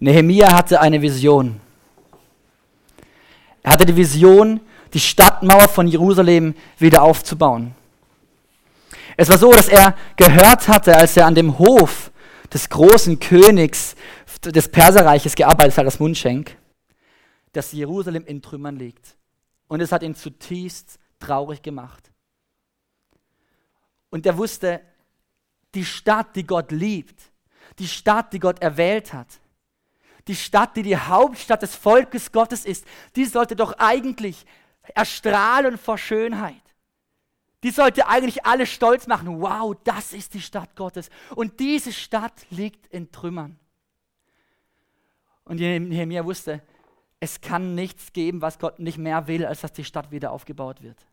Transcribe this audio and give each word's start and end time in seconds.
Nehemia 0.00 0.54
hatte 0.54 0.80
eine 0.80 1.02
Vision. 1.02 1.60
Er 3.62 3.72
hatte 3.72 3.86
die 3.86 3.96
Vision, 3.96 4.60
die 4.94 5.00
Stadtmauer 5.00 5.68
von 5.68 5.86
Jerusalem 5.86 6.54
wieder 6.78 7.02
aufzubauen. 7.02 7.74
Es 9.16 9.28
war 9.28 9.38
so, 9.38 9.52
dass 9.52 9.68
er 9.68 9.96
gehört 10.16 10.68
hatte, 10.68 10.96
als 10.96 11.16
er 11.16 11.26
an 11.26 11.34
dem 11.34 11.58
Hof 11.58 12.12
des 12.52 12.68
großen 12.68 13.18
Königs 13.18 13.96
des 14.44 14.68
Perserreiches 14.68 15.34
gearbeitet 15.34 15.76
hat, 15.76 15.86
das 15.86 15.98
Mundschenk, 15.98 16.56
dass 17.52 17.72
Jerusalem 17.72 18.24
in 18.24 18.40
Trümmern 18.40 18.76
liegt. 18.76 19.16
Und 19.66 19.80
es 19.80 19.92
hat 19.92 20.02
ihn 20.02 20.14
zutiefst 20.14 20.98
traurig 21.18 21.62
gemacht. 21.62 22.10
Und 24.10 24.24
er 24.24 24.38
wusste, 24.38 24.80
die 25.74 25.84
Stadt, 25.84 26.36
die 26.36 26.46
Gott 26.46 26.70
liebt, 26.70 27.20
die 27.78 27.88
Stadt, 27.88 28.32
die 28.32 28.38
Gott 28.38 28.62
erwählt 28.62 29.12
hat, 29.12 29.26
die 30.28 30.36
Stadt, 30.36 30.76
die 30.76 30.82
die 30.82 30.96
Hauptstadt 30.96 31.62
des 31.62 31.74
Volkes 31.74 32.30
Gottes 32.30 32.64
ist, 32.64 32.84
die 33.16 33.24
sollte 33.24 33.56
doch 33.56 33.72
eigentlich 33.78 34.44
erstrahlen 34.94 35.78
vor 35.78 35.98
Schönheit. 35.98 36.54
Die 37.64 37.70
sollte 37.70 38.06
eigentlich 38.06 38.46
alle 38.46 38.66
stolz 38.66 39.06
machen. 39.06 39.40
Wow, 39.40 39.74
das 39.82 40.12
ist 40.12 40.34
die 40.34 40.40
Stadt 40.40 40.76
Gottes. 40.76 41.10
Und 41.34 41.58
diese 41.58 41.92
Stadt 41.92 42.46
liegt 42.50 42.86
in 42.86 43.10
Trümmern. 43.10 43.58
Und 45.44 45.56
Nehemiah 45.56 46.24
wusste, 46.24 46.62
es 47.20 47.40
kann 47.40 47.74
nichts 47.74 48.12
geben, 48.12 48.42
was 48.42 48.58
Gott 48.58 48.78
nicht 48.78 48.98
mehr 48.98 49.26
will, 49.26 49.44
als 49.44 49.62
dass 49.62 49.72
die 49.72 49.84
Stadt 49.84 50.12
wieder 50.12 50.30
aufgebaut 50.30 50.82
wird. 50.82 51.04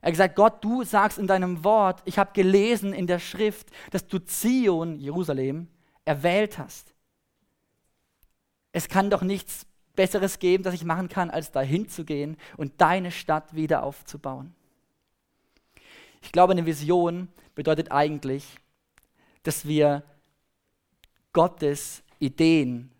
Er 0.00 0.06
hat 0.06 0.12
gesagt, 0.12 0.36
Gott, 0.36 0.64
du 0.64 0.82
sagst 0.82 1.18
in 1.18 1.26
deinem 1.26 1.62
Wort, 1.62 2.02
ich 2.06 2.18
habe 2.18 2.32
gelesen 2.32 2.92
in 2.92 3.06
der 3.06 3.18
Schrift, 3.18 3.68
dass 3.90 4.06
du 4.06 4.18
Zion, 4.18 4.98
Jerusalem, 4.98 5.68
erwählt 6.04 6.58
hast. 6.58 6.89
Es 8.72 8.88
kann 8.88 9.10
doch 9.10 9.22
nichts 9.22 9.66
Besseres 9.96 10.38
geben, 10.38 10.62
das 10.62 10.74
ich 10.74 10.84
machen 10.84 11.08
kann, 11.08 11.30
als 11.30 11.52
dahin 11.52 11.88
zu 11.88 12.04
gehen 12.04 12.36
und 12.56 12.80
deine 12.80 13.10
Stadt 13.10 13.54
wieder 13.54 13.82
aufzubauen. 13.82 14.54
Ich 16.22 16.32
glaube, 16.32 16.52
eine 16.52 16.66
Vision 16.66 17.28
bedeutet 17.54 17.90
eigentlich, 17.90 18.56
dass 19.42 19.66
wir 19.66 20.02
Gottes 21.32 22.02
Ideen 22.18 22.90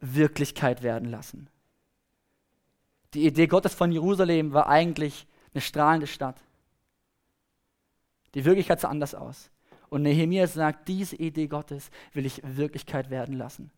Wirklichkeit 0.00 0.82
werden 0.82 1.10
lassen. 1.10 1.48
Die 3.14 3.26
Idee 3.26 3.46
Gottes 3.46 3.74
von 3.74 3.90
Jerusalem 3.90 4.52
war 4.52 4.68
eigentlich 4.68 5.26
eine 5.54 5.60
strahlende 5.60 6.06
Stadt. 6.06 6.40
Die 8.34 8.44
Wirklichkeit 8.44 8.80
sah 8.80 8.88
anders 8.88 9.14
aus. 9.14 9.50
Und 9.88 10.02
Nehemiah 10.02 10.46
sagt, 10.46 10.88
diese 10.88 11.16
Idee 11.16 11.46
Gottes 11.46 11.90
will 12.12 12.26
ich 12.26 12.42
Wirklichkeit 12.44 13.08
werden 13.08 13.36
lassen. 13.36 13.70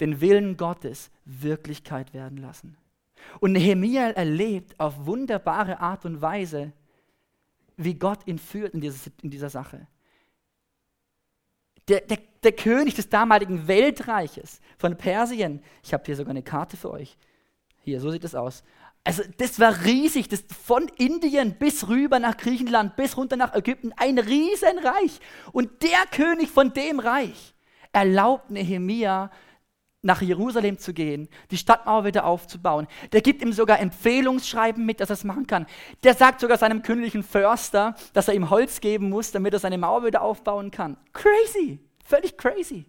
Den 0.00 0.20
Willen 0.20 0.56
Gottes 0.56 1.10
Wirklichkeit 1.24 2.12
werden 2.14 2.38
lassen. 2.38 2.76
Und 3.38 3.52
Nehemiah 3.52 4.10
erlebt 4.10 4.78
auf 4.78 5.06
wunderbare 5.06 5.80
Art 5.80 6.04
und 6.04 6.20
Weise, 6.20 6.72
wie 7.76 7.94
Gott 7.94 8.26
ihn 8.26 8.38
führt 8.38 8.74
in, 8.74 8.80
dieses, 8.80 9.10
in 9.22 9.30
dieser 9.30 9.50
Sache. 9.50 9.86
Der, 11.88 12.00
der, 12.00 12.18
der 12.42 12.52
König 12.52 12.94
des 12.94 13.08
damaligen 13.08 13.66
Weltreiches 13.66 14.60
von 14.78 14.96
Persien, 14.96 15.62
ich 15.82 15.92
habe 15.92 16.04
hier 16.06 16.16
sogar 16.16 16.30
eine 16.30 16.42
Karte 16.42 16.76
für 16.76 16.90
euch. 16.90 17.16
Hier, 17.82 18.00
so 18.00 18.10
sieht 18.10 18.24
es 18.24 18.34
aus. 18.34 18.62
Also 19.02 19.22
das 19.38 19.58
war 19.58 19.84
riesig, 19.84 20.28
das 20.28 20.44
von 20.64 20.88
Indien 20.98 21.54
bis 21.54 21.88
rüber 21.88 22.18
nach 22.18 22.36
Griechenland, 22.36 22.96
bis 22.96 23.16
runter 23.16 23.36
nach 23.36 23.54
Ägypten, 23.54 23.92
ein 23.96 24.18
Riesenreich. 24.18 25.20
Und 25.52 25.82
der 25.82 26.06
König 26.10 26.50
von 26.50 26.74
dem 26.74 27.00
Reich 27.00 27.54
erlaubt 27.92 28.50
Nehemia, 28.50 29.30
nach 30.02 30.22
Jerusalem 30.22 30.78
zu 30.78 30.94
gehen, 30.94 31.28
die 31.50 31.58
Stadtmauer 31.58 32.04
wieder 32.04 32.24
aufzubauen. 32.24 32.86
Der 33.12 33.20
gibt 33.20 33.42
ihm 33.42 33.52
sogar 33.52 33.80
Empfehlungsschreiben 33.80 34.84
mit, 34.84 35.00
dass 35.00 35.10
er 35.10 35.14
es 35.14 35.24
machen 35.24 35.46
kann. 35.46 35.66
Der 36.02 36.14
sagt 36.14 36.40
sogar 36.40 36.56
seinem 36.56 36.82
königlichen 36.82 37.22
Förster, 37.22 37.94
dass 38.12 38.28
er 38.28 38.34
ihm 38.34 38.50
Holz 38.50 38.80
geben 38.80 39.10
muss, 39.10 39.30
damit 39.30 39.52
er 39.52 39.58
seine 39.58 39.78
Mauer 39.78 40.04
wieder 40.04 40.22
aufbauen 40.22 40.70
kann. 40.70 40.96
Crazy, 41.12 41.80
völlig 42.04 42.38
crazy. 42.38 42.86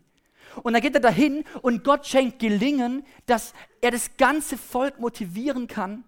Und 0.63 0.73
dann 0.73 0.81
geht 0.81 0.95
er 0.95 1.01
dahin 1.01 1.43
und 1.61 1.83
Gott 1.83 2.05
schenkt 2.05 2.39
Gelingen, 2.39 3.05
dass 3.25 3.53
er 3.81 3.91
das 3.91 4.17
ganze 4.17 4.57
Volk 4.57 4.99
motivieren 4.99 5.67
kann, 5.67 6.03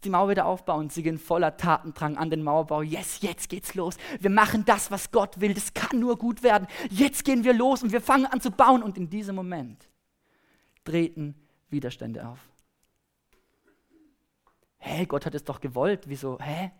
die 0.00 0.10
Mauer 0.10 0.30
wieder 0.30 0.46
aufbauen. 0.46 0.90
Sie 0.90 1.02
gehen 1.02 1.18
voller 1.18 1.56
Tatendrang 1.56 2.16
an 2.16 2.30
den 2.30 2.42
Mauerbau. 2.42 2.82
Yes, 2.82 3.20
jetzt 3.20 3.48
geht's 3.48 3.74
los. 3.74 3.96
Wir 4.20 4.30
machen 4.30 4.64
das, 4.64 4.90
was 4.90 5.10
Gott 5.10 5.40
will. 5.40 5.54
Das 5.54 5.74
kann 5.74 6.00
nur 6.00 6.18
gut 6.18 6.42
werden. 6.42 6.66
Jetzt 6.90 7.24
gehen 7.24 7.44
wir 7.44 7.52
los 7.52 7.82
und 7.82 7.92
wir 7.92 8.00
fangen 8.00 8.26
an 8.26 8.40
zu 8.40 8.50
bauen. 8.50 8.82
Und 8.82 8.96
in 8.96 9.10
diesem 9.10 9.34
Moment 9.34 9.88
treten 10.84 11.34
Widerstände 11.70 12.26
auf. 12.26 12.38
Hä, 14.78 15.06
Gott 15.06 15.26
hat 15.26 15.34
es 15.34 15.44
doch 15.44 15.60
gewollt. 15.60 16.08
Wieso? 16.08 16.38
Hä? 16.40 16.72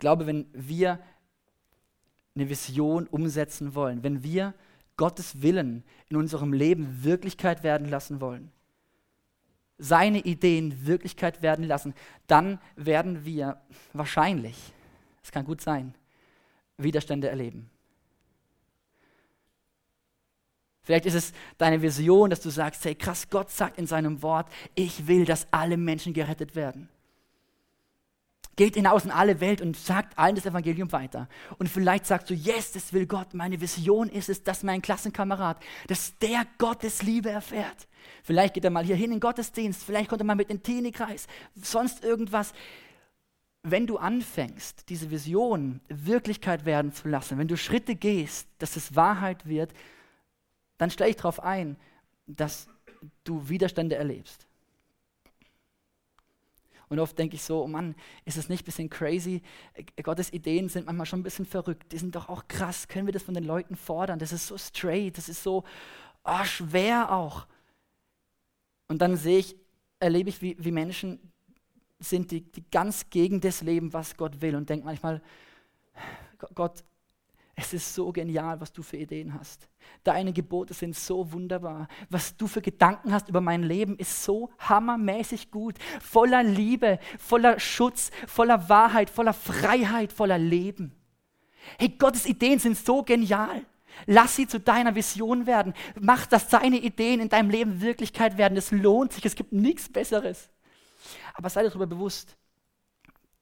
glaube, 0.00 0.26
wenn 0.26 0.46
wir 0.52 0.98
eine 2.34 2.48
Vision 2.48 3.06
umsetzen 3.06 3.74
wollen, 3.74 4.02
wenn 4.02 4.24
wir 4.24 4.54
Gottes 5.00 5.40
Willen 5.40 5.82
in 6.10 6.18
unserem 6.18 6.52
Leben 6.52 7.02
Wirklichkeit 7.04 7.62
werden 7.62 7.88
lassen 7.88 8.20
wollen, 8.20 8.52
seine 9.78 10.18
Ideen 10.18 10.86
Wirklichkeit 10.86 11.40
werden 11.40 11.64
lassen, 11.64 11.94
dann 12.26 12.58
werden 12.76 13.24
wir 13.24 13.58
wahrscheinlich, 13.94 14.74
es 15.22 15.32
kann 15.32 15.46
gut 15.46 15.62
sein, 15.62 15.94
Widerstände 16.76 17.30
erleben. 17.30 17.70
Vielleicht 20.82 21.06
ist 21.06 21.14
es 21.14 21.32
deine 21.56 21.80
Vision, 21.80 22.28
dass 22.28 22.42
du 22.42 22.50
sagst, 22.50 22.84
hey 22.84 22.94
krass, 22.94 23.30
Gott 23.30 23.50
sagt 23.50 23.78
in 23.78 23.86
seinem 23.86 24.20
Wort, 24.20 24.52
ich 24.74 25.06
will, 25.06 25.24
dass 25.24 25.48
alle 25.50 25.78
Menschen 25.78 26.12
gerettet 26.12 26.54
werden. 26.54 26.90
Geht 28.56 28.74
hinaus 28.74 29.04
in 29.04 29.10
alle 29.10 29.40
Welt 29.40 29.60
und 29.60 29.76
sagt 29.76 30.18
allen 30.18 30.34
das 30.34 30.44
Evangelium 30.44 30.92
weiter. 30.92 31.28
Und 31.58 31.68
vielleicht 31.68 32.06
sagst 32.06 32.28
du, 32.28 32.34
yes, 32.34 32.72
das 32.72 32.92
will 32.92 33.06
Gott. 33.06 33.32
Meine 33.32 33.60
Vision 33.60 34.08
ist 34.08 34.28
es, 34.28 34.42
dass 34.42 34.62
mein 34.62 34.82
Klassenkamerad, 34.82 35.62
dass 35.86 36.18
der 36.18 36.44
Gottes 36.58 37.02
Liebe 37.02 37.30
erfährt. 37.30 37.88
Vielleicht 38.22 38.54
geht 38.54 38.64
er 38.64 38.70
mal 38.70 38.84
hier 38.84 38.96
hin 38.96 39.06
in 39.06 39.12
den 39.12 39.20
Gottesdienst, 39.20 39.82
vielleicht 39.84 40.08
kommt 40.08 40.20
er 40.20 40.24
mal 40.24 40.34
mit 40.34 40.50
in 40.50 40.58
den 40.58 40.62
Teenie-Kreis, 40.62 41.26
sonst 41.54 42.04
irgendwas. 42.04 42.52
Wenn 43.62 43.86
du 43.86 43.98
anfängst, 43.98 44.88
diese 44.88 45.10
Vision 45.10 45.80
Wirklichkeit 45.88 46.64
werden 46.64 46.92
zu 46.92 47.08
lassen, 47.08 47.38
wenn 47.38 47.48
du 47.48 47.56
Schritte 47.56 47.94
gehst, 47.94 48.48
dass 48.58 48.76
es 48.76 48.96
Wahrheit 48.96 49.46
wird, 49.46 49.72
dann 50.78 50.90
stelle 50.90 51.10
ich 51.10 51.16
darauf 51.16 51.42
ein, 51.42 51.76
dass 52.26 52.68
du 53.24 53.48
Widerstände 53.48 53.96
erlebst. 53.96 54.46
Und 56.90 56.98
oft 56.98 57.16
denke 57.16 57.36
ich 57.36 57.44
so, 57.44 57.62
oh 57.62 57.68
Mann, 57.68 57.94
ist 58.24 58.36
es 58.36 58.48
nicht 58.48 58.62
ein 58.62 58.64
bisschen 58.64 58.90
crazy? 58.90 59.42
Äh, 59.74 60.02
Gottes 60.02 60.32
Ideen 60.32 60.68
sind 60.68 60.86
manchmal 60.86 61.06
schon 61.06 61.20
ein 61.20 61.22
bisschen 61.22 61.46
verrückt. 61.46 61.92
Die 61.92 61.98
sind 61.98 62.16
doch 62.16 62.28
auch 62.28 62.48
krass. 62.48 62.88
Können 62.88 63.06
wir 63.06 63.12
das 63.12 63.22
von 63.22 63.32
den 63.32 63.44
Leuten 63.44 63.76
fordern? 63.76 64.18
Das 64.18 64.32
ist 64.32 64.48
so 64.48 64.58
straight, 64.58 65.16
das 65.16 65.28
ist 65.28 65.42
so 65.42 65.64
oh, 66.24 66.44
schwer 66.44 67.12
auch. 67.12 67.46
Und 68.88 69.00
dann 69.00 69.16
sehe 69.16 69.38
ich, 69.38 69.56
erlebe 70.00 70.28
ich, 70.28 70.42
wie, 70.42 70.56
wie 70.58 70.72
Menschen 70.72 71.20
sind, 72.00 72.32
die, 72.32 72.40
die 72.40 72.64
ganz 72.72 73.08
gegen 73.08 73.40
das 73.40 73.62
leben, 73.62 73.92
was 73.92 74.16
Gott 74.16 74.40
will. 74.40 74.56
Und 74.56 74.68
denke 74.68 74.84
manchmal, 74.84 75.22
Gott, 76.54 76.82
es 77.60 77.74
ist 77.74 77.94
so 77.94 78.10
genial, 78.10 78.58
was 78.60 78.72
du 78.72 78.82
für 78.82 78.96
Ideen 78.96 79.34
hast. 79.34 79.68
Deine 80.02 80.32
Gebote 80.32 80.72
sind 80.72 80.96
so 80.96 81.30
wunderbar. 81.30 81.88
Was 82.08 82.34
du 82.36 82.46
für 82.46 82.62
Gedanken 82.62 83.12
hast 83.12 83.28
über 83.28 83.42
mein 83.42 83.62
Leben 83.62 83.98
ist 83.98 84.24
so 84.24 84.50
hammermäßig 84.58 85.50
gut. 85.50 85.76
Voller 86.00 86.42
Liebe, 86.42 86.98
voller 87.18 87.60
Schutz, 87.60 88.10
voller 88.26 88.68
Wahrheit, 88.68 89.10
voller 89.10 89.34
Freiheit, 89.34 90.12
voller 90.12 90.38
Leben. 90.38 90.92
Hey, 91.78 91.90
Gottes 91.90 92.24
Ideen 92.24 92.58
sind 92.58 92.78
so 92.78 93.02
genial. 93.02 93.66
Lass 94.06 94.36
sie 94.36 94.46
zu 94.46 94.58
deiner 94.58 94.94
Vision 94.94 95.46
werden. 95.46 95.74
Mach, 96.00 96.24
dass 96.24 96.48
deine 96.48 96.78
Ideen 96.78 97.20
in 97.20 97.28
deinem 97.28 97.50
Leben 97.50 97.82
Wirklichkeit 97.82 98.38
werden. 98.38 98.56
Es 98.56 98.70
lohnt 98.70 99.12
sich. 99.12 99.26
Es 99.26 99.34
gibt 99.34 99.52
nichts 99.52 99.88
Besseres. 99.90 100.48
Aber 101.34 101.50
sei 101.50 101.62
dir 101.62 101.68
darüber 101.68 101.86
bewusst, 101.86 102.36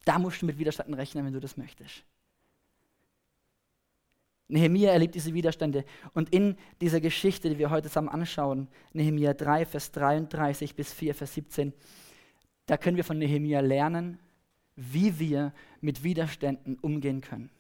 da 0.05 0.19
musst 0.19 0.43
du 0.43 0.47
mit 0.47 0.59
Widerstand 0.59 0.97
rechnen, 0.97 1.25
wenn 1.25 1.33
du 1.33 1.41
das 1.41 1.57
möchtest. 1.57 2.03
Nehemia 4.49 4.91
erlebt 4.91 5.15
diese 5.15 5.35
Widerstände. 5.35 5.85
Und 6.15 6.31
in 6.31 6.57
dieser 6.81 7.01
Geschichte, 7.01 7.51
die 7.51 7.59
wir 7.59 7.71
heute 7.71 7.89
zusammen 7.89 8.09
anschauen, 8.09 8.69
Nehemia 8.93 9.35
3, 9.35 9.67
Vers 9.67 9.93
33 9.93 10.75
bis 10.75 10.93
4, 10.93 11.15
Vers 11.15 11.35
17, 11.35 11.73
da 12.67 12.77
können 12.77 12.97
wir 12.97 13.05
von 13.05 13.19
Nehemia 13.19 13.61
lernen, 13.61 14.19
wie 14.75 15.19
wir 15.19 15.53
mit 15.81 16.03
Widerständen 16.03 16.79
umgehen 16.81 17.21
können. 17.21 17.51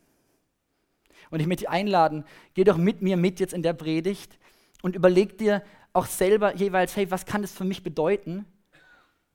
Und 1.31 1.41
ich 1.41 1.47
möchte 1.47 1.65
dich 1.65 1.71
einladen, 1.71 2.25
geh 2.55 2.65
doch 2.65 2.79
mit 2.79 3.03
mir 3.03 3.17
mit 3.17 3.41
jetzt 3.41 3.53
in 3.53 3.63
der 3.63 3.73
Predigt 3.75 4.39
und 4.83 4.97
überleg 4.97 5.37
dir 5.37 5.63
auch 5.93 6.07
selber 6.07 6.55
jeweils, 6.55 6.97
hey, 6.97 7.11
was 7.11 7.27
kann 7.27 7.43
das 7.43 7.53
für 7.53 7.65
mich 7.65 7.83
bedeuten, 7.83 8.47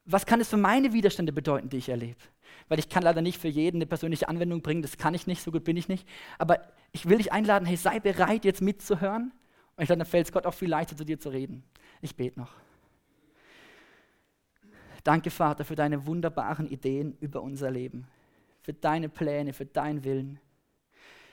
Was 0.05 0.25
kann 0.25 0.41
es 0.41 0.49
für 0.49 0.57
meine 0.57 0.93
Widerstände 0.93 1.31
bedeuten, 1.31 1.69
die 1.69 1.77
ich 1.77 1.89
erlebe? 1.89 2.19
Weil 2.67 2.79
ich 2.79 2.89
kann 2.89 3.03
leider 3.03 3.21
nicht 3.21 3.39
für 3.39 3.47
jeden 3.47 3.77
eine 3.77 3.85
persönliche 3.85 4.27
Anwendung 4.27 4.61
bringen, 4.61 4.81
das 4.81 4.97
kann 4.97 5.13
ich 5.13 5.27
nicht, 5.27 5.41
so 5.41 5.51
gut 5.51 5.63
bin 5.63 5.77
ich 5.77 5.87
nicht. 5.87 6.07
Aber 6.37 6.59
ich 6.91 7.07
will 7.07 7.17
dich 7.17 7.31
einladen, 7.31 7.65
hey, 7.65 7.77
sei 7.77 7.99
bereit, 7.99 8.45
jetzt 8.45 8.61
mitzuhören. 8.61 9.31
Und 9.75 9.81
ich 9.81 9.87
glaube, 9.87 9.99
dann 9.99 10.07
fällt 10.07 10.27
es 10.27 10.31
Gott 10.31 10.45
auch 10.45 10.53
viel 10.53 10.69
leichter, 10.69 10.95
zu 10.95 11.05
dir 11.05 11.19
zu 11.19 11.29
reden. 11.29 11.63
Ich 12.01 12.15
bete 12.15 12.39
noch. 12.39 12.51
Danke, 15.03 15.31
Vater, 15.31 15.65
für 15.65 15.75
deine 15.75 16.05
wunderbaren 16.05 16.67
Ideen 16.67 17.17
über 17.19 17.41
unser 17.41 17.71
Leben, 17.71 18.07
für 18.61 18.73
deine 18.73 19.09
Pläne, 19.09 19.51
für 19.51 19.65
deinen 19.65 20.03
Willen. 20.03 20.39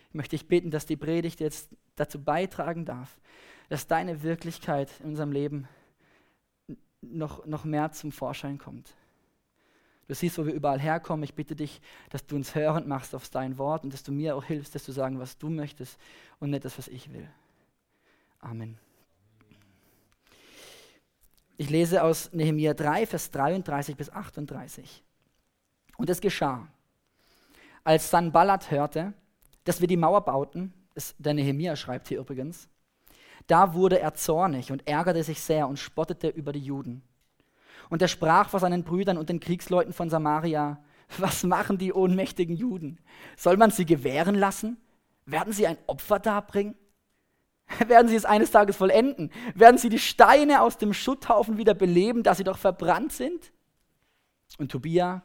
Ich 0.08 0.14
möchte 0.14 0.36
dich 0.36 0.48
bitten, 0.48 0.70
dass 0.70 0.86
die 0.86 0.96
Predigt 0.96 1.38
jetzt 1.38 1.68
dazu 1.94 2.22
beitragen 2.22 2.84
darf, 2.84 3.20
dass 3.68 3.86
deine 3.86 4.24
Wirklichkeit 4.24 4.90
in 5.00 5.10
unserem 5.10 5.30
Leben 5.30 5.68
noch, 7.00 7.46
noch 7.46 7.64
mehr 7.64 7.92
zum 7.92 8.12
Vorschein 8.12 8.58
kommt. 8.58 8.94
Du 10.08 10.14
siehst, 10.14 10.38
wo 10.38 10.46
wir 10.46 10.52
überall 10.52 10.80
herkommen. 10.80 11.22
Ich 11.22 11.34
bitte 11.34 11.54
dich, 11.54 11.80
dass 12.10 12.26
du 12.26 12.34
uns 12.34 12.54
hörend 12.54 12.88
machst 12.88 13.14
auf 13.14 13.28
dein 13.28 13.58
Wort 13.58 13.84
und 13.84 13.92
dass 13.92 14.02
du 14.02 14.10
mir 14.10 14.34
auch 14.34 14.44
hilfst, 14.44 14.74
dass 14.74 14.84
du 14.84 14.92
sagen, 14.92 15.20
was 15.20 15.38
du 15.38 15.48
möchtest 15.48 15.98
und 16.40 16.50
nicht 16.50 16.64
das, 16.64 16.76
was 16.78 16.88
ich 16.88 17.12
will. 17.12 17.28
Amen. 18.40 18.76
Ich 21.56 21.70
lese 21.70 22.02
aus 22.02 22.32
Nehemiah 22.32 22.74
3, 22.74 23.06
Vers 23.06 23.30
33 23.30 23.96
bis 23.96 24.10
38. 24.10 25.04
Und 25.96 26.10
es 26.10 26.20
geschah, 26.20 26.66
als 27.84 28.10
Sanballat 28.10 28.70
hörte, 28.70 29.12
dass 29.64 29.80
wir 29.80 29.86
die 29.86 29.96
Mauer 29.96 30.24
bauten, 30.24 30.72
das, 30.94 31.14
der 31.18 31.34
Nehemiah 31.34 31.76
schreibt 31.76 32.08
hier 32.08 32.18
übrigens, 32.18 32.68
da 33.46 33.74
wurde 33.74 33.98
er 34.00 34.14
zornig 34.14 34.72
und 34.72 34.86
ärgerte 34.86 35.22
sich 35.22 35.40
sehr 35.40 35.68
und 35.68 35.78
spottete 35.78 36.28
über 36.28 36.52
die 36.52 36.60
Juden. 36.60 37.02
Und 37.88 38.02
er 38.02 38.08
sprach 38.08 38.48
vor 38.48 38.60
seinen 38.60 38.84
Brüdern 38.84 39.18
und 39.18 39.28
den 39.28 39.40
Kriegsleuten 39.40 39.92
von 39.92 40.10
Samaria, 40.10 40.78
was 41.18 41.42
machen 41.42 41.76
die 41.76 41.92
ohnmächtigen 41.92 42.56
Juden? 42.56 42.98
Soll 43.36 43.56
man 43.56 43.70
sie 43.70 43.84
gewähren 43.84 44.36
lassen? 44.36 44.78
Werden 45.26 45.52
sie 45.52 45.66
ein 45.66 45.78
Opfer 45.86 46.18
darbringen? 46.18 46.76
Werden 47.86 48.08
sie 48.08 48.16
es 48.16 48.24
eines 48.24 48.50
Tages 48.50 48.76
vollenden? 48.76 49.30
Werden 49.54 49.78
sie 49.78 49.88
die 49.88 49.98
Steine 49.98 50.62
aus 50.62 50.78
dem 50.78 50.92
Schutthaufen 50.92 51.56
wieder 51.56 51.74
beleben, 51.74 52.22
da 52.22 52.34
sie 52.34 52.44
doch 52.44 52.58
verbrannt 52.58 53.12
sind? 53.12 53.52
Und 54.58 54.70
Tobia, 54.70 55.22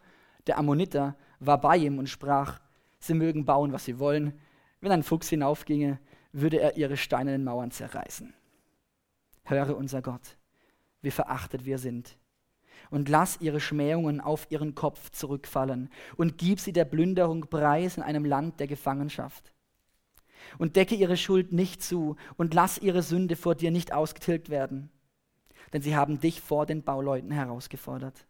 der 0.48 0.58
Ammoniter, 0.58 1.16
war 1.40 1.60
bei 1.60 1.78
ihm 1.78 2.00
und 2.00 2.10
sprach, 2.10 2.60
sie 3.00 3.14
mögen 3.14 3.46
bauen, 3.46 3.72
was 3.72 3.86
sie 3.86 4.00
wollen. 4.00 4.40
Wenn 4.82 4.92
ein 4.92 5.04
Fuchs 5.04 5.30
hinaufginge, 5.30 6.00
würde 6.36 6.60
er 6.60 6.76
ihre 6.76 6.98
steinernen 6.98 7.46
Mauern 7.46 7.72
zerreißen. 7.72 8.34
Höre 9.46 9.78
unser 9.78 10.02
Gott, 10.02 10.38
wie 11.02 11.12
verachtet 11.12 11.66
wir 11.66 11.78
sind. 11.78 12.18
Und 12.92 13.08
lass 13.08 13.40
ihre 13.40 13.62
Schmähungen 13.62 14.20
auf 14.20 14.48
ihren 14.52 14.76
Kopf 14.76 15.10
zurückfallen 15.12 15.90
und 16.18 16.38
gib 16.38 16.60
sie 16.60 16.74
der 16.74 16.86
Plünderung 16.86 17.48
preis 17.48 17.98
in 17.98 18.04
einem 18.04 18.26
Land 18.26 18.60
der 18.60 18.68
Gefangenschaft 18.68 19.54
und 20.60 20.76
decke 20.76 20.94
ihre 20.94 21.18
Schuld 21.18 21.54
nicht 21.54 21.82
zu 21.82 22.18
und 22.38 22.54
lass 22.54 22.78
ihre 22.78 23.02
Sünde 23.02 23.38
vor 23.38 23.56
dir 23.56 23.72
nicht 23.72 23.94
ausgetilgt 23.94 24.50
werden. 24.50 24.92
Denn 25.72 25.82
sie 25.82 25.96
haben 25.96 26.20
dich 26.20 26.42
vor 26.42 26.66
den 26.66 26.84
Bauleuten 26.84 27.32
herausgefordert. 27.32 28.28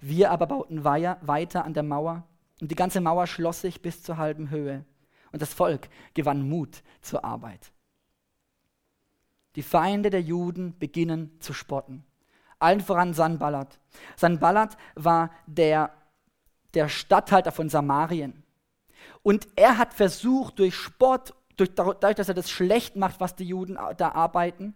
Wir 0.00 0.30
aber 0.30 0.46
bauten 0.46 0.84
weiter 0.84 1.64
an 1.64 1.74
der 1.74 1.82
Mauer 1.82 2.26
und 2.60 2.70
die 2.70 2.76
ganze 2.76 3.00
Mauer 3.00 3.26
schloss 3.26 3.60
sich 3.60 3.82
bis 3.82 4.02
zur 4.02 4.18
halben 4.18 4.50
Höhe 4.50 4.84
und 5.32 5.42
das 5.42 5.52
Volk 5.54 5.88
gewann 6.14 6.48
Mut 6.48 6.82
zur 7.00 7.24
Arbeit. 7.24 7.72
Die 9.56 9.62
Feinde 9.62 10.10
der 10.10 10.22
Juden 10.22 10.78
beginnen 10.78 11.36
zu 11.40 11.52
spotten. 11.52 12.04
Allen 12.58 12.80
voran 12.80 13.14
Sanballat. 13.14 13.78
Sanballat 14.16 14.76
war 14.94 15.30
der, 15.46 15.92
der 16.74 16.88
Statthalter 16.88 17.52
von 17.52 17.68
Samarien. 17.68 18.42
Und 19.22 19.48
er 19.56 19.78
hat 19.78 19.94
versucht, 19.94 20.58
durch 20.58 20.74
Spott, 20.74 21.34
durch, 21.56 21.74
dadurch, 21.74 22.14
dass 22.14 22.28
er 22.28 22.34
das 22.34 22.50
schlecht 22.50 22.96
macht, 22.96 23.20
was 23.20 23.36
die 23.36 23.44
Juden 23.44 23.78
da 23.96 24.12
arbeiten, 24.12 24.74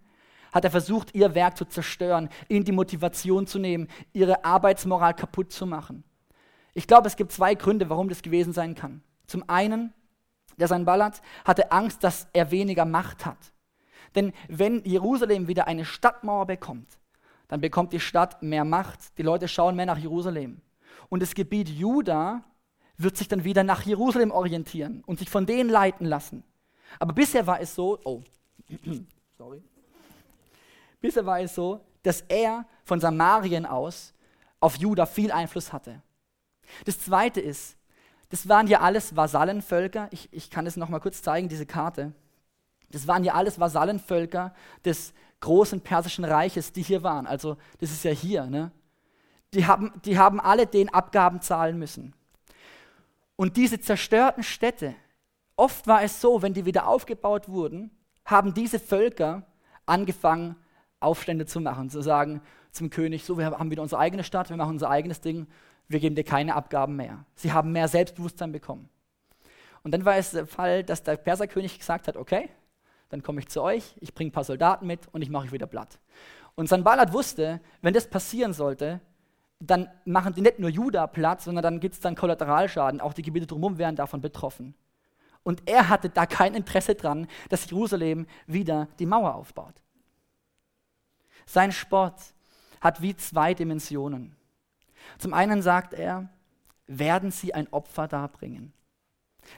hat 0.52 0.64
er 0.64 0.70
versucht, 0.70 1.14
ihr 1.14 1.34
Werk 1.34 1.56
zu 1.56 1.64
zerstören, 1.64 2.28
ihnen 2.48 2.64
die 2.64 2.72
Motivation 2.72 3.46
zu 3.46 3.58
nehmen, 3.58 3.88
ihre 4.12 4.44
Arbeitsmoral 4.44 5.14
kaputt 5.14 5.52
zu 5.52 5.66
machen. 5.66 6.04
Ich 6.74 6.86
glaube, 6.86 7.08
es 7.08 7.16
gibt 7.16 7.32
zwei 7.32 7.54
Gründe, 7.54 7.88
warum 7.88 8.08
das 8.08 8.22
gewesen 8.22 8.52
sein 8.52 8.74
kann. 8.74 9.02
Zum 9.26 9.48
einen, 9.48 9.92
der 10.62 10.68
Sanballat 10.68 11.20
hatte 11.44 11.72
Angst, 11.72 12.04
dass 12.04 12.28
er 12.32 12.52
weniger 12.52 12.84
Macht 12.84 13.26
hat. 13.26 13.52
Denn 14.14 14.32
wenn 14.46 14.84
Jerusalem 14.84 15.48
wieder 15.48 15.66
eine 15.66 15.84
Stadtmauer 15.84 16.46
bekommt, 16.46 16.86
dann 17.48 17.60
bekommt 17.60 17.92
die 17.92 17.98
Stadt 17.98 18.44
mehr 18.44 18.64
Macht, 18.64 19.18
die 19.18 19.24
Leute 19.24 19.48
schauen 19.48 19.74
mehr 19.74 19.86
nach 19.86 19.98
Jerusalem. 19.98 20.60
Und 21.08 21.20
das 21.20 21.34
Gebiet 21.34 21.68
Juda 21.68 22.44
wird 22.96 23.16
sich 23.16 23.26
dann 23.26 23.42
wieder 23.42 23.64
nach 23.64 23.82
Jerusalem 23.82 24.30
orientieren 24.30 25.02
und 25.04 25.18
sich 25.18 25.28
von 25.28 25.46
denen 25.46 25.68
leiten 25.68 26.06
lassen. 26.06 26.44
Aber 27.00 27.12
bisher 27.12 27.44
war 27.44 27.60
es 27.60 27.74
so, 27.74 27.98
oh, 28.04 28.22
sorry. 29.36 29.64
Bisher 31.00 31.26
war 31.26 31.40
es 31.40 31.56
so, 31.56 31.80
dass 32.04 32.20
er 32.28 32.66
von 32.84 33.00
Samarien 33.00 33.66
aus 33.66 34.14
auf 34.60 34.76
Juda 34.76 35.06
viel 35.06 35.32
Einfluss 35.32 35.72
hatte. 35.72 36.02
Das 36.84 37.00
zweite 37.00 37.40
ist, 37.40 37.76
das 38.32 38.48
waren 38.48 38.66
ja 38.66 38.80
alles 38.80 39.14
Vasallenvölker. 39.14 40.08
Ich, 40.10 40.30
ich 40.32 40.48
kann 40.48 40.66
es 40.66 40.78
nochmal 40.78 41.00
kurz 41.00 41.20
zeigen, 41.20 41.50
diese 41.50 41.66
Karte. 41.66 42.12
Das 42.90 43.06
waren 43.06 43.24
ja 43.24 43.34
alles 43.34 43.60
Vasallenvölker 43.60 44.54
des 44.86 45.12
großen 45.40 45.82
persischen 45.82 46.24
Reiches, 46.24 46.72
die 46.72 46.80
hier 46.80 47.02
waren. 47.02 47.26
Also, 47.26 47.58
das 47.78 47.90
ist 47.90 48.04
ja 48.04 48.10
hier. 48.10 48.46
Ne? 48.46 48.72
Die, 49.52 49.66
haben, 49.66 49.92
die 50.06 50.18
haben 50.18 50.40
alle 50.40 50.66
den 50.66 50.88
Abgaben 50.88 51.42
zahlen 51.42 51.78
müssen. 51.78 52.14
Und 53.36 53.58
diese 53.58 53.78
zerstörten 53.80 54.42
Städte, 54.42 54.94
oft 55.54 55.86
war 55.86 56.02
es 56.02 56.22
so, 56.22 56.40
wenn 56.40 56.54
die 56.54 56.64
wieder 56.64 56.88
aufgebaut 56.88 57.50
wurden, 57.50 57.90
haben 58.24 58.54
diese 58.54 58.78
Völker 58.78 59.42
angefangen, 59.84 60.56
Aufstände 61.00 61.44
zu 61.44 61.60
machen, 61.60 61.90
zu 61.90 62.00
sagen 62.00 62.40
zum 62.70 62.88
König, 62.88 63.26
so, 63.26 63.36
wir 63.36 63.50
haben 63.50 63.70
wieder 63.70 63.82
unsere 63.82 64.00
eigene 64.00 64.24
Stadt, 64.24 64.48
wir 64.48 64.56
machen 64.56 64.70
unser 64.70 64.88
eigenes 64.88 65.20
Ding, 65.20 65.48
wir 65.92 66.00
geben 66.00 66.14
dir 66.14 66.24
keine 66.24 66.54
Abgaben 66.54 66.96
mehr. 66.96 67.24
Sie 67.34 67.52
haben 67.52 67.72
mehr 67.72 67.88
Selbstbewusstsein 67.88 68.52
bekommen. 68.52 68.88
Und 69.82 69.92
dann 69.92 70.04
war 70.04 70.16
es 70.16 70.30
der 70.30 70.46
Fall, 70.46 70.84
dass 70.84 71.02
der 71.02 71.16
Perserkönig 71.16 71.78
gesagt 71.78 72.08
hat, 72.08 72.16
okay, 72.16 72.48
dann 73.08 73.22
komme 73.22 73.40
ich 73.40 73.48
zu 73.48 73.62
euch, 73.62 73.94
ich 74.00 74.14
bringe 74.14 74.30
ein 74.30 74.32
paar 74.32 74.44
Soldaten 74.44 74.86
mit 74.86 75.06
und 75.12 75.22
ich 75.22 75.28
mache 75.28 75.46
euch 75.46 75.52
wieder 75.52 75.66
platt. 75.66 75.98
Und 76.54 76.68
Sanballat 76.68 77.12
wusste, 77.12 77.60
wenn 77.80 77.94
das 77.94 78.08
passieren 78.08 78.52
sollte, 78.52 79.00
dann 79.58 79.88
machen 80.04 80.34
die 80.34 80.40
nicht 80.40 80.58
nur 80.58 80.70
Juda 80.70 81.06
platt, 81.06 81.40
sondern 81.40 81.62
dann 81.62 81.80
gibt 81.80 81.94
es 81.94 82.00
dann 82.00 82.16
Kollateralschaden. 82.16 83.00
Auch 83.00 83.12
die 83.12 83.22
Gebiete 83.22 83.46
drumherum 83.46 83.78
wären 83.78 83.96
davon 83.96 84.20
betroffen. 84.20 84.74
Und 85.44 85.68
er 85.68 85.88
hatte 85.88 86.08
da 86.08 86.26
kein 86.26 86.54
Interesse 86.54 86.94
dran, 86.94 87.26
dass 87.48 87.68
Jerusalem 87.68 88.26
wieder 88.46 88.88
die 88.98 89.06
Mauer 89.06 89.34
aufbaut. 89.34 89.74
Sein 91.46 91.72
Sport 91.72 92.34
hat 92.80 93.02
wie 93.02 93.16
zwei 93.16 93.54
Dimensionen. 93.54 94.36
Zum 95.18 95.34
einen 95.34 95.62
sagt 95.62 95.94
er, 95.94 96.28
werden 96.86 97.30
sie 97.30 97.54
ein 97.54 97.72
Opfer 97.72 98.08
darbringen. 98.08 98.72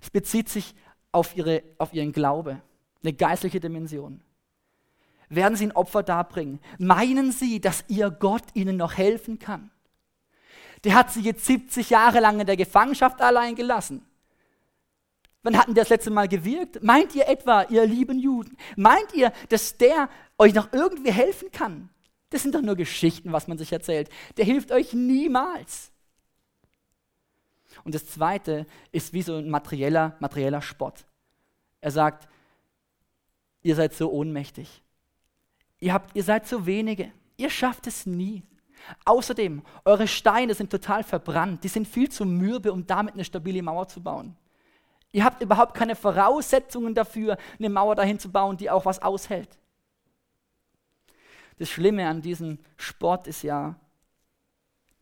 Es 0.02 0.10
bezieht 0.10 0.48
sich 0.48 0.74
auf, 1.12 1.36
ihre, 1.36 1.62
auf 1.78 1.92
ihren 1.92 2.12
Glaube, 2.12 2.60
eine 3.02 3.12
geistliche 3.12 3.60
Dimension. 3.60 4.22
Werden 5.28 5.56
sie 5.56 5.66
ein 5.66 5.72
Opfer 5.72 6.02
darbringen? 6.02 6.60
Meinen 6.78 7.32
sie, 7.32 7.60
dass 7.60 7.84
ihr 7.88 8.10
Gott 8.10 8.44
ihnen 8.54 8.76
noch 8.76 8.96
helfen 8.96 9.38
kann? 9.38 9.70
Der 10.84 10.94
hat 10.94 11.10
sie 11.10 11.22
jetzt 11.22 11.46
70 11.46 11.90
Jahre 11.90 12.20
lang 12.20 12.40
in 12.40 12.46
der 12.46 12.56
Gefangenschaft 12.56 13.20
allein 13.22 13.54
gelassen. 13.54 14.06
Wann 15.42 15.58
hatten 15.58 15.74
der 15.74 15.84
das 15.84 15.90
letzte 15.90 16.10
Mal 16.10 16.28
gewirkt? 16.28 16.82
Meint 16.82 17.14
ihr 17.14 17.28
etwa, 17.28 17.64
ihr 17.64 17.86
lieben 17.86 18.18
Juden, 18.18 18.56
meint 18.76 19.12
ihr, 19.14 19.32
dass 19.50 19.76
der 19.76 20.08
euch 20.38 20.54
noch 20.54 20.72
irgendwie 20.72 21.12
helfen 21.12 21.50
kann? 21.52 21.90
Das 22.34 22.42
sind 22.42 22.56
doch 22.56 22.62
nur 22.62 22.74
Geschichten, 22.74 23.30
was 23.30 23.46
man 23.46 23.58
sich 23.58 23.70
erzählt. 23.70 24.08
Der 24.38 24.44
hilft 24.44 24.72
euch 24.72 24.92
niemals. 24.92 25.92
Und 27.84 27.94
das 27.94 28.08
Zweite 28.08 28.66
ist 28.90 29.12
wie 29.12 29.22
so 29.22 29.36
ein 29.36 29.48
materieller, 29.48 30.16
materieller 30.18 30.60
Spott. 30.60 31.04
Er 31.80 31.92
sagt, 31.92 32.26
ihr 33.62 33.76
seid 33.76 33.94
so 33.94 34.10
ohnmächtig. 34.10 34.82
Ihr, 35.78 35.92
habt, 35.92 36.16
ihr 36.16 36.24
seid 36.24 36.48
so 36.48 36.66
wenige. 36.66 37.12
Ihr 37.36 37.50
schafft 37.50 37.86
es 37.86 38.04
nie. 38.04 38.42
Außerdem, 39.04 39.62
eure 39.84 40.08
Steine 40.08 40.54
sind 40.54 40.70
total 40.70 41.04
verbrannt. 41.04 41.62
Die 41.62 41.68
sind 41.68 41.86
viel 41.86 42.10
zu 42.10 42.24
mürbe, 42.24 42.72
um 42.72 42.84
damit 42.84 43.14
eine 43.14 43.24
stabile 43.24 43.62
Mauer 43.62 43.86
zu 43.86 44.02
bauen. 44.02 44.36
Ihr 45.12 45.24
habt 45.24 45.40
überhaupt 45.40 45.74
keine 45.74 45.94
Voraussetzungen 45.94 46.96
dafür, 46.96 47.38
eine 47.60 47.70
Mauer 47.70 47.94
dahin 47.94 48.18
zu 48.18 48.28
bauen, 48.28 48.56
die 48.56 48.70
auch 48.70 48.86
was 48.86 49.00
aushält. 49.00 49.56
Das 51.58 51.68
Schlimme 51.70 52.08
an 52.08 52.22
diesem 52.22 52.58
Sport 52.76 53.26
ist 53.26 53.42
ja, 53.42 53.78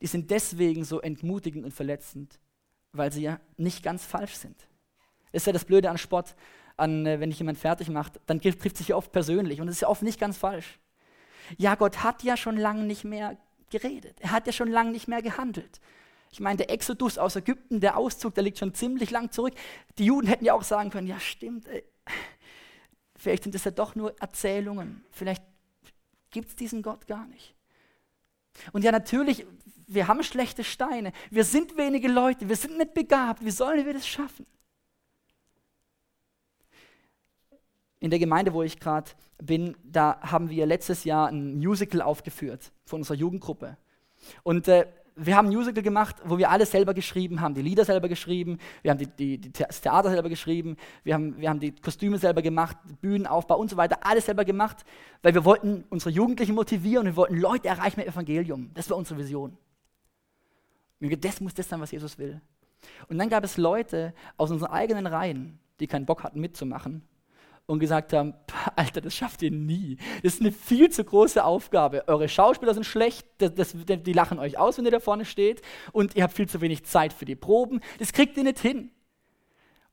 die 0.00 0.06
sind 0.06 0.30
deswegen 0.30 0.85
so 0.85 1.00
entmutigend 1.00 1.64
und 1.64 1.73
verletzend, 1.73 2.38
weil 2.92 3.12
sie 3.12 3.23
ja 3.23 3.40
nicht 3.56 3.82
ganz 3.82 4.04
falsch 4.04 4.35
sind. 4.35 4.68
Ist 5.32 5.47
ja 5.47 5.52
das 5.52 5.64
Blöde 5.64 5.90
an 5.90 5.99
Sport, 5.99 6.35
an, 6.76 7.06
äh, 7.06 7.21
wenn 7.21 7.30
dich 7.30 7.38
jemand 7.38 7.59
fertig 7.59 7.88
macht, 7.88 8.21
dann 8.26 8.40
trifft 8.40 8.76
sich 8.76 8.88
ja 8.88 8.97
oft 8.97 9.12
persönlich 9.12 9.61
und 9.61 9.68
es 9.68 9.76
ist 9.76 9.80
ja 9.82 9.88
oft 9.88 10.02
nicht 10.02 10.21
ganz 10.21 10.37
falsch. 10.37 10.78
Ja, 11.59 11.75
Gott 11.75 12.02
hat 12.02 12.23
ja 12.23 12.37
schon 12.37 12.56
lange 12.56 12.85
nicht 12.85 13.04
mehr 13.04 13.37
geredet. 13.71 14.16
Er 14.21 14.30
hat 14.30 14.47
ja 14.47 14.52
schon 14.52 14.71
lange 14.71 14.90
nicht 14.90 15.09
mehr 15.09 15.23
gehandelt. 15.23 15.80
Ich 16.30 16.40
meine, 16.40 16.59
der 16.59 16.71
Exodus 16.71 17.18
aus 17.18 17.37
Ägypten, 17.37 17.80
der 17.80 17.97
Auszug, 17.97 18.35
der 18.35 18.42
liegt 18.42 18.59
schon 18.59 18.75
ziemlich 18.75 19.11
lang 19.11 19.30
zurück. 19.30 19.54
Die 19.99 20.06
Juden 20.06 20.28
hätten 20.28 20.44
ja 20.44 20.54
auch 20.54 20.62
sagen 20.62 20.90
können, 20.90 21.06
ja 21.06 21.21
stimmt, 21.21 21.68
ey. 21.68 21.85
vielleicht 23.16 23.42
sind 23.42 23.54
das 23.54 23.64
ja 23.64 23.71
doch 23.71 23.94
nur 23.94 24.18
Erzählungen. 24.18 25.04
Vielleicht 25.11 25.42
gibt 26.32 26.48
es 26.48 26.56
diesen 26.56 26.82
Gott 26.82 27.06
gar 27.06 27.26
nicht. 27.26 27.54
Und 28.72 28.82
ja, 28.82 28.90
natürlich, 28.90 29.46
wir 29.86 30.08
haben 30.08 30.22
schlechte 30.22 30.64
Steine. 30.64 31.12
Wir 31.30 31.44
sind 31.44 31.76
wenige 31.76 32.08
Leute. 32.08 32.48
Wir 32.48 32.56
sind 32.56 32.76
nicht 32.76 32.94
begabt. 32.94 33.44
Wie 33.44 33.50
sollen 33.50 33.86
wir 33.86 33.92
das 33.92 34.06
schaffen? 34.06 34.46
In 38.00 38.10
der 38.10 38.18
Gemeinde, 38.18 38.52
wo 38.52 38.62
ich 38.62 38.80
gerade 38.80 39.10
bin, 39.38 39.76
da 39.84 40.20
haben 40.20 40.50
wir 40.50 40.66
letztes 40.66 41.04
Jahr 41.04 41.28
ein 41.28 41.58
Musical 41.58 42.02
aufgeführt 42.02 42.72
von 42.84 43.00
unserer 43.00 43.16
Jugendgruppe. 43.16 43.76
Und 44.42 44.66
äh, 44.68 44.86
wir 45.16 45.37
haben 45.37 45.49
ein 45.49 45.54
Musical 45.54 45.83
gemacht, 45.83 46.16
wo 46.25 46.38
wir 46.38 46.50
alles 46.50 46.71
selber 46.71 46.95
geschrieben 46.95 47.40
haben, 47.40 47.54
die 47.54 47.62
Lieder 47.62 47.85
selber 47.85 48.09
geschrieben, 48.09 48.59
wir 48.83 48.90
haben 48.90 48.99
die, 48.99 49.07
die, 49.07 49.38
die, 49.38 49.52
das 49.52 49.81
Theater 49.81 50.11
selber 50.11 50.28
geschrieben, 50.28 50.76
wir 51.04 51.14
haben, 51.14 51.38
wir 51.38 51.49
haben 51.49 51.61
die 51.61 51.73
Kostüme 51.73 52.19
selber 52.19 52.42
gemacht, 52.42 52.76
Bühnenaufbau 53.00 53.59
und 53.59 53.71
so 53.71 53.76
weiter, 53.76 53.99
alles 54.02 54.26
selber 54.26 54.45
gemacht, 54.45 54.85
weil 55.23 55.35
wir 55.35 55.45
wollten 55.45 55.85
unsere 55.90 56.11
Jugendlichen 56.11 56.54
motivieren 56.54 57.07
und 57.07 57.12
wir 57.12 57.16
wollten 57.16 57.37
Leute 57.37 57.69
erreichen 57.69 58.00
mit 58.00 58.09
Evangelium. 58.09 58.71
Das 58.75 58.88
war 58.90 58.97
unsere 58.97 59.19
Vision. 59.19 59.57
Und 61.00 61.25
das 61.25 61.40
muss 61.40 61.54
das 61.54 61.69
sein, 61.69 61.81
was 61.81 61.90
Jesus 61.90 62.19
will. 62.19 62.40
Und 63.09 63.19
dann 63.19 63.28
gab 63.28 63.45
es 63.45 63.57
Leute 63.57 64.14
aus 64.37 64.50
unseren 64.50 64.71
eigenen 64.71 65.07
Reihen, 65.07 65.59
die 65.81 65.87
keinen 65.87 66.07
Bock 66.07 66.25
hatten 66.25 66.40
mitzumachen 66.40 67.02
und 67.66 67.78
gesagt 67.78 68.12
haben, 68.12 68.35
Alter, 68.76 69.00
das 69.00 69.14
schafft 69.14 69.42
ihr 69.42 69.50
nie. 69.50 69.97
Das 70.23 70.35
ist 70.35 70.40
eine 70.40 70.52
viel 70.52 70.90
zu 70.90 71.04
große 71.04 71.45
Aufgabe. 71.45 72.07
Eure 72.09 72.28
Schauspieler 72.28 72.75
sind 72.75 72.85
schlecht, 72.85 73.26
das, 73.38 73.54
das, 73.54 73.75
die 73.75 74.12
lachen 74.12 74.38
euch 74.38 74.59
aus, 74.59 74.78
wenn 74.78 74.85
ihr 74.85 74.90
da 74.90 75.00
vorne 75.00 75.25
steht 75.25 75.62
und 75.92 76.16
ihr 76.16 76.25
habt 76.25 76.35
viel 76.35 76.49
zu 76.49 76.61
wenig 76.61 76.85
Zeit 76.85 77.12
für 77.12 77.25
die 77.25 77.37
Proben. 77.37 77.81
Das 77.99 78.12
kriegt 78.12 78.37
ihr 78.37 78.45
nicht 78.45 78.59
hin. 78.59 78.90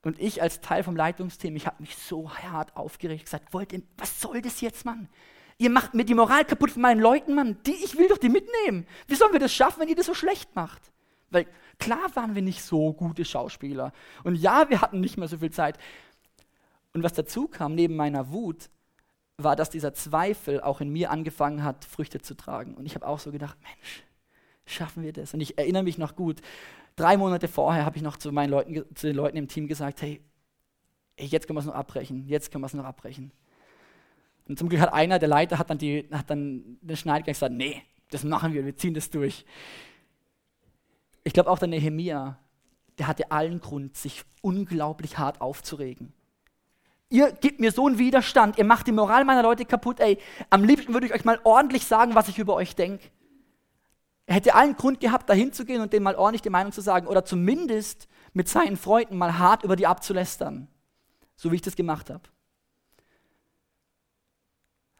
Und 0.02 0.20
ich 0.20 0.42
als 0.42 0.62
Teil 0.62 0.84
vom 0.84 0.96
Leitungsteam, 0.96 1.56
ich 1.56 1.68
habe 1.68 1.82
mich 1.82 1.98
so 1.98 2.32
hart 2.32 2.76
aufgeregt, 2.78 3.26
gesagt, 3.26 3.54
wollt 3.54 3.74
ihr, 3.74 3.82
was 3.98 4.22
soll 4.22 4.42
das 4.42 4.62
jetzt, 4.62 4.86
Mann? 4.86 5.10
Ihr 5.58 5.70
macht 5.70 5.94
mir 5.94 6.06
die 6.06 6.14
Moral 6.14 6.46
kaputt 6.46 6.72
von 6.72 6.82
meinen 6.82 7.02
Leuten, 7.02 7.36
Mann. 7.36 7.58
Die, 7.66 7.74
ich 7.74 7.98
will 7.98 8.08
doch 8.08 8.18
die 8.18 8.30
mitnehmen. 8.30 8.88
Wie 9.08 9.16
sollen 9.16 9.34
wir 9.34 9.42
das 9.42 9.54
schaffen, 9.54 9.82
wenn 9.82 9.90
ihr 9.90 9.96
das 9.96 10.06
so 10.06 10.14
schlecht 10.14 10.56
macht? 10.56 10.82
Weil 11.32 11.48
klar 11.80 12.16
waren 12.16 12.34
wir 12.34 12.42
nicht 12.42 12.64
so 12.64 12.94
gute 12.94 13.26
Schauspieler. 13.26 13.92
Und 14.24 14.36
ja, 14.36 14.70
wir 14.70 14.82
hatten 14.82 15.02
nicht 15.02 15.18
mehr 15.18 15.28
so 15.28 15.38
viel 15.38 15.52
Zeit. 15.52 15.78
Und 17.00 17.04
was 17.04 17.14
dazu 17.14 17.48
kam, 17.48 17.76
neben 17.76 17.96
meiner 17.96 18.34
Wut, 18.34 18.70
war, 19.38 19.56
dass 19.56 19.70
dieser 19.70 19.94
Zweifel 19.94 20.60
auch 20.60 20.82
in 20.82 20.90
mir 20.90 21.12
angefangen 21.12 21.64
hat, 21.64 21.86
Früchte 21.86 22.20
zu 22.20 22.36
tragen. 22.36 22.74
Und 22.74 22.86
ich 22.86 22.94
habe 22.94 23.08
auch 23.08 23.20
so 23.20 23.32
gedacht, 23.32 23.58
Mensch, 23.62 24.04
schaffen 24.66 25.02
wir 25.02 25.14
das? 25.14 25.34
Und 25.34 25.40
ich 25.40 25.58
erinnere 25.58 25.84
mich 25.84 25.98
noch 25.98 26.18
gut, 26.18 26.42
drei 26.98 27.16
Monate 27.16 27.48
vorher 27.48 27.86
habe 27.86 27.96
ich 27.96 28.04
noch 28.04 28.18
zu, 28.18 28.34
meinen 28.34 28.50
Leuten, 28.50 28.84
zu 28.96 29.08
den 29.08 29.16
Leuten 29.16 29.38
im 29.38 29.48
Team 29.48 29.70
gesagt, 29.70 30.02
hey, 30.02 30.20
jetzt 31.18 31.48
können 31.48 31.56
wir 31.56 31.62
es 31.62 31.68
noch 31.68 31.74
abbrechen, 31.74 32.28
jetzt 32.28 32.52
können 32.52 32.64
wir 32.64 32.68
es 32.68 32.74
noch 32.74 32.84
abbrechen. 32.84 33.32
Und 34.50 34.60
zum 34.60 34.68
Glück 34.68 34.82
hat 34.82 34.92
einer, 34.92 35.20
der 35.20 35.30
Leiter, 35.30 35.58
hat 35.58 35.70
dann, 35.70 35.78
die, 35.78 36.06
hat 36.12 36.30
dann 36.30 36.80
den 36.82 36.98
Schneidgang 36.98 37.32
gesagt, 37.32 37.54
nee, 37.54 37.82
das 38.12 38.26
machen 38.26 38.52
wir, 38.52 38.66
wir 38.66 38.76
ziehen 38.76 38.94
das 38.94 39.10
durch. 39.10 39.46
Ich 41.24 41.32
glaube 41.32 41.50
auch 41.50 41.60
der 41.60 41.70
Nehemia, 41.70 42.38
der 42.98 43.08
hatte 43.08 43.32
allen 43.32 43.62
Grund, 43.62 43.96
sich 43.96 44.26
unglaublich 44.42 45.18
hart 45.18 45.40
aufzuregen 45.40 46.12
ihr 47.10 47.32
gebt 47.32 47.60
mir 47.60 47.72
so 47.72 47.88
einen 47.88 47.98
Widerstand, 47.98 48.58
ihr 48.58 48.66
macht 48.66 48.88
die 48.88 48.92
Moral 48.92 49.26
meiner 49.26 49.44
Leute 49.44 49.66
kaputt, 49.66 50.00
ey, 50.00 50.20
am 50.50 50.64
liebsten 50.64 50.94
würde 50.94 51.08
ich 51.08 51.14
euch 51.14 51.26
mal 51.26 51.40
ordentlich 51.44 51.86
sagen, 51.86 52.16
was 52.16 52.28
ich 52.28 52.38
über 52.38 52.56
euch 52.56 52.76
denke. 52.76 53.10
Er 54.28 54.36
hätte 54.36 54.54
allen 54.54 54.76
Grund 54.76 55.00
gehabt, 55.00 55.28
da 55.28 55.34
hinzugehen 55.34 55.82
und 55.82 55.92
denen 55.92 56.04
mal 56.04 56.16
ordentlich 56.16 56.44
die 56.44 56.52
Meinung 56.52 56.72
zu 56.72 56.82
sagen 56.82 57.08
oder 57.08 57.26
zumindest 57.26 58.08
mit 58.34 58.48
seinen 58.48 58.78
Freunden 58.78 59.18
mal 59.18 59.40
hart 59.40 59.64
über 59.64 59.76
die 59.76 59.88
abzulästern, 59.88 60.68
so 61.36 61.52
wie 61.52 61.56
ich 61.56 61.64
das 61.64 61.76
gemacht 61.76 62.12
habe. 62.12 62.24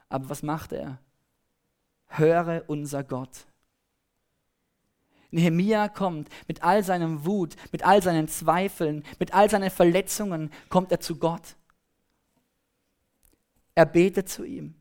Aber 0.10 0.30
was 0.30 0.42
macht 0.42 0.72
er? 0.72 0.98
Höre 2.08 2.64
unser 2.66 3.04
Gott. 3.04 3.46
Nehemia 5.30 5.90
kommt 5.90 6.28
mit 6.48 6.64
all 6.64 6.84
seinem 6.84 7.24
Wut, 7.24 7.56
mit 7.72 7.86
all 7.86 8.02
seinen 8.02 8.28
Zweifeln, 8.28 9.06
mit 9.20 9.36
all 9.36 9.48
seinen 9.48 9.70
Verletzungen, 9.70 10.52
kommt 10.70 10.92
er 10.92 11.02
zu 11.02 11.18
Gott. 11.18 11.56
Er 13.80 13.86
betet 13.86 14.28
zu 14.28 14.44
ihm. 14.44 14.76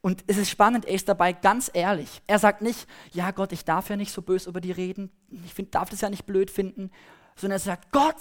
Und 0.00 0.24
es 0.26 0.36
ist 0.36 0.50
spannend, 0.50 0.84
er 0.84 0.94
ist 0.94 1.08
dabei 1.08 1.32
ganz 1.32 1.70
ehrlich. 1.72 2.22
Er 2.26 2.40
sagt 2.40 2.60
nicht, 2.60 2.88
ja 3.12 3.30
Gott, 3.30 3.52
ich 3.52 3.64
darf 3.64 3.88
ja 3.88 3.94
nicht 3.94 4.10
so 4.10 4.20
böse 4.20 4.48
über 4.48 4.60
die 4.60 4.72
reden, 4.72 5.12
ich 5.44 5.54
find, 5.54 5.72
darf 5.76 5.90
das 5.90 6.00
ja 6.00 6.10
nicht 6.10 6.26
blöd 6.26 6.50
finden, 6.50 6.90
sondern 7.36 7.58
er 7.58 7.60
sagt, 7.62 7.92
Gott, 7.92 8.16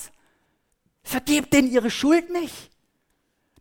vergebt 1.02 1.54
denen 1.54 1.72
ihre 1.72 1.90
Schuld 1.90 2.30
nicht. 2.30 2.70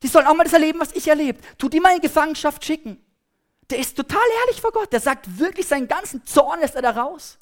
Die 0.02 0.06
sollen 0.06 0.26
auch 0.26 0.36
mal 0.36 0.44
das 0.44 0.52
erleben, 0.52 0.80
was 0.80 0.92
ich 0.92 1.08
erlebt. 1.08 1.42
Tu 1.56 1.70
die 1.70 1.80
mal 1.80 1.94
in 1.94 2.02
Gefangenschaft 2.02 2.62
schicken. 2.62 3.02
Der 3.70 3.78
ist 3.78 3.96
total 3.96 4.20
ehrlich 4.42 4.60
vor 4.60 4.72
Gott. 4.72 4.92
Der 4.92 5.00
sagt 5.00 5.38
wirklich 5.38 5.66
seinen 5.66 5.88
ganzen 5.88 6.26
Zorn 6.26 6.60
lässt 6.60 6.74
er 6.74 6.82
da 6.82 6.90
raus. 6.90 7.38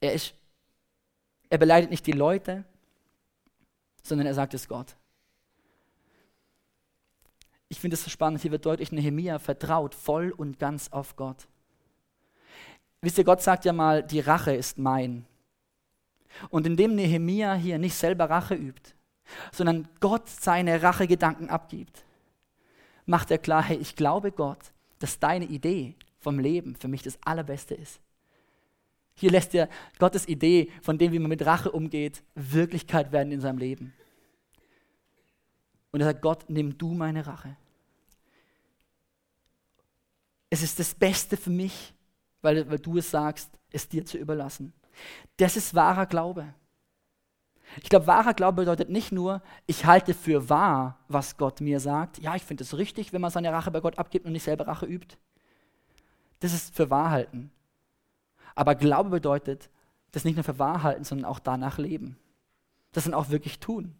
Er 0.00 0.14
ist 0.14 0.34
er 1.50 1.58
beleidigt 1.58 1.90
nicht 1.90 2.06
die 2.06 2.12
Leute, 2.12 2.64
sondern 4.02 4.26
er 4.26 4.34
sagt 4.34 4.54
es 4.54 4.68
Gott. 4.68 4.96
Ich 7.68 7.80
finde 7.80 7.94
es 7.94 8.04
so 8.04 8.10
spannend, 8.10 8.40
hier 8.40 8.50
wird 8.50 8.64
deutlich, 8.64 8.92
Nehemia 8.92 9.38
vertraut 9.38 9.94
voll 9.94 10.30
und 10.30 10.58
ganz 10.58 10.88
auf 10.90 11.16
Gott. 11.16 11.46
Wisst 13.00 13.18
ihr, 13.18 13.24
Gott 13.24 13.42
sagt 13.42 13.64
ja 13.64 13.72
mal, 13.72 14.02
die 14.02 14.20
Rache 14.20 14.54
ist 14.54 14.78
mein. 14.78 15.26
Und 16.50 16.66
indem 16.66 16.94
Nehemia 16.94 17.54
hier 17.54 17.78
nicht 17.78 17.94
selber 17.94 18.30
Rache 18.30 18.54
übt, 18.54 18.94
sondern 19.52 19.88
Gott 20.00 20.28
seine 20.28 20.82
Rachegedanken 20.82 21.50
abgibt, 21.50 22.04
macht 23.06 23.30
er 23.30 23.38
klar, 23.38 23.62
hey, 23.62 23.76
ich 23.76 23.96
glaube 23.96 24.32
Gott, 24.32 24.72
dass 24.98 25.18
deine 25.18 25.44
Idee 25.44 25.94
vom 26.18 26.38
Leben 26.38 26.74
für 26.74 26.88
mich 26.88 27.02
das 27.02 27.18
Allerbeste 27.22 27.74
ist. 27.74 28.00
Hier 29.18 29.32
lässt 29.32 29.52
er 29.52 29.68
Gottes 29.98 30.28
Idee 30.28 30.70
von 30.80 30.96
dem, 30.96 31.10
wie 31.10 31.18
man 31.18 31.28
mit 31.28 31.44
Rache 31.44 31.72
umgeht, 31.72 32.22
Wirklichkeit 32.36 33.10
werden 33.10 33.32
in 33.32 33.40
seinem 33.40 33.58
Leben. 33.58 33.92
Und 35.90 36.00
er 36.00 36.06
sagt, 36.06 36.22
Gott, 36.22 36.44
nimm 36.46 36.78
du 36.78 36.94
meine 36.94 37.26
Rache. 37.26 37.56
Es 40.50 40.62
ist 40.62 40.78
das 40.78 40.94
Beste 40.94 41.36
für 41.36 41.50
mich, 41.50 41.94
weil, 42.42 42.70
weil 42.70 42.78
du 42.78 42.98
es 42.98 43.10
sagst, 43.10 43.50
es 43.72 43.88
dir 43.88 44.04
zu 44.04 44.18
überlassen. 44.18 44.72
Das 45.36 45.56
ist 45.56 45.74
wahrer 45.74 46.06
Glaube. 46.06 46.54
Ich 47.82 47.88
glaube, 47.88 48.06
wahrer 48.06 48.34
Glaube 48.34 48.62
bedeutet 48.62 48.88
nicht 48.88 49.10
nur, 49.10 49.42
ich 49.66 49.84
halte 49.84 50.14
für 50.14 50.48
wahr, 50.48 51.00
was 51.08 51.36
Gott 51.36 51.60
mir 51.60 51.80
sagt. 51.80 52.18
Ja, 52.18 52.36
ich 52.36 52.44
finde 52.44 52.62
es 52.62 52.78
richtig, 52.78 53.12
wenn 53.12 53.20
man 53.20 53.32
seine 53.32 53.52
Rache 53.52 53.72
bei 53.72 53.80
Gott 53.80 53.98
abgibt 53.98 54.26
und 54.26 54.32
nicht 54.32 54.44
selber 54.44 54.68
Rache 54.68 54.86
übt. 54.86 55.16
Das 56.38 56.52
ist 56.52 56.72
für 56.72 56.88
wahr 56.88 57.10
halten. 57.10 57.50
Aber 58.58 58.74
Glaube 58.74 59.10
bedeutet, 59.10 59.70
das 60.10 60.24
nicht 60.24 60.34
nur 60.34 60.42
für 60.42 60.58
wahr 60.58 60.82
halten, 60.82 61.04
sondern 61.04 61.26
auch 61.26 61.38
danach 61.38 61.78
leben. 61.78 62.18
Das 62.90 63.04
dann 63.04 63.14
auch 63.14 63.30
wirklich 63.30 63.60
tun. 63.60 63.94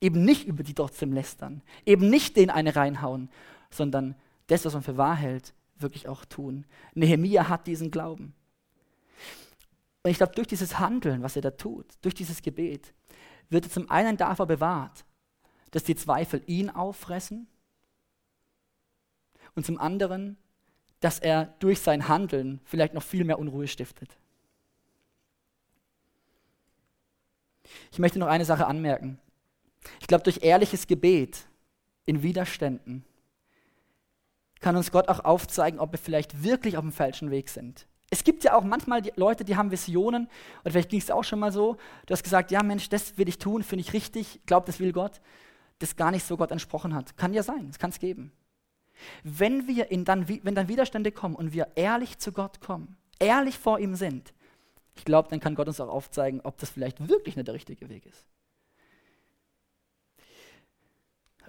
Eben 0.00 0.24
nicht 0.24 0.48
über 0.48 0.64
die 0.64 0.74
trotzdem 0.74 1.12
lästern. 1.12 1.62
Eben 1.86 2.10
nicht 2.10 2.36
den 2.36 2.50
eine 2.50 2.74
reinhauen, 2.74 3.30
sondern 3.70 4.16
das, 4.48 4.64
was 4.64 4.72
man 4.72 4.82
für 4.82 4.96
wahr 4.96 5.14
hält, 5.14 5.54
wirklich 5.76 6.08
auch 6.08 6.24
tun. 6.24 6.66
Nehemia 6.94 7.48
hat 7.48 7.68
diesen 7.68 7.92
Glauben. 7.92 8.34
Und 10.02 10.10
ich 10.10 10.16
glaube, 10.16 10.34
durch 10.34 10.48
dieses 10.48 10.80
Handeln, 10.80 11.22
was 11.22 11.36
er 11.36 11.42
da 11.42 11.52
tut, 11.52 11.86
durch 12.02 12.16
dieses 12.16 12.42
Gebet, 12.42 12.92
wird 13.50 13.66
er 13.66 13.70
zum 13.70 13.88
einen 13.88 14.16
davor 14.16 14.48
bewahrt, 14.48 15.04
dass 15.70 15.84
die 15.84 15.94
Zweifel 15.94 16.42
ihn 16.46 16.70
auffressen 16.70 17.46
und 19.54 19.64
zum 19.64 19.78
anderen, 19.78 20.38
dass 21.00 21.18
er 21.18 21.54
durch 21.58 21.80
sein 21.80 22.08
Handeln 22.08 22.60
vielleicht 22.64 22.94
noch 22.94 23.02
viel 23.02 23.24
mehr 23.24 23.38
Unruhe 23.38 23.66
stiftet. 23.66 24.16
Ich 27.90 27.98
möchte 27.98 28.18
noch 28.18 28.26
eine 28.26 28.44
Sache 28.44 28.66
anmerken. 28.66 29.18
Ich 30.00 30.06
glaube, 30.06 30.24
durch 30.24 30.42
ehrliches 30.42 30.86
Gebet 30.86 31.46
in 32.04 32.22
Widerständen 32.22 33.04
kann 34.60 34.76
uns 34.76 34.92
Gott 34.92 35.08
auch 35.08 35.24
aufzeigen, 35.24 35.80
ob 35.80 35.92
wir 35.92 35.98
vielleicht 35.98 36.42
wirklich 36.42 36.76
auf 36.76 36.82
dem 36.82 36.92
falschen 36.92 37.30
Weg 37.30 37.48
sind. 37.48 37.86
Es 38.10 38.24
gibt 38.24 38.44
ja 38.44 38.54
auch 38.54 38.64
manchmal 38.64 39.00
die 39.00 39.12
Leute, 39.16 39.44
die 39.44 39.56
haben 39.56 39.70
Visionen, 39.70 40.28
oder 40.62 40.72
vielleicht 40.72 40.90
ging 40.90 41.00
es 41.00 41.10
auch 41.10 41.22
schon 41.22 41.38
mal 41.38 41.52
so, 41.52 41.76
du 42.06 42.12
hast 42.12 42.24
gesagt, 42.24 42.50
ja 42.50 42.62
Mensch, 42.62 42.88
das 42.88 43.16
will 43.16 43.28
ich 43.28 43.38
tun, 43.38 43.62
finde 43.62 43.82
ich 43.82 43.92
richtig, 43.92 44.40
glaube, 44.46 44.66
das 44.66 44.80
will 44.80 44.92
Gott, 44.92 45.20
das 45.78 45.96
gar 45.96 46.10
nicht 46.10 46.26
so 46.26 46.36
Gott 46.36 46.50
entsprochen 46.50 46.94
hat. 46.94 47.16
Kann 47.16 47.32
ja 47.32 47.42
sein, 47.42 47.68
das 47.68 47.78
kann 47.78 47.90
es 47.90 48.00
geben. 48.00 48.32
Wenn, 49.22 49.66
wir 49.66 49.90
in 49.90 50.04
dann, 50.04 50.28
wenn 50.28 50.54
dann 50.54 50.68
Widerstände 50.68 51.12
kommen 51.12 51.34
und 51.34 51.52
wir 51.52 51.68
ehrlich 51.74 52.18
zu 52.18 52.32
Gott 52.32 52.60
kommen, 52.60 52.96
ehrlich 53.18 53.58
vor 53.58 53.78
ihm 53.78 53.94
sind, 53.94 54.32
ich 54.96 55.04
glaube, 55.04 55.28
dann 55.28 55.40
kann 55.40 55.54
Gott 55.54 55.68
uns 55.68 55.80
auch 55.80 55.88
aufzeigen, 55.88 56.40
ob 56.42 56.58
das 56.58 56.70
vielleicht 56.70 57.08
wirklich 57.08 57.36
nicht 57.36 57.46
der 57.46 57.54
richtige 57.54 57.88
Weg 57.88 58.06
ist. 58.06 58.26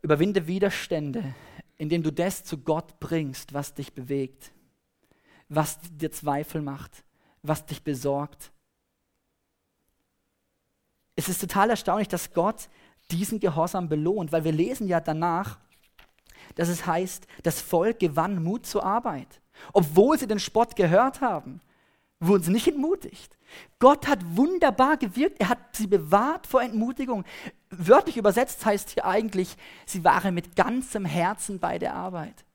Überwinde 0.02 0.48
Widerstände, 0.48 1.36
indem 1.78 2.02
du 2.04 2.12
das 2.12 2.44
zu 2.44 2.58
Gott 2.58 3.00
bringst, 3.00 3.54
was 3.54 3.74
dich 3.74 3.94
bewegt, 3.94 4.52
was 5.50 5.80
dir 5.82 6.12
Zweifel 6.12 6.62
macht, 6.62 7.04
was 7.44 7.66
dich 7.66 7.84
besorgt. 7.84 8.52
Es 11.16 11.28
ist 11.28 11.42
total 11.42 11.70
erstaunlich, 11.72 12.08
dass 12.08 12.34
Gott 12.34 12.70
diesen 13.12 13.40
Gehorsam 13.40 13.90
belohnt, 13.90 14.32
weil 14.32 14.44
wir 14.44 14.52
lesen 14.52 14.88
ja 14.88 15.00
danach, 15.00 15.60
dass 16.56 16.70
es 16.70 16.86
heißt, 16.86 17.28
das 17.44 17.62
Volk 17.62 18.00
gewann 18.00 18.44
Mut 18.44 18.66
zur 18.66 18.86
Arbeit. 18.86 19.42
Obwohl 19.74 20.18
sie 20.18 20.28
den 20.28 20.40
Spott 20.40 20.76
gehört 20.76 21.22
haben, 21.22 21.62
wurden 22.20 22.44
sie 22.44 22.52
nicht 22.52 22.68
entmutigt. 22.68 23.38
Gott 23.80 24.08
hat 24.08 24.20
wunderbar 24.38 24.98
gewirkt, 24.98 25.40
er 25.42 25.50
hat 25.50 25.76
sie 25.76 25.88
bewahrt 25.88 26.48
vor 26.48 26.62
Entmutigung. 26.62 27.26
Wörtlich 27.70 28.18
übersetzt 28.18 28.66
heißt 28.66 28.92
hier 28.92 29.06
eigentlich, 29.06 29.58
sie 29.86 30.04
waren 30.04 30.34
mit 30.34 30.56
ganzem 30.56 31.06
Herzen 31.06 31.60
bei 31.60 31.78
der 31.78 31.94
Arbeit. 31.94 32.46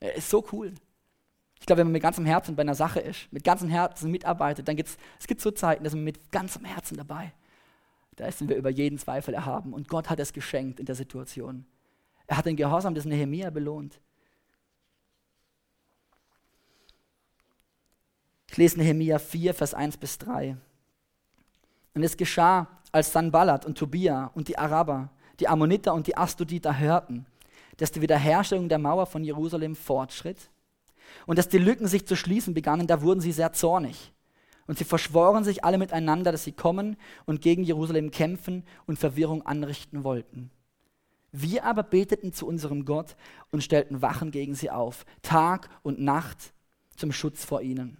Ist 0.00 0.30
so 0.30 0.44
cool. 0.52 0.72
Ich 1.60 1.66
glaube, 1.66 1.80
wenn 1.80 1.86
man 1.86 1.92
mit 1.92 2.02
ganzem 2.02 2.26
Herzen 2.26 2.56
bei 2.56 2.62
einer 2.62 2.74
Sache 2.74 3.00
ist, 3.00 3.32
mit 3.32 3.44
ganzem 3.44 3.68
Herzen 3.68 4.10
mitarbeitet, 4.10 4.66
dann 4.66 4.76
gibt 4.76 4.88
es, 4.88 5.26
gibt 5.26 5.40
so 5.40 5.52
Zeiten, 5.52 5.84
da 5.84 5.90
sind 5.90 6.00
wir 6.00 6.04
mit 6.04 6.32
ganzem 6.32 6.64
Herzen 6.64 6.96
dabei. 6.96 7.32
Da 8.16 8.30
sind 8.30 8.48
wir 8.48 8.56
über 8.56 8.68
jeden 8.68 8.98
Zweifel 8.98 9.32
erhaben 9.32 9.72
und 9.72 9.88
Gott 9.88 10.10
hat 10.10 10.20
es 10.20 10.32
geschenkt 10.32 10.80
in 10.80 10.86
der 10.86 10.96
Situation. 10.96 11.64
Er 12.32 12.38
hat 12.38 12.46
den 12.46 12.56
Gehorsam 12.56 12.94
des 12.94 13.04
Nehemia 13.04 13.50
belohnt. 13.50 14.00
Ich 18.48 18.56
lese 18.56 18.78
Nehemia 18.78 19.18
4, 19.18 19.52
Vers 19.52 19.74
1 19.74 19.98
bis 19.98 20.16
3. 20.16 20.56
Und 21.92 22.02
es 22.02 22.16
geschah, 22.16 22.68
als 22.90 23.12
Sanballat 23.12 23.66
und 23.66 23.76
Tobia 23.76 24.30
und 24.34 24.48
die 24.48 24.56
Araber, 24.56 25.10
die 25.40 25.46
Ammoniter 25.46 25.92
und 25.92 26.06
die 26.06 26.16
Astuditer 26.16 26.78
hörten, 26.78 27.26
dass 27.76 27.92
die 27.92 28.00
Wiederherstellung 28.00 28.70
der 28.70 28.78
Mauer 28.78 29.04
von 29.04 29.24
Jerusalem 29.24 29.76
fortschritt 29.76 30.48
und 31.26 31.38
dass 31.38 31.50
die 31.50 31.58
Lücken 31.58 31.86
sich 31.86 32.06
zu 32.06 32.16
schließen 32.16 32.54
begannen, 32.54 32.86
da 32.86 33.02
wurden 33.02 33.20
sie 33.20 33.32
sehr 33.32 33.52
zornig. 33.52 34.10
Und 34.66 34.78
sie 34.78 34.84
verschworen 34.84 35.44
sich 35.44 35.64
alle 35.64 35.76
miteinander, 35.76 36.32
dass 36.32 36.44
sie 36.44 36.52
kommen 36.52 36.96
und 37.26 37.42
gegen 37.42 37.62
Jerusalem 37.62 38.10
kämpfen 38.10 38.64
und 38.86 38.98
Verwirrung 38.98 39.44
anrichten 39.44 40.02
wollten. 40.02 40.50
Wir 41.32 41.64
aber 41.64 41.82
beteten 41.82 42.32
zu 42.32 42.46
unserem 42.46 42.84
Gott 42.84 43.16
und 43.50 43.64
stellten 43.64 44.02
Wachen 44.02 44.30
gegen 44.30 44.54
sie 44.54 44.70
auf, 44.70 45.06
Tag 45.22 45.70
und 45.82 45.98
Nacht 45.98 46.52
zum 46.94 47.10
Schutz 47.10 47.44
vor 47.44 47.62
ihnen. 47.62 47.96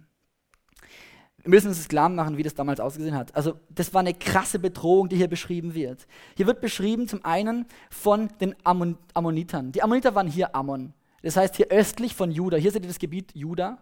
Wir 1.43 1.49
müssen 1.49 1.67
uns 1.67 1.89
klar 1.89 2.07
machen, 2.07 2.37
wie 2.37 2.43
das 2.43 2.53
damals 2.53 2.79
ausgesehen 2.79 3.15
hat. 3.15 3.35
Also 3.35 3.59
das 3.69 3.93
war 3.93 3.99
eine 3.99 4.13
krasse 4.13 4.59
Bedrohung, 4.59 5.09
die 5.09 5.17
hier 5.17 5.27
beschrieben 5.27 5.73
wird. 5.73 6.07
Hier 6.37 6.47
wird 6.47 6.61
beschrieben 6.61 7.07
zum 7.07 7.25
einen 7.25 7.65
von 7.89 8.29
den 8.39 8.55
Ammon 8.63 8.97
Ammonitern. 9.13 9.73
Die 9.73 9.83
Ammoniter 9.83 10.15
waren 10.15 10.27
hier 10.27 10.55
Ammon. 10.55 10.93
Das 11.21 11.35
heißt 11.35 11.57
hier 11.57 11.67
östlich 11.67 12.15
von 12.15 12.31
Juda. 12.31 12.55
Hier 12.55 12.71
seht 12.71 12.83
ihr 12.83 12.87
das 12.87 12.99
Gebiet 12.99 13.35
Juda. 13.35 13.79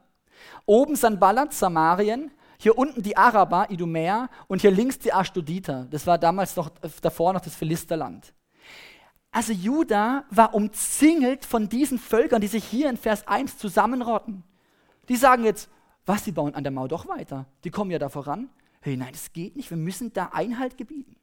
Oben 0.66 0.96
Sanballat, 0.96 1.54
Samarien. 1.54 2.32
Hier 2.58 2.78
unten 2.78 3.04
die 3.04 3.16
Araber, 3.16 3.70
Idumäer. 3.70 4.30
Und 4.48 4.62
hier 4.62 4.72
links 4.72 4.98
die 4.98 5.14
Ashdoditer. 5.14 5.86
Das 5.92 6.08
war 6.08 6.18
damals 6.18 6.56
noch 6.56 6.70
davor 7.02 7.34
noch 7.34 7.42
das 7.42 7.56
Philisterland. 7.56 8.34
Also 9.32 9.54
Juda 9.54 10.26
war 10.30 10.54
umzingelt 10.54 11.46
von 11.46 11.70
diesen 11.70 11.98
Völkern, 11.98 12.42
die 12.42 12.48
sich 12.48 12.66
hier 12.66 12.90
in 12.90 12.98
Vers 12.98 13.28
1 13.28 13.58
zusammenrotten. 13.58 14.44
Die 15.08 15.16
sagen 15.16 15.46
jetzt, 15.46 15.70
was, 16.06 16.24
die 16.24 16.34
bauen 16.34 16.54
an 16.54 16.64
der 16.64 16.72
Mauer 16.72 16.90
doch 16.90 17.08
weiter. 17.08 17.46
Die 17.64 17.70
kommen 17.70 17.92
ja 17.92 18.00
da 18.00 18.10
voran. 18.10 18.50
Hey, 18.82 18.98
nein, 18.98 19.14
das 19.14 19.32
geht 19.32 19.56
nicht. 19.56 19.70
Wir 19.70 19.78
müssen 19.78 20.12
da 20.12 20.32
Einhalt 20.34 20.78
gebieten. 20.78 21.16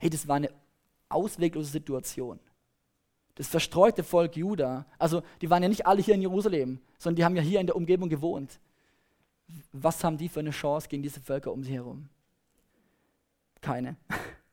Hey, 0.00 0.10
das 0.10 0.26
war 0.26 0.36
eine 0.36 0.50
ausweglose 1.08 1.70
Situation. 1.70 2.40
Das 3.36 3.48
verstreute 3.48 4.02
Volk 4.02 4.36
Juda, 4.36 4.86
also 4.98 5.22
die 5.40 5.50
waren 5.50 5.62
ja 5.62 5.68
nicht 5.68 5.86
alle 5.86 6.00
hier 6.00 6.14
in 6.14 6.22
Jerusalem, 6.22 6.80
sondern 6.98 7.16
die 7.16 7.24
haben 7.24 7.36
ja 7.36 7.42
hier 7.42 7.60
in 7.60 7.66
der 7.66 7.76
Umgebung 7.76 8.08
gewohnt. 8.08 8.60
Was 9.72 10.02
haben 10.02 10.16
die 10.16 10.28
für 10.28 10.40
eine 10.40 10.50
Chance 10.50 10.88
gegen 10.88 11.02
diese 11.02 11.20
Völker 11.20 11.52
um 11.52 11.62
sie 11.62 11.74
herum? 11.74 12.08
Keine. 13.60 13.96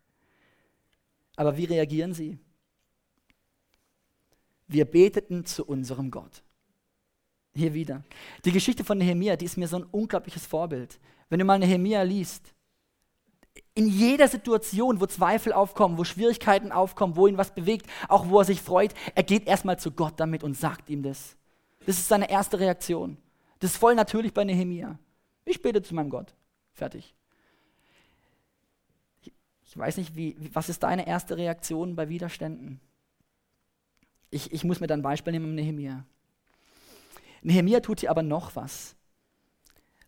Aber 1.42 1.58
wie 1.58 1.66
reagieren 1.66 2.14
sie? 2.14 2.38
Wir 4.68 4.86
beteten 4.86 5.44
zu 5.44 5.66
unserem 5.66 6.12
Gott. 6.12 6.44
Hier 7.56 7.74
wieder. 7.74 8.04
Die 8.46 8.52
Geschichte 8.52 8.84
von 8.84 9.00
Nehemia, 9.00 9.36
die 9.38 9.46
ist 9.46 9.58
mir 9.58 9.68
so 9.68 9.78
ein 9.78 9.86
unglaubliches 9.86 10.46
Vorbild. 10.46 11.00
Wenn 11.30 11.40
du 11.40 11.46
mal 11.46 11.58
Nehemia 11.58 12.04
liest, 12.04 12.54
in 13.74 13.88
jeder 13.88 14.28
Situation, 14.28 15.02
wo 15.02 15.08
Zweifel 15.08 15.52
aufkommen, 15.52 15.98
wo 15.98 16.04
Schwierigkeiten 16.04 16.72
aufkommen, 16.72 17.16
wo 17.16 17.26
ihn 17.26 17.40
was 17.40 17.56
bewegt, 17.56 17.88
auch 18.08 18.30
wo 18.30 18.38
er 18.38 18.46
sich 18.46 18.62
freut, 18.62 18.94
er 19.16 19.24
geht 19.24 19.48
erstmal 19.48 19.80
zu 19.80 19.90
Gott 19.90 20.20
damit 20.20 20.44
und 20.44 20.56
sagt 20.56 20.92
ihm 20.92 21.02
das. 21.02 21.38
Das 21.88 21.98
ist 21.98 22.08
seine 22.08 22.30
erste 22.30 22.60
Reaktion. 22.60 23.18
Das 23.58 23.72
ist 23.72 23.78
voll 23.78 23.96
natürlich 23.96 24.36
bei 24.36 24.44
Nehemia. 24.44 25.00
Ich 25.46 25.60
bete 25.60 25.82
zu 25.82 25.96
meinem 25.96 26.12
Gott. 26.12 26.36
Fertig. 26.72 27.16
Ich 29.72 29.78
weiß 29.78 29.96
nicht, 29.96 30.18
wie, 30.18 30.36
was 30.54 30.68
ist 30.68 30.84
deine 30.84 31.08
erste 31.08 31.38
Reaktion 31.38 31.96
bei 31.96 32.10
Widerständen? 32.10 32.82
Ich, 34.30 34.52
ich 34.52 34.66
muss 34.66 34.82
mir 34.82 34.88
dann 34.88 35.00
ein 35.00 35.04
Beispiel 35.04 35.32
nehmen, 35.32 35.56
Nehemia. 35.56 36.06
Nehemia 37.42 37.80
tut 37.80 38.02
hier 38.02 38.12
aber 38.12 38.22
noch 38.22 38.58
was. 38.58 38.98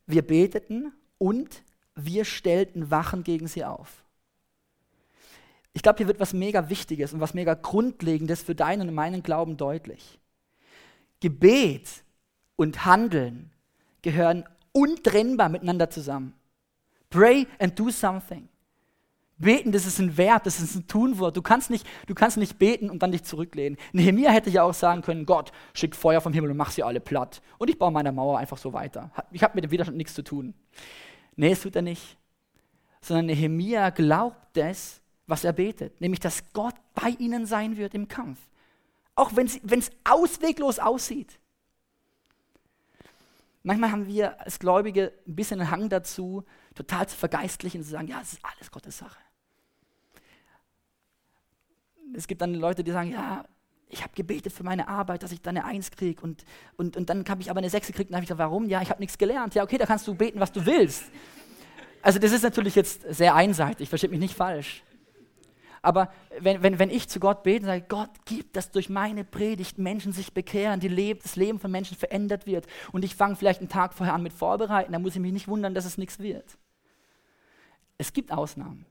Wir 0.06 0.22
beteten 0.22 0.92
und 1.18 1.64
wir 1.96 2.26
stellten 2.26 2.92
Wachen 2.92 3.24
gegen 3.24 3.48
sie 3.48 3.64
auf. 3.64 4.04
Ich 5.72 5.82
glaube, 5.82 6.00
hier 6.00 6.08
wird 6.08 6.20
was 6.20 6.34
mega 6.34 6.68
Wichtiges 6.68 7.14
und 7.14 7.22
was 7.22 7.34
mega 7.34 7.54
Grundlegendes 7.54 8.44
für 8.44 8.56
deinen 8.56 8.90
und 8.90 8.96
meinen 8.96 9.24
Glauben 9.24 9.56
deutlich. 9.56 10.20
Gebet 11.22 12.04
und 12.58 12.84
Handeln 12.84 13.50
gehören 14.02 14.44
untrennbar 14.74 15.48
miteinander 15.48 15.90
zusammen. 15.90 16.34
Pray 17.10 17.48
and 17.60 17.80
do 17.80 17.90
something. 17.90 18.50
Beten, 19.38 19.72
das 19.72 19.86
ist 19.86 20.00
ein 20.00 20.16
Verb, 20.18 20.44
das 20.44 20.60
ist 20.60 20.76
ein 20.76 20.88
Tunwort. 20.88 21.36
Du 21.36 21.42
kannst 21.42 21.70
nicht, 21.70 21.88
du 22.08 22.14
kannst 22.14 22.38
nicht 22.38 22.60
beten 22.60 22.90
und 22.90 23.02
dann 23.02 23.12
dich 23.12 23.24
zurücklehnen. 23.24 23.78
Nehemiah 23.92 24.32
hätte 24.32 24.50
ja 24.50 24.64
auch 24.64 24.74
sagen 24.74 25.02
können, 25.02 25.26
Gott, 25.26 25.52
schick 25.74 25.96
Feuer 25.96 26.22
vom 26.22 26.34
Himmel 26.34 26.52
und 26.52 26.58
mach 26.58 26.72
sie 26.72 26.84
alle 26.84 27.00
platt. 27.00 27.42
Und 27.58 27.70
ich 27.70 27.78
baue 27.78 27.92
meine 27.92 28.12
Mauer 28.12 28.38
einfach 28.38 28.58
so 28.58 28.74
weiter. 28.74 29.12
Ich 29.32 29.44
habe 29.44 29.56
mit 29.56 29.64
dem 29.64 29.72
Widerstand 29.72 29.98
nichts 29.98 30.14
zu 30.14 30.24
tun. 30.24 30.54
Nee, 31.36 31.50
das 31.50 31.62
tut 31.62 31.76
er 31.76 31.82
nicht. 31.82 32.18
Sondern 33.02 33.26
Nehemiah 33.26 33.90
glaubt 33.90 34.56
das, 34.56 35.02
was 35.28 35.44
er 35.44 35.54
betet. 35.54 36.00
Nämlich, 36.00 36.20
dass 36.20 36.54
Gott 36.54 36.76
bei 36.94 37.10
ihnen 37.20 37.46
sein 37.46 37.76
wird 37.78 37.94
im 37.96 38.08
Kampf. 38.08 38.40
Auch 39.16 39.32
wenn 39.36 39.48
es 39.48 39.92
ausweglos 40.04 40.80
aussieht. 40.80 41.40
Manchmal 43.64 43.92
haben 43.92 44.08
wir 44.08 44.40
als 44.42 44.60
Gläubige 44.60 45.14
ein 45.26 45.36
bisschen 45.36 45.62
einen 45.62 45.72
Hang 45.72 45.90
dazu, 45.90 46.44
total 46.76 47.08
zu 47.08 47.16
vergeistlichen 47.16 47.80
und 47.80 47.86
zu 47.86 47.92
sagen, 47.92 48.08
ja, 48.08 48.20
es 48.22 48.34
ist 48.34 48.42
alles 48.44 48.70
Gottes 48.70 48.98
Sache. 48.98 49.20
Es 52.14 52.28
gibt 52.28 52.42
dann 52.42 52.54
Leute, 52.54 52.84
die 52.84 52.92
sagen, 52.92 53.12
ja, 53.12 53.46
ich 53.88 54.04
habe 54.04 54.14
gebetet 54.16 54.52
für 54.52 54.64
meine 54.64 54.88
Arbeit, 54.88 55.24
dass 55.24 55.32
ich 55.32 55.42
dann 55.42 55.58
eine 55.58 55.66
Eins 55.66 55.92
kriege 55.92 56.22
und, 56.22 56.44
und, 56.76 56.98
und 56.98 57.10
dann 57.10 57.24
habe 57.30 57.42
ich 57.42 57.50
aber 57.50 57.60
eine 57.60 57.70
Sechs 57.70 57.88
gekriegt 57.88 58.10
und 58.10 58.14
dann 58.14 58.18
habe 58.18 58.24
ich 58.24 58.30
gesagt, 58.30 58.40
warum? 58.40 58.68
Ja, 58.68 58.82
ich 58.82 58.90
habe 58.90 59.00
nichts 59.00 59.18
gelernt. 59.18 59.56
Ja, 59.56 59.64
okay, 59.64 59.78
da 59.78 59.86
kannst 59.86 60.08
du 60.08 60.16
beten, 60.16 60.40
was 60.40 60.52
du 60.52 60.66
willst. 60.66 61.06
Also 62.02 62.20
das 62.20 62.34
ist 62.34 62.44
natürlich 62.44 62.76
jetzt 62.76 63.06
sehr 63.10 63.34
einseitig, 63.34 63.88
versteht 63.88 64.12
mich 64.12 64.20
nicht 64.20 64.36
falsch. 64.36 64.84
Aber 65.84 66.10
wenn, 66.40 66.64
wenn, 66.64 66.80
wenn 66.80 66.90
ich 66.90 67.10
zu 67.10 67.20
Gott 67.20 67.44
bete 67.44 67.60
und 67.60 67.66
sage, 67.66 67.86
Gott, 67.90 68.10
gib, 68.24 68.54
dass 68.54 68.72
durch 68.72 68.90
meine 68.90 69.26
Predigt 69.26 69.78
Menschen 69.78 70.14
sich 70.14 70.34
bekehren, 70.34 70.80
die 70.80 70.88
Leb 70.88 71.22
das 71.22 71.36
Leben 71.36 71.60
von 71.60 71.70
Menschen 71.70 71.98
verändert 71.98 72.48
wird 72.48 72.66
und 72.94 73.04
ich 73.04 73.16
fange 73.16 73.36
vielleicht 73.36 73.60
einen 73.60 73.70
Tag 73.70 73.94
vorher 73.94 74.16
an 74.16 74.24
mit 74.24 74.32
Vorbereiten, 74.32 74.94
dann 74.94 75.02
muss 75.02 75.14
ich 75.14 75.22
mich 75.22 75.34
nicht 75.34 75.50
wundern, 75.50 75.76
dass 75.76 75.84
es 75.84 75.98
nichts 75.98 76.20
wird. 76.20 76.58
Es 77.98 78.14
gibt 78.14 78.32
Ausnahmen. 78.32 78.86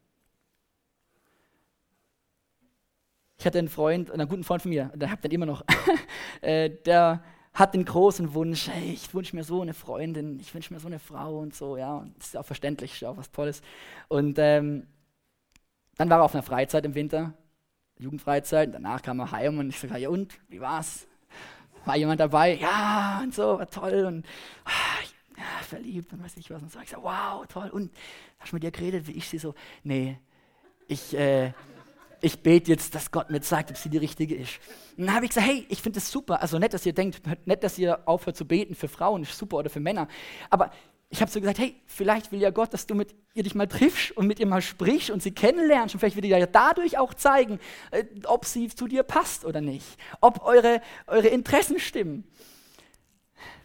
Ich 3.38 3.46
hatte 3.46 3.58
einen 3.58 3.70
Freund, 3.70 4.10
einen 4.10 4.28
guten 4.28 4.44
Freund 4.44 4.60
von 4.60 4.70
mir, 4.70 4.92
der 4.94 5.10
habt 5.10 5.24
den 5.24 5.32
immer 5.32 5.46
noch, 5.46 5.64
äh, 6.42 6.68
der 6.68 7.24
hat 7.54 7.72
den 7.72 7.86
großen 7.86 8.34
Wunsch, 8.34 8.68
hey, 8.68 8.92
ich 8.92 9.12
wünsche 9.14 9.34
mir 9.34 9.44
so 9.44 9.62
eine 9.62 9.72
Freundin, 9.72 10.38
ich 10.40 10.54
wünsche 10.54 10.72
mir 10.72 10.78
so 10.78 10.88
eine 10.88 10.98
Frau 10.98 11.38
und 11.38 11.54
so, 11.54 11.78
ja, 11.78 11.96
und 11.96 12.16
das 12.18 12.28
ist 12.28 12.36
auch 12.36 12.44
verständlich, 12.44 12.92
ist 12.92 13.04
auch 13.04 13.16
was 13.16 13.32
Tolles. 13.32 13.62
Und 14.08 14.38
ähm, 14.38 14.86
dann 15.96 16.10
war 16.10 16.18
er 16.18 16.24
auf 16.24 16.34
einer 16.34 16.42
Freizeit 16.42 16.84
im 16.84 16.94
Winter, 16.94 17.34
Jugendfreizeit, 17.98 18.74
danach 18.74 19.02
kam 19.02 19.20
er 19.20 19.30
heim 19.30 19.58
und 19.58 19.68
ich 19.68 19.78
sage, 19.78 19.98
ja 19.98 20.08
und, 20.08 20.38
wie 20.48 20.60
war's? 20.60 21.06
War 21.84 21.96
jemand 21.96 22.20
dabei? 22.20 22.54
Ja, 22.54 23.20
und 23.22 23.34
so, 23.34 23.58
war 23.58 23.68
toll 23.68 24.04
und 24.06 24.26
ah, 24.64 25.02
ja, 25.36 25.44
verliebt 25.62 26.12
und 26.12 26.22
weiß 26.22 26.36
nicht 26.36 26.50
was 26.50 26.62
und 26.62 26.70
so. 26.70 26.78
Ich 26.80 26.90
sage, 26.90 27.02
wow, 27.02 27.46
toll, 27.46 27.70
und 27.70 27.90
hast 28.38 28.52
du 28.52 28.56
mit 28.56 28.64
ihr 28.64 28.70
geredet, 28.70 29.06
wie 29.06 29.12
ich 29.12 29.28
sie 29.28 29.38
so? 29.38 29.54
Nee, 29.82 30.18
ich, 30.88 31.16
äh, 31.16 31.52
ich 32.20 32.40
bete 32.40 32.70
jetzt, 32.70 32.94
dass 32.94 33.10
Gott 33.10 33.30
mir 33.30 33.40
zeigt, 33.40 33.70
ob 33.70 33.76
sie 33.76 33.88
die 33.88 33.98
richtige 33.98 34.36
ist. 34.36 34.60
Und 34.96 35.06
dann 35.06 35.16
habe 35.16 35.24
ich 35.24 35.30
gesagt, 35.30 35.46
hey, 35.46 35.66
ich 35.68 35.82
finde 35.82 35.98
das 35.98 36.10
super. 36.10 36.40
Also 36.40 36.58
nett, 36.58 36.72
dass 36.72 36.86
ihr 36.86 36.92
denkt, 36.92 37.20
nett, 37.46 37.64
dass 37.64 37.78
ihr 37.78 38.06
aufhört 38.06 38.36
zu 38.36 38.44
beten 38.44 38.74
für 38.76 38.88
Frauen, 38.88 39.22
ist 39.22 39.36
super 39.36 39.56
oder 39.56 39.70
für 39.70 39.80
Männer. 39.80 40.06
Aber 40.48 40.70
ich 41.12 41.20
habe 41.20 41.30
so 41.30 41.40
gesagt, 41.40 41.58
hey, 41.58 41.76
vielleicht 41.84 42.32
will 42.32 42.40
ja 42.40 42.48
Gott, 42.48 42.72
dass 42.72 42.86
du 42.86 42.94
mit 42.94 43.14
ihr 43.34 43.42
dich 43.42 43.54
mal 43.54 43.66
triffst 43.66 44.12
und 44.12 44.26
mit 44.26 44.40
ihr 44.40 44.46
mal 44.46 44.62
sprichst 44.62 45.10
und 45.10 45.22
sie 45.22 45.30
kennenlernst. 45.30 45.94
Und 45.94 46.00
vielleicht 46.00 46.16
will 46.16 46.22
dir 46.22 46.38
ja 46.38 46.46
dadurch 46.46 46.96
auch 46.96 47.12
zeigen, 47.12 47.60
äh, 47.90 48.04
ob 48.24 48.46
sie 48.46 48.68
zu 48.68 48.88
dir 48.88 49.02
passt 49.02 49.44
oder 49.44 49.60
nicht, 49.60 49.86
ob 50.22 50.42
eure, 50.42 50.80
eure 51.06 51.28
Interessen 51.28 51.78
stimmen. 51.78 52.24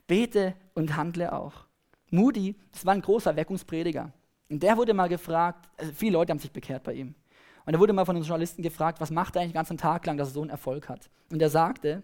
Bete 0.07 0.55
und 0.73 0.97
handle 0.97 1.31
auch. 1.31 1.53
Moody, 2.12 2.53
das 2.73 2.86
war 2.86 2.93
ein 2.93 3.01
großer 3.01 3.33
Weckungsprediger. 3.38 4.12
Und 4.49 4.62
der 4.62 4.75
wurde 4.75 4.93
mal 4.93 5.07
gefragt, 5.07 5.69
also 5.77 5.93
viele 5.93 6.13
Leute 6.13 6.31
haben 6.31 6.39
sich 6.39 6.51
bekehrt 6.51 6.83
bei 6.83 6.95
ihm. 6.95 7.15
Und 7.65 7.73
er 7.73 7.79
wurde 7.79 7.93
mal 7.93 8.03
von 8.03 8.15
den 8.15 8.25
Journalisten 8.25 8.62
gefragt, 8.62 8.99
was 8.99 9.10
macht 9.10 9.38
er 9.38 9.41
eigentlich 9.41 9.53
den 9.53 9.60
ganzen 9.60 9.77
Tag 9.77 10.05
lang, 10.05 10.17
dass 10.17 10.29
er 10.29 10.33
so 10.33 10.41
einen 10.41 10.49
Erfolg 10.49 10.89
hat. 10.89 11.10
Und 11.31 11.41
er 11.41 11.49
sagte, 11.49 12.03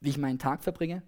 wie 0.00 0.10
ich 0.10 0.18
meinen 0.18 0.38
Tag 0.38 0.62
verbringe, 0.62 1.02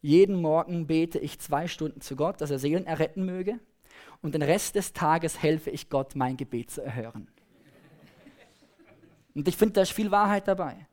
jeden 0.00 0.40
Morgen 0.40 0.86
bete 0.86 1.18
ich 1.18 1.38
zwei 1.38 1.66
Stunden 1.66 2.00
zu 2.00 2.16
Gott, 2.16 2.40
dass 2.40 2.50
er 2.50 2.58
Seelen 2.58 2.86
erretten 2.86 3.24
möge. 3.24 3.58
Und 4.22 4.34
den 4.34 4.42
Rest 4.42 4.74
des 4.74 4.92
Tages 4.92 5.42
helfe 5.42 5.70
ich 5.70 5.88
Gott, 5.88 6.16
mein 6.16 6.36
Gebet 6.36 6.70
zu 6.70 6.82
erhören. 6.82 7.28
Und 9.34 9.46
ich 9.48 9.56
finde, 9.56 9.74
da 9.74 9.82
ist 9.82 9.92
viel 9.92 10.10
Wahrheit 10.10 10.48
dabei. 10.48 10.86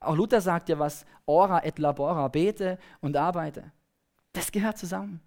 Auch 0.00 0.16
Luther 0.16 0.40
sagt 0.40 0.70
ja 0.70 0.78
was, 0.78 1.04
ora 1.26 1.64
et 1.64 1.78
labora, 1.78 2.28
bete 2.28 2.78
und 3.00 3.16
arbeite. 3.16 3.70
Das 4.32 4.50
gehört 4.50 4.78
zusammen. 4.78 5.20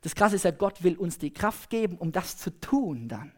Das 0.00 0.14
Krasse 0.14 0.36
ist 0.36 0.44
ja, 0.44 0.50
Gott 0.50 0.82
will 0.82 0.96
uns 0.96 1.18
die 1.18 1.32
Kraft 1.32 1.70
geben, 1.70 1.96
um 1.96 2.12
das 2.12 2.36
zu 2.36 2.50
tun 2.60 3.08
dann. 3.08 3.32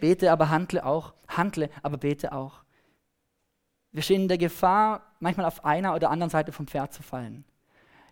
Bete, 0.00 0.30
aber 0.30 0.48
handle 0.48 0.86
auch. 0.86 1.14
Handle, 1.26 1.68
aber 1.82 1.98
bete 1.98 2.32
auch. 2.32 2.62
Wir 3.98 4.02
stehen 4.04 4.22
in 4.22 4.28
der 4.28 4.38
Gefahr, 4.38 5.02
manchmal 5.18 5.46
auf 5.46 5.64
einer 5.64 5.92
oder 5.92 6.10
anderen 6.10 6.30
Seite 6.30 6.52
vom 6.52 6.68
Pferd 6.68 6.94
zu 6.94 7.02
fallen. 7.02 7.44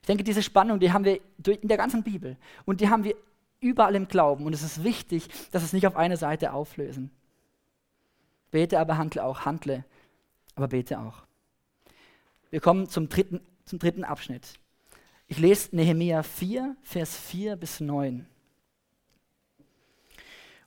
Ich 0.01 0.09
denke, 0.09 0.25
diese 0.25 0.43
Spannung, 0.43 0.81
die 0.81 0.93
haben 0.93 1.05
wir 1.05 1.21
in 1.47 1.69
der 1.69 1.77
ganzen 1.77 2.03
Bibel 2.03 2.37
und 2.65 2.81
die 2.81 2.89
haben 2.91 3.05
wir 3.05 3.15
überall 3.61 3.95
im 3.95 4.09
Glauben. 4.09 4.47
Und 4.47 4.53
es 4.53 4.65
ist 4.65 4.83
wichtig, 4.83 5.29
dass 5.53 5.63
wir 5.63 5.67
es 5.67 5.73
nicht 5.73 5.87
auf 5.87 5.95
eine 5.95 6.17
Seite 6.17 6.55
auflösen. 6.55 7.13
Bete, 8.51 8.81
aber 8.81 8.99
handle 8.99 9.23
auch. 9.23 9.45
Handle, 9.45 9.85
aber 10.57 10.67
bete 10.67 10.99
auch. 10.99 11.23
Wir 12.51 12.59
kommen 12.59 12.89
zum 12.89 13.09
dritten, 13.09 13.41
zum 13.65 13.79
dritten 13.79 14.03
Abschnitt. 14.03 14.55
Ich 15.29 15.39
lese 15.39 15.77
Nehemia 15.77 16.25
4, 16.25 16.75
Vers 16.83 17.17
4 17.17 17.55
bis 17.55 17.79
9. 17.79 18.27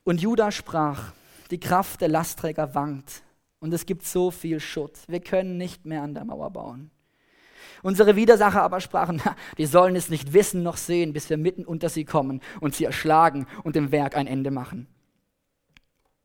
Und 0.05 0.21
Judah 0.21 0.53
sprach, 0.53 1.11
die 1.51 1.59
Kraft 1.59 1.99
der 1.99 2.07
Lastträger 2.07 2.73
wankt 2.73 3.21
und 3.59 3.73
es 3.73 3.85
gibt 3.85 4.05
so 4.05 4.31
viel 4.31 4.59
Schutt. 4.59 4.97
Wir 5.07 5.19
können 5.19 5.57
nicht 5.57 5.85
mehr 5.85 6.01
an 6.01 6.13
der 6.13 6.25
Mauer 6.25 6.51
bauen. 6.51 6.91
Unsere 7.81 8.15
Widersacher 8.15 8.61
aber 8.61 8.81
sprachen, 8.81 9.21
die 9.57 9.65
sollen 9.65 9.95
es 9.95 10.09
nicht 10.09 10.33
wissen 10.33 10.63
noch 10.63 10.77
sehen, 10.77 11.13
bis 11.13 11.29
wir 11.29 11.37
mitten 11.37 11.65
unter 11.65 11.89
sie 11.89 12.05
kommen 12.05 12.41
und 12.59 12.75
sie 12.75 12.85
erschlagen 12.85 13.47
und 13.63 13.75
dem 13.75 13.91
Werk 13.91 14.15
ein 14.15 14.27
Ende 14.27 14.51
machen. 14.51 14.87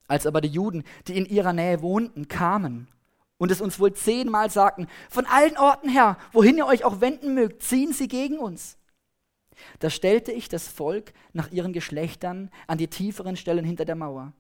Als 0.06 0.26
aber 0.26 0.40
die 0.40 0.48
Juden, 0.48 0.84
die 1.06 1.16
in 1.16 1.26
ihrer 1.26 1.52
Nähe 1.52 1.80
wohnten, 1.80 2.28
kamen 2.28 2.88
und 3.38 3.50
es 3.50 3.60
uns 3.60 3.78
wohl 3.78 3.92
zehnmal 3.94 4.50
sagten, 4.50 4.86
von 5.08 5.26
allen 5.26 5.56
Orten 5.56 5.88
her, 5.88 6.18
wohin 6.32 6.56
ihr 6.56 6.66
euch 6.66 6.84
auch 6.84 7.00
wenden 7.00 7.34
mögt, 7.34 7.62
ziehen 7.62 7.92
sie 7.92 8.08
gegen 8.08 8.38
uns. 8.38 8.76
Da 9.78 9.90
stellte 9.90 10.32
ich 10.32 10.48
das 10.48 10.68
Volk 10.68 11.12
nach 11.32 11.50
ihren 11.50 11.72
Geschlechtern 11.72 12.50
an 12.66 12.78
die 12.78 12.88
tieferen 12.88 13.36
Stellen 13.36 13.64
hinter 13.64 13.84
der 13.84 13.94
Mauer, 13.94 14.32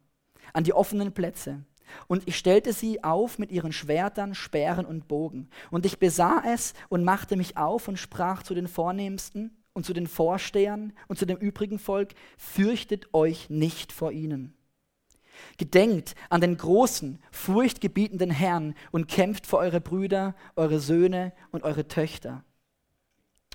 an 0.52 0.64
die 0.64 0.72
offenen 0.72 1.12
Plätze, 1.12 1.64
und 2.06 2.26
ich 2.26 2.36
stellte 2.36 2.72
sie 2.72 3.02
auf 3.02 3.38
mit 3.38 3.50
ihren 3.50 3.72
Schwertern, 3.72 4.34
Speeren 4.34 4.86
und 4.86 5.08
Bogen. 5.08 5.48
Und 5.70 5.86
ich 5.86 5.98
besah 5.98 6.42
es 6.46 6.74
und 6.88 7.04
machte 7.04 7.36
mich 7.36 7.56
auf 7.56 7.88
und 7.88 7.98
sprach 7.98 8.42
zu 8.42 8.54
den 8.54 8.68
Vornehmsten 8.68 9.56
und 9.72 9.84
zu 9.84 9.92
den 9.92 10.06
Vorstehern 10.06 10.92
und 11.08 11.18
zu 11.18 11.26
dem 11.26 11.36
übrigen 11.36 11.78
Volk, 11.78 12.14
fürchtet 12.36 13.12
euch 13.12 13.50
nicht 13.50 13.92
vor 13.92 14.12
ihnen. 14.12 14.54
Gedenkt 15.58 16.14
an 16.30 16.40
den 16.40 16.56
großen, 16.56 17.18
furchtgebietenden 17.32 18.30
Herrn 18.30 18.74
und 18.92 19.08
kämpft 19.08 19.46
für 19.46 19.58
eure 19.58 19.80
Brüder, 19.80 20.34
eure 20.54 20.78
Söhne 20.78 21.32
und 21.50 21.64
eure 21.64 21.88
Töchter, 21.88 22.44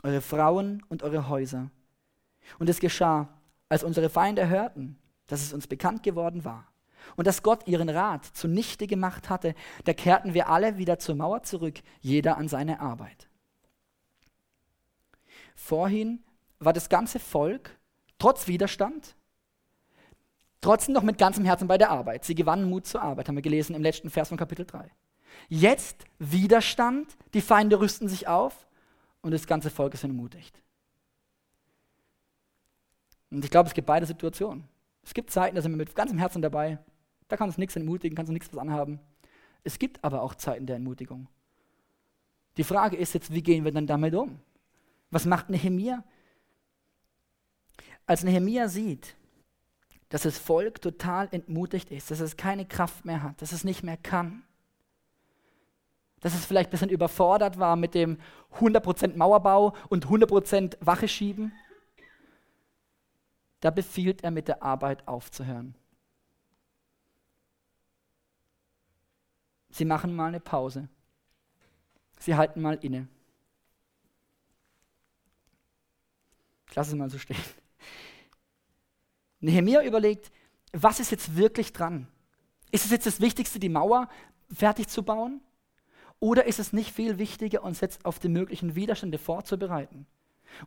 eure 0.04 0.22
Frauen 0.22 0.84
und 0.90 1.04
eure 1.04 1.30
Häuser. 1.30 1.72
Und 2.58 2.68
es 2.70 2.80
geschah, 2.80 3.30
als 3.70 3.84
unsere 3.84 4.10
Feinde 4.10 4.50
hörten, 4.50 4.98
dass 5.28 5.42
es 5.42 5.54
uns 5.54 5.68
bekannt 5.68 6.04
geworden 6.04 6.44
war 6.44 6.69
und 7.16 7.28
dass 7.28 7.44
Gott 7.44 7.68
ihren 7.68 7.90
Rat 7.90 8.26
zunichte 8.26 8.88
gemacht 8.88 9.30
hatte, 9.30 9.56
da 9.86 9.94
kehrten 9.94 10.34
wir 10.34 10.50
alle 10.50 10.78
wieder 10.78 11.00
zur 11.00 11.16
Mauer 11.16 11.44
zurück, 11.44 11.80
jeder 12.02 12.38
an 12.38 12.48
seine 12.48 12.80
Arbeit. 12.80 13.30
Vorhin 15.56 16.24
war 16.60 16.74
das 16.74 16.90
ganze 16.90 17.20
Volk 17.20 17.78
trotz 18.18 18.48
Widerstand 18.48 19.16
trotzdem 20.62 20.94
noch 20.94 21.04
mit 21.04 21.18
ganzem 21.18 21.46
Herzen 21.46 21.68
bei 21.68 21.78
der 21.78 21.90
Arbeit. 21.90 22.26
Sie 22.26 22.36
gewannen 22.36 22.70
Mut 22.70 22.86
zur 22.86 23.02
Arbeit, 23.02 23.28
haben 23.28 23.36
wir 23.36 23.42
gelesen 23.42 23.76
im 23.76 23.84
letzten 23.84 24.10
Vers 24.10 24.30
von 24.30 24.38
Kapitel 24.38 24.66
3. 24.66 24.92
Jetzt 25.48 26.06
Widerstand, 26.18 27.16
die 27.34 27.42
Feinde 27.42 27.80
rüsten 27.80 28.10
sich 28.10 28.28
auf 28.28 28.68
und 29.22 29.32
das 29.32 29.48
ganze 29.48 29.70
Volk 29.70 29.94
ist 29.94 30.04
entmutigt. 30.04 30.62
Und 33.32 33.46
ich 33.46 33.52
glaube, 33.52 33.68
es 33.68 33.74
gibt 33.74 33.88
beide 33.88 34.06
Situationen. 34.06 34.68
Es 35.04 35.14
gibt 35.14 35.32
Zeiten, 35.32 35.56
da 35.56 35.62
sind 35.62 35.72
wir 35.72 35.78
mit 35.78 35.96
ganzem 35.96 36.18
Herzen 36.18 36.42
dabei 36.42 36.80
da 37.30 37.38
kannst 37.38 37.58
du 37.58 37.62
nichts 37.62 37.76
entmutigen, 37.76 38.16
kannst 38.16 38.30
du 38.30 38.34
nichts 38.34 38.52
was 38.52 38.60
anhaben. 38.60 39.00
Es 39.64 39.80
gibt 39.80 40.04
aber 40.04 40.22
auch 40.22 40.36
Zeiten 40.36 40.66
der 40.66 40.76
Entmutigung. 40.76 41.28
Die 42.58 42.64
Frage 42.64 42.98
ist 42.98 43.14
jetzt, 43.14 43.34
wie 43.34 43.42
gehen 43.42 43.64
wir 43.64 43.72
dann 43.72 43.88
damit 43.88 44.14
um? 44.16 44.40
Was 45.12 45.26
macht 45.26 45.50
Nehemia? 45.50 46.04
Als 48.06 48.24
Nehemia 48.24 48.68
sieht, 48.68 49.16
dass 50.10 50.24
das 50.24 50.38
Volk 50.38 50.82
total 50.82 51.30
entmutigt 51.32 51.92
ist, 51.92 52.12
dass 52.12 52.20
es 52.20 52.36
keine 52.36 52.66
Kraft 52.66 53.06
mehr 53.06 53.22
hat, 53.22 53.42
dass 53.42 53.52
es 53.52 53.64
nicht 53.64 53.84
mehr 53.84 53.98
kann, 53.98 54.44
dass 56.20 56.34
es 56.34 56.46
vielleicht 56.46 56.70
ein 56.70 56.72
bisschen 56.72 56.90
überfordert 56.90 57.60
war 57.60 57.76
mit 57.76 57.94
dem 57.94 58.18
100% 58.60 59.16
Mauerbau 59.16 59.76
und 59.90 60.08
100% 60.08 60.78
Wache 60.82 61.08
schieben, 61.08 61.54
da 63.60 63.70
befiehlt 63.70 64.24
er 64.24 64.32
mit 64.32 64.48
der 64.48 64.64
Arbeit 64.64 65.08
aufzuhören. 65.08 65.76
Sie 69.80 69.86
machen 69.86 70.14
mal 70.14 70.28
eine 70.28 70.42
Pause. 70.42 70.90
Sie 72.20 72.36
halten 72.36 72.62
mal 72.62 72.78
inne. 72.82 73.08
Ich 76.68 76.76
lasse 76.76 76.92
es 76.92 76.98
mal 76.98 77.10
so 77.10 77.18
stehen. 77.18 77.38
Nehemiah 79.40 79.82
überlegt, 79.84 80.34
was 80.74 81.00
ist 81.00 81.12
jetzt 81.12 81.38
wirklich 81.38 81.72
dran? 81.72 82.10
Ist 82.72 82.84
es 82.84 82.92
jetzt 82.92 83.06
das 83.06 83.22
Wichtigste, 83.22 83.58
die 83.58 83.70
Mauer 83.70 84.10
fertig 84.52 84.90
zu 84.90 85.02
bauen? 85.02 85.40
Oder 86.20 86.44
ist 86.44 86.60
es 86.60 86.74
nicht 86.74 86.94
viel 86.94 87.18
wichtiger, 87.18 87.64
uns 87.64 87.80
jetzt 87.80 88.04
auf 88.04 88.20
die 88.20 88.28
möglichen 88.28 88.76
Widerstände 88.76 89.18
vorzubereiten? 89.18 90.06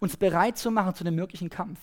Uns 0.00 0.16
bereit 0.16 0.56
zu 0.56 0.70
machen 0.70 0.94
zu 0.94 1.04
dem 1.04 1.16
möglichen 1.16 1.50
Kampf? 1.50 1.78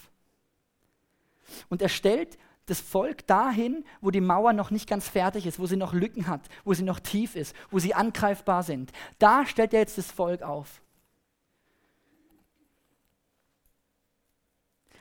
Und 1.69 1.83
er 1.83 1.89
stellt 1.89 2.39
das 2.69 2.79
Volk 2.79 3.25
dahin, 3.27 3.83
wo 4.01 4.11
die 4.11 4.21
Mauer 4.21 4.53
noch 4.53 4.71
nicht 4.71 4.87
ganz 4.87 5.07
fertig 5.07 5.45
ist, 5.45 5.59
wo 5.59 5.65
sie 5.65 5.77
noch 5.77 5.93
Lücken 5.93 6.27
hat, 6.27 6.41
wo 6.63 6.73
sie 6.73 6.83
noch 6.83 6.99
tief 6.99 7.35
ist, 7.35 7.55
wo 7.71 7.79
sie 7.79 7.93
angreifbar 7.93 8.63
sind. 8.63 8.91
Da 9.17 9.45
stellt 9.45 9.73
er 9.73 9.79
jetzt 9.79 9.97
das 9.97 10.11
Volk 10.11 10.41
auf. 10.41 10.81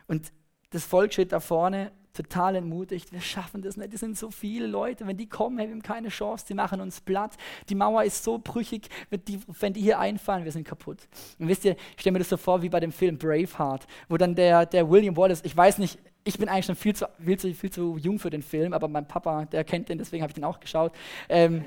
Und 0.06 0.32
das 0.70 0.84
Volk 0.84 1.12
steht 1.12 1.32
da 1.32 1.40
vorne 1.40 1.92
total 2.14 2.56
entmutigt. 2.56 3.12
Wir 3.12 3.20
schaffen 3.20 3.62
das 3.62 3.76
nicht. 3.76 3.94
Es 3.94 4.00
sind 4.00 4.18
so 4.18 4.30
viele 4.30 4.66
Leute. 4.66 5.06
Wenn 5.06 5.16
die 5.16 5.28
kommen, 5.28 5.60
haben 5.60 5.74
wir 5.74 5.82
keine 5.82 6.08
Chance. 6.08 6.46
Die 6.48 6.54
machen 6.54 6.80
uns 6.80 7.00
platt. 7.00 7.36
Die 7.68 7.76
Mauer 7.76 8.02
ist 8.02 8.24
so 8.24 8.38
brüchig. 8.38 8.88
Wenn 9.08 9.24
die, 9.24 9.40
wenn 9.60 9.72
die 9.72 9.82
hier 9.82 10.00
einfallen, 10.00 10.44
wir 10.44 10.50
sind 10.50 10.66
kaputt. 10.66 11.06
Und 11.38 11.46
wisst 11.46 11.64
ihr, 11.64 11.76
ich 11.94 12.00
stelle 12.00 12.14
mir 12.14 12.18
das 12.18 12.28
so 12.28 12.36
vor 12.36 12.62
wie 12.62 12.68
bei 12.68 12.80
dem 12.80 12.90
Film 12.90 13.18
Braveheart, 13.18 13.86
wo 14.08 14.16
dann 14.16 14.34
der, 14.34 14.66
der 14.66 14.90
William 14.90 15.16
Wallace, 15.16 15.42
ich 15.44 15.56
weiß 15.56 15.78
nicht, 15.78 15.98
ich 16.28 16.38
bin 16.38 16.48
eigentlich 16.48 16.66
schon 16.66 16.76
viel 16.76 16.94
zu, 16.94 17.08
viel, 17.24 17.38
zu, 17.38 17.54
viel 17.54 17.70
zu 17.70 17.96
jung 17.96 18.18
für 18.18 18.28
den 18.28 18.42
Film, 18.42 18.74
aber 18.74 18.86
mein 18.86 19.08
Papa, 19.08 19.46
der 19.46 19.64
kennt 19.64 19.88
den, 19.88 19.96
deswegen 19.96 20.22
habe 20.22 20.30
ich 20.30 20.34
den 20.34 20.44
auch 20.44 20.60
geschaut. 20.60 20.92
Ähm, 21.28 21.64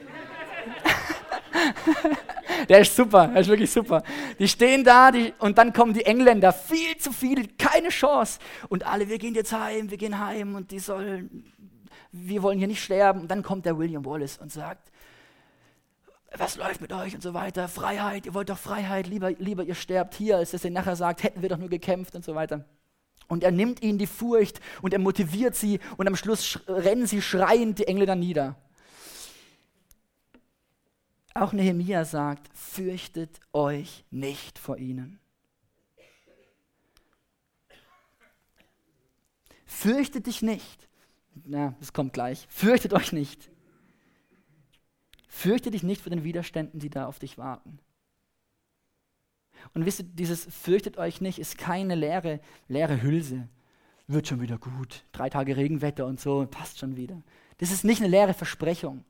der 2.70 2.82
ist 2.82 2.96
super, 2.96 3.28
der 3.28 3.42
ist 3.42 3.48
wirklich 3.48 3.72
super. 3.72 4.04
Die 4.38 4.48
stehen 4.48 4.84
da 4.84 5.12
die, 5.12 5.34
und 5.40 5.58
dann 5.58 5.74
kommen 5.74 5.96
die 5.96 6.06
Engländer, 6.06 6.54
viel 6.54 6.96
zu 6.98 7.12
viele, 7.12 7.48
keine 7.58 7.90
Chance. 7.90 8.40
Und 8.70 8.86
alle, 8.86 9.10
wir 9.10 9.18
gehen 9.18 9.34
jetzt 9.34 9.52
heim, 9.52 9.90
wir 9.90 9.98
gehen 9.98 10.20
heim 10.20 10.54
und 10.54 10.70
die 10.70 10.80
sollen, 10.80 11.52
wir 12.12 12.44
wollen 12.44 12.60
hier 12.60 12.68
nicht 12.68 12.84
sterben. 12.84 13.22
Und 13.22 13.32
dann 13.32 13.42
kommt 13.42 13.66
der 13.66 13.80
William 13.80 14.06
Wallace 14.06 14.38
und 14.38 14.52
sagt, 14.52 14.92
was 16.38 16.56
läuft 16.56 16.82
mit 16.82 16.94
euch 16.94 17.16
und 17.16 17.24
so 17.24 17.34
weiter, 17.34 17.68
Freiheit, 17.68 18.28
ihr 18.28 18.36
wollt 18.36 18.50
doch 18.50 18.60
Freiheit, 18.60 19.08
lieber, 19.08 19.32
lieber 19.32 19.64
ihr 19.64 19.76
sterbt 19.76 20.14
hier, 20.14 20.38
als 20.38 20.52
dass 20.52 20.64
ihr 20.64 20.72
nachher 20.72 20.96
sagt, 20.96 21.24
hätten 21.24 21.42
wir 21.42 21.50
doch 21.50 21.58
nur 21.58 21.68
gekämpft 21.70 22.14
und 22.16 22.24
so 22.24 22.36
weiter. 22.36 22.64
Und 23.32 23.46
er 23.46 23.52
nimmt 23.52 23.82
ihnen 23.82 23.98
die 23.98 24.08
Furcht 24.08 24.60
und 24.82 24.92
er 24.92 25.00
motiviert 25.00 25.56
sie 25.56 25.80
und 25.96 26.06
am 26.06 26.18
Schluss 26.18 26.60
rennen 26.68 27.08
sie 27.08 27.22
schreiend 27.22 27.80
die 27.80 27.88
Engländer 27.88 28.16
nieder. 28.16 28.58
Auch 31.34 31.54
Nehemia 31.54 32.04
sagt, 32.04 32.50
fürchtet 32.54 33.40
euch 33.54 34.04
nicht 34.12 34.60
vor 34.60 34.78
ihnen. 34.78 35.18
Fürchtet 39.64 40.28
dich 40.28 40.42
nicht. 40.42 40.90
Na, 41.46 41.74
das 41.80 41.94
kommt 41.94 42.12
gleich. 42.12 42.46
Fürchtet 42.50 42.92
euch 42.92 43.14
nicht. 43.14 43.50
Fürchte 45.30 45.72
dich 45.72 45.84
nicht 45.84 46.02
vor 46.02 46.10
den 46.10 46.26
Widerständen, 46.26 46.82
die 46.82 46.90
da 46.90 47.06
auf 47.06 47.18
dich 47.18 47.38
warten. 47.38 47.80
Und 49.74 49.86
wisst 49.86 50.00
ihr, 50.00 50.06
dieses 50.06 50.46
fürchtet 50.46 50.98
euch 50.98 51.22
nicht 51.22 51.40
ist 51.40 51.58
keine 51.58 51.96
leere, 51.96 52.40
leere 52.68 53.02
Hülse. 53.02 53.48
Wird 54.08 54.28
schon 54.28 54.42
wieder 54.42 54.58
gut. 54.58 55.06
Drei 55.12 55.30
Tage 55.30 55.56
Regenwetter 55.56 56.06
und 56.06 56.20
so, 56.20 56.46
passt 56.50 56.80
schon 56.80 56.98
wieder. 56.98 57.22
Das 57.60 57.72
ist 57.72 57.84
nicht 57.84 58.02
eine 58.02 58.10
leere 58.10 58.34
Versprechung, 58.34 59.06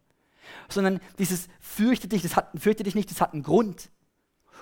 sondern 0.69 0.99
dieses 1.17 1.47
fürchte 1.59 2.07
dich, 2.07 2.21
das 2.21 2.35
hat, 2.35 2.49
fürchte 2.55 2.83
dich 2.83 2.95
nicht, 2.95 3.09
das 3.09 3.21
hat 3.21 3.33
einen 3.33 3.43
Grund. 3.43 3.89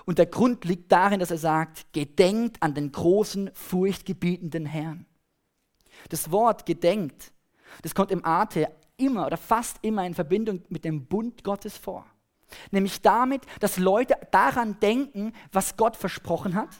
Und 0.06 0.18
der 0.18 0.26
Grund 0.26 0.64
liegt 0.64 0.90
darin, 0.92 1.20
dass 1.20 1.30
er 1.30 1.38
sagt, 1.38 1.92
gedenkt 1.92 2.62
an 2.62 2.74
den 2.74 2.90
großen, 2.92 3.50
furchtgebietenden 3.52 4.64
Herrn. 4.64 5.06
Das 6.08 6.30
Wort 6.30 6.66
gedenkt, 6.66 7.32
das 7.82 7.94
kommt 7.94 8.10
im 8.10 8.24
Ate 8.24 8.68
immer 8.96 9.26
oder 9.26 9.36
fast 9.36 9.78
immer 9.82 10.06
in 10.06 10.14
Verbindung 10.14 10.62
mit 10.68 10.84
dem 10.84 11.06
Bund 11.06 11.44
Gottes 11.44 11.76
vor. 11.76 12.06
Nämlich 12.70 13.02
damit, 13.02 13.42
dass 13.60 13.78
Leute 13.78 14.14
daran 14.30 14.78
denken, 14.80 15.32
was 15.52 15.76
Gott 15.76 15.96
versprochen 15.96 16.54
hat 16.54 16.70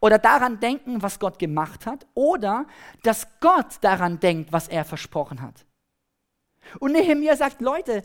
oder 0.00 0.18
daran 0.18 0.60
denken, 0.60 1.02
was 1.02 1.18
Gott 1.18 1.38
gemacht 1.38 1.86
hat 1.86 2.06
oder 2.14 2.66
dass 3.02 3.26
Gott 3.40 3.78
daran 3.80 4.20
denkt, 4.20 4.52
was 4.52 4.68
er 4.68 4.84
versprochen 4.84 5.42
hat. 5.42 5.66
Und 6.78 6.92
Nehemiah 6.92 7.36
sagt, 7.36 7.60
Leute, 7.60 8.02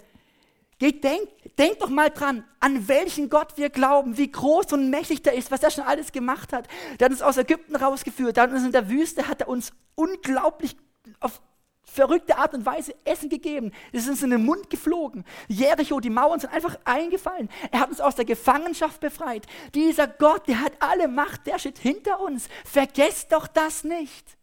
Gedenkt, 0.77 1.31
denkt 1.57 1.81
doch 1.81 1.89
mal 1.89 2.09
dran, 2.09 2.43
an 2.59 2.89
welchen 2.89 3.29
Gott 3.29 3.57
wir 3.57 3.69
glauben, 3.69 4.17
wie 4.17 4.29
groß 4.29 4.73
und 4.73 4.89
mächtig 4.89 5.23
der 5.23 5.33
ist, 5.33 5.49
was 5.49 5.63
er 5.63 5.71
schon 5.71 5.85
alles 5.85 6.11
gemacht 6.11 6.51
hat. 6.51 6.67
Der 6.99 7.05
hat 7.05 7.13
uns 7.13 7.21
aus 7.21 7.37
Ägypten 7.37 7.77
rausgeführt, 7.77 8.35
der 8.35 8.43
hat 8.43 8.51
uns 8.51 8.65
in 8.65 8.73
der 8.73 8.89
Wüste, 8.89 9.29
hat 9.29 9.39
er 9.39 9.47
uns 9.47 9.71
unglaublich 9.95 10.75
auf 11.21 11.41
verrückte 11.85 12.37
Art 12.37 12.53
und 12.53 12.65
Weise 12.65 12.93
Essen 13.05 13.29
gegeben. 13.29 13.71
Es 13.93 14.03
ist 14.03 14.09
uns 14.09 14.23
in 14.23 14.31
den 14.31 14.43
Mund 14.43 14.69
geflogen. 14.69 15.23
Jericho, 15.47 15.99
die 15.99 16.09
Mauern 16.09 16.39
sind 16.39 16.51
einfach 16.51 16.77
eingefallen. 16.83 17.49
Er 17.71 17.79
hat 17.79 17.89
uns 17.89 18.01
aus 18.01 18.15
der 18.15 18.25
Gefangenschaft 18.25 18.99
befreit. 18.99 19.45
Dieser 19.73 20.07
Gott, 20.07 20.47
der 20.47 20.61
hat 20.61 20.73
alle 20.79 21.07
Macht, 21.07 21.47
der 21.47 21.59
steht 21.59 21.77
hinter 21.77 22.19
uns. 22.19 22.49
Vergesst 22.65 23.31
doch 23.31 23.47
das 23.47 23.83
nicht. 23.83 24.37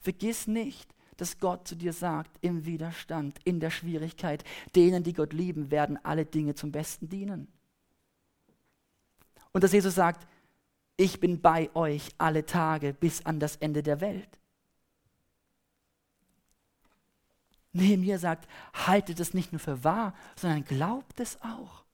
Vergiss 0.00 0.46
nicht, 0.46 0.88
dass 1.16 1.40
Gott 1.40 1.66
zu 1.66 1.74
dir 1.74 1.92
sagt, 1.92 2.38
im 2.40 2.64
Widerstand, 2.64 3.38
in 3.44 3.58
der 3.58 3.70
Schwierigkeit, 3.70 4.44
denen, 4.76 5.02
die 5.02 5.14
Gott 5.14 5.32
lieben, 5.32 5.70
werden 5.70 5.98
alle 6.04 6.24
Dinge 6.24 6.54
zum 6.54 6.70
Besten 6.70 7.08
dienen. 7.08 7.48
Und 9.52 9.64
dass 9.64 9.72
Jesus 9.72 9.94
sagt, 9.94 10.26
ich 10.96 11.18
bin 11.18 11.40
bei 11.40 11.70
euch 11.74 12.10
alle 12.18 12.46
Tage 12.46 12.94
bis 12.94 13.26
an 13.26 13.40
das 13.40 13.56
Ende 13.56 13.82
der 13.82 14.00
Welt. 14.00 14.28
Nehemiah 17.76 18.18
sagt, 18.18 18.48
haltet 18.74 19.20
es 19.20 19.34
nicht 19.34 19.52
nur 19.52 19.60
für 19.60 19.84
wahr, 19.84 20.14
sondern 20.36 20.64
glaubt 20.64 21.20
es 21.20 21.38
auch. 21.42 21.84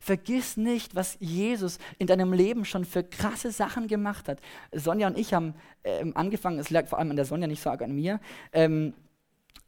Vergiss 0.00 0.56
nicht, 0.56 0.96
was 0.96 1.16
Jesus 1.20 1.78
in 1.98 2.08
deinem 2.08 2.32
Leben 2.32 2.64
schon 2.64 2.84
für 2.84 3.04
krasse 3.04 3.52
Sachen 3.52 3.86
gemacht 3.86 4.28
hat. 4.28 4.40
Sonja 4.72 5.06
und 5.06 5.16
ich 5.16 5.32
haben 5.32 5.54
ähm, 5.84 6.16
angefangen, 6.16 6.58
es 6.58 6.70
lag 6.70 6.88
vor 6.88 6.98
allem 6.98 7.10
an 7.10 7.16
der 7.16 7.24
Sonja, 7.24 7.46
nicht 7.46 7.62
so 7.62 7.70
arg 7.70 7.82
an 7.82 7.94
mir, 7.94 8.18
ähm, 8.52 8.94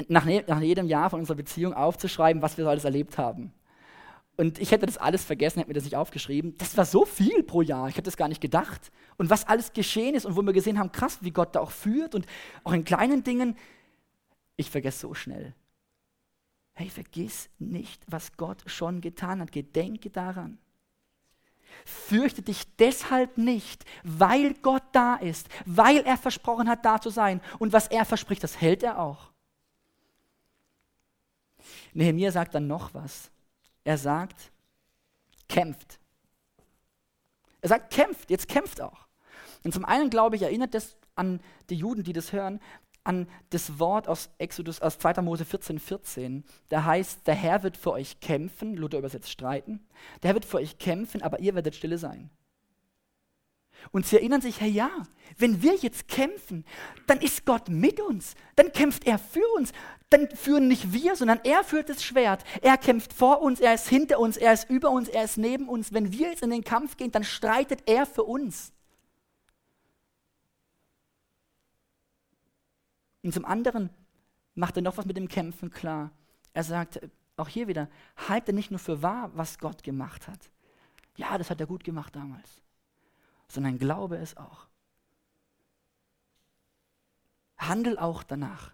nach, 0.09 0.25
ne 0.25 0.43
nach 0.49 0.61
jedem 0.61 0.89
Jahr 0.89 1.11
von 1.11 1.21
unserer 1.21 1.37
Beziehung 1.37 1.73
aufzuschreiben, 1.73 2.43
was 2.43 2.57
wir 2.57 2.65
so 2.65 2.71
alles 2.71 2.85
erlebt 2.85 3.17
haben. 3.17 3.53
Und 4.37 4.59
ich 4.59 4.73
hätte 4.73 4.87
das 4.87 4.99
alles 4.99 5.25
vergessen, 5.25 5.61
hätte 5.61 5.71
mir 5.71 5.75
das 5.75 5.85
nicht 5.85 5.95
aufgeschrieben. 5.95 6.57
Das 6.59 6.77
war 6.77 6.85
so 6.85 7.05
viel 7.05 7.45
pro 7.45 7.63
Jahr, 7.63 7.89
ich 7.89 7.95
hätte 7.95 8.07
das 8.07 8.17
gar 8.17 8.29
nicht 8.29 8.41
gedacht. 8.41 8.91
Und 9.17 9.31
was 9.31 9.47
alles 9.47 9.73
geschehen 9.73 10.17
ist 10.17 10.27
und 10.27 10.37
wo 10.37 10.43
wir 10.43 10.53
gesehen 10.53 10.81
haben, 10.81 10.91
krass, 10.91 11.19
wie 11.21 11.31
Gott 11.31 11.55
da 11.55 11.61
auch 11.61 11.71
führt 11.71 12.17
und 12.17 12.27
auch 12.65 12.73
in 12.73 12.85
kleinen 12.85 13.23
Dingen, 13.23 13.57
ich 14.57 14.71
vergesse 14.71 15.01
so 15.01 15.15
schnell. 15.15 15.55
Hey, 16.75 16.91
vergiss 16.91 17.49
nicht, 17.59 18.03
was 18.07 18.37
Gott 18.37 18.63
schon 18.67 19.01
getan 19.01 19.41
hat. 19.41 19.53
Gedenke 19.53 20.11
daran. 20.11 20.59
Fürchte 21.85 22.43
dich 22.43 22.65
deshalb 22.77 23.39
nicht, 23.39 23.85
weil 24.03 24.55
Gott 24.55 24.83
da 24.93 25.17
ist, 25.17 25.49
weil 25.67 25.99
er 25.99 26.17
versprochen 26.17 26.69
hat, 26.69 26.85
da 26.85 27.01
zu 27.01 27.11
sein. 27.11 27.41
Und 27.59 27.73
was 27.73 27.89
er 27.89 28.05
verspricht, 28.05 28.43
das 28.43 28.61
hält 28.61 28.83
er 28.83 28.99
auch. 29.01 29.31
Nehemiah 31.93 32.33
sagt 32.33 32.55
dann 32.55 32.67
noch 32.67 32.95
was. 32.95 33.31
Er 33.85 33.99
sagt, 33.99 34.51
kämpft. 35.49 35.99
Er 37.61 37.69
sagt, 37.69 37.93
kämpft, 37.93 38.31
jetzt 38.31 38.49
kämpft 38.49 38.81
auch. 38.81 39.07
Und 39.63 39.73
zum 39.73 39.85
einen, 39.85 40.11
glaube 40.11 40.37
ich, 40.37 40.43
erinnert 40.43 40.75
das 40.75 40.97
an 41.15 41.41
die 41.71 41.77
Juden, 41.77 42.03
die 42.03 42.13
das 42.13 42.33
hören, 42.33 42.61
an 43.05 43.29
das 43.51 43.79
Wort 43.79 44.09
aus 44.09 44.31
Exodus, 44.39 44.81
aus 44.81 44.99
2. 44.99 45.21
Mose 45.23 45.45
14, 45.45 45.79
14. 45.79 46.45
Da 46.71 46.85
heißt, 46.85 47.27
der 47.27 47.35
Herr 47.35 47.63
wird 47.63 47.77
für 47.77 47.93
euch 47.93 48.19
kämpfen, 48.21 48.77
Luther 48.77 48.99
übersetzt 48.99 49.31
streiten. 49.31 49.87
Der 50.23 50.29
Herr 50.29 50.35
wird 50.35 50.47
für 50.47 50.57
euch 50.57 50.79
kämpfen, 50.79 51.23
aber 51.23 51.39
ihr 51.41 51.55
werdet 51.55 51.75
stille 51.75 51.99
sein. 51.99 52.31
Und 53.93 54.07
sie 54.07 54.17
erinnern 54.17 54.41
sich, 54.41 54.61
Herr, 54.61 54.69
ja, 54.69 54.91
wenn 55.37 55.63
wir 55.63 55.75
jetzt 55.77 56.09
kämpfen, 56.09 56.65
dann 57.07 57.21
ist 57.21 57.45
Gott 57.45 57.69
mit 57.69 58.01
uns, 58.01 58.35
dann 58.57 58.73
kämpft 58.73 59.07
er 59.07 59.19
für 59.19 59.47
uns, 59.57 59.73
dann 60.11 60.29
führen 60.31 60.69
nicht 60.69 60.93
wir, 60.93 61.17
sondern 61.17 61.41
er 61.45 61.65
führt 61.65 61.89
das 61.89 62.03
Schwert. 62.05 62.45
Er 62.63 62.77
kämpft 62.77 63.13
vor 63.13 63.43
uns, 63.43 63.61
er 63.61 63.75
ist 63.75 63.89
hinter 63.89 64.21
uns, 64.21 64.37
er 64.37 64.53
ist 64.53 64.71
über 64.71 64.91
uns, 64.91 65.09
er 65.09 65.25
ist 65.25 65.37
neben 65.37 65.69
uns. 65.69 65.93
Wenn 65.93 66.13
wir 66.13 66.31
jetzt 66.31 66.43
in 66.43 66.51
den 66.51 66.65
Kampf 66.65 66.97
gehen, 66.97 67.11
dann 67.11 67.25
streitet 67.25 67.81
er 67.87 68.07
für 68.07 68.25
uns. 68.25 68.74
Und 73.25 73.33
zum 73.33 73.45
anderen 73.45 73.91
macht 74.55 74.77
er 74.77 74.83
noch 74.83 74.99
was 74.99 75.07
mit 75.07 75.17
dem 75.17 75.29
Kämpfen 75.29 75.71
klar. 75.71 76.13
Er 76.53 76.63
sagt, 76.63 77.01
auch 77.37 77.49
hier 77.49 77.67
wieder, 77.67 77.89
halte 78.29 78.53
nicht 78.53 78.71
nur 78.71 78.79
für 78.79 79.03
wahr, 79.03 79.31
was 79.35 79.59
Gott 79.59 79.83
gemacht 79.83 80.29
hat. 80.29 80.51
Ja, 81.17 81.37
das 81.39 81.51
hat 81.51 81.59
er 81.59 81.67
gut 81.67 81.83
gemacht 81.83 82.15
damals. 82.15 82.63
Sondern 83.49 83.79
glaube 83.79 84.17
es 84.17 84.37
auch. 84.37 84.67
Handel 87.57 87.99
auch 87.99 88.23
danach. 88.23 88.73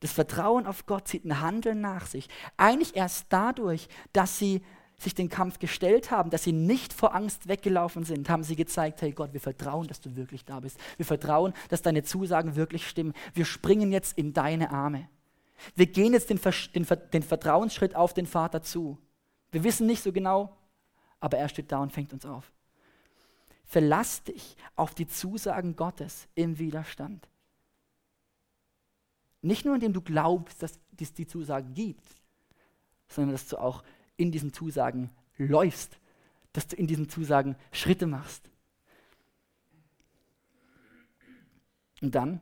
Das 0.00 0.12
Vertrauen 0.12 0.66
auf 0.66 0.84
Gott 0.84 1.08
zieht 1.08 1.24
ein 1.24 1.40
Handeln 1.40 1.80
nach 1.80 2.06
sich. 2.06 2.28
Eigentlich 2.58 2.96
erst 2.96 3.26
dadurch, 3.30 3.88
dass 4.12 4.38
sie 4.38 4.62
sich 4.98 5.14
den 5.14 5.28
Kampf 5.28 5.58
gestellt 5.58 6.10
haben, 6.10 6.30
dass 6.30 6.44
sie 6.44 6.52
nicht 6.52 6.92
vor 6.92 7.14
Angst 7.14 7.48
weggelaufen 7.48 8.04
sind, 8.04 8.30
haben 8.30 8.42
sie 8.42 8.56
gezeigt, 8.56 9.02
hey 9.02 9.12
Gott, 9.12 9.32
wir 9.32 9.40
vertrauen, 9.40 9.86
dass 9.86 10.00
du 10.00 10.16
wirklich 10.16 10.44
da 10.44 10.60
bist. 10.60 10.78
Wir 10.96 11.04
vertrauen, 11.04 11.52
dass 11.68 11.82
deine 11.82 12.02
Zusagen 12.02 12.56
wirklich 12.56 12.88
stimmen. 12.88 13.12
Wir 13.34 13.44
springen 13.44 13.92
jetzt 13.92 14.16
in 14.16 14.32
deine 14.32 14.70
Arme. 14.70 15.08
Wir 15.74 15.86
gehen 15.86 16.12
jetzt 16.12 16.30
den, 16.30 16.40
den, 16.74 16.86
den 17.12 17.22
Vertrauensschritt 17.22 17.94
auf 17.94 18.14
den 18.14 18.26
Vater 18.26 18.62
zu. 18.62 18.98
Wir 19.52 19.64
wissen 19.64 19.86
nicht 19.86 20.02
so 20.02 20.12
genau, 20.12 20.56
aber 21.20 21.38
er 21.38 21.48
steht 21.48 21.72
da 21.72 21.78
und 21.78 21.92
fängt 21.92 22.12
uns 22.12 22.24
auf. 22.24 22.52
Verlass 23.64 24.22
dich 24.22 24.56
auf 24.76 24.94
die 24.94 25.08
Zusagen 25.08 25.76
Gottes 25.76 26.28
im 26.34 26.58
Widerstand. 26.58 27.28
Nicht 29.42 29.64
nur 29.64 29.74
indem 29.74 29.92
du 29.92 30.00
glaubst, 30.00 30.62
dass 30.62 30.78
es 30.98 31.12
die 31.12 31.26
Zusagen 31.26 31.74
gibt, 31.74 32.06
sondern 33.08 33.32
dass 33.32 33.48
du 33.48 33.58
auch 33.58 33.82
in 34.16 34.32
diesen 34.32 34.52
Zusagen 34.52 35.10
läufst, 35.36 35.98
dass 36.52 36.66
du 36.66 36.76
in 36.76 36.86
diesen 36.86 37.08
Zusagen 37.08 37.56
Schritte 37.72 38.06
machst. 38.06 38.50
Und 42.02 42.14
dann, 42.14 42.40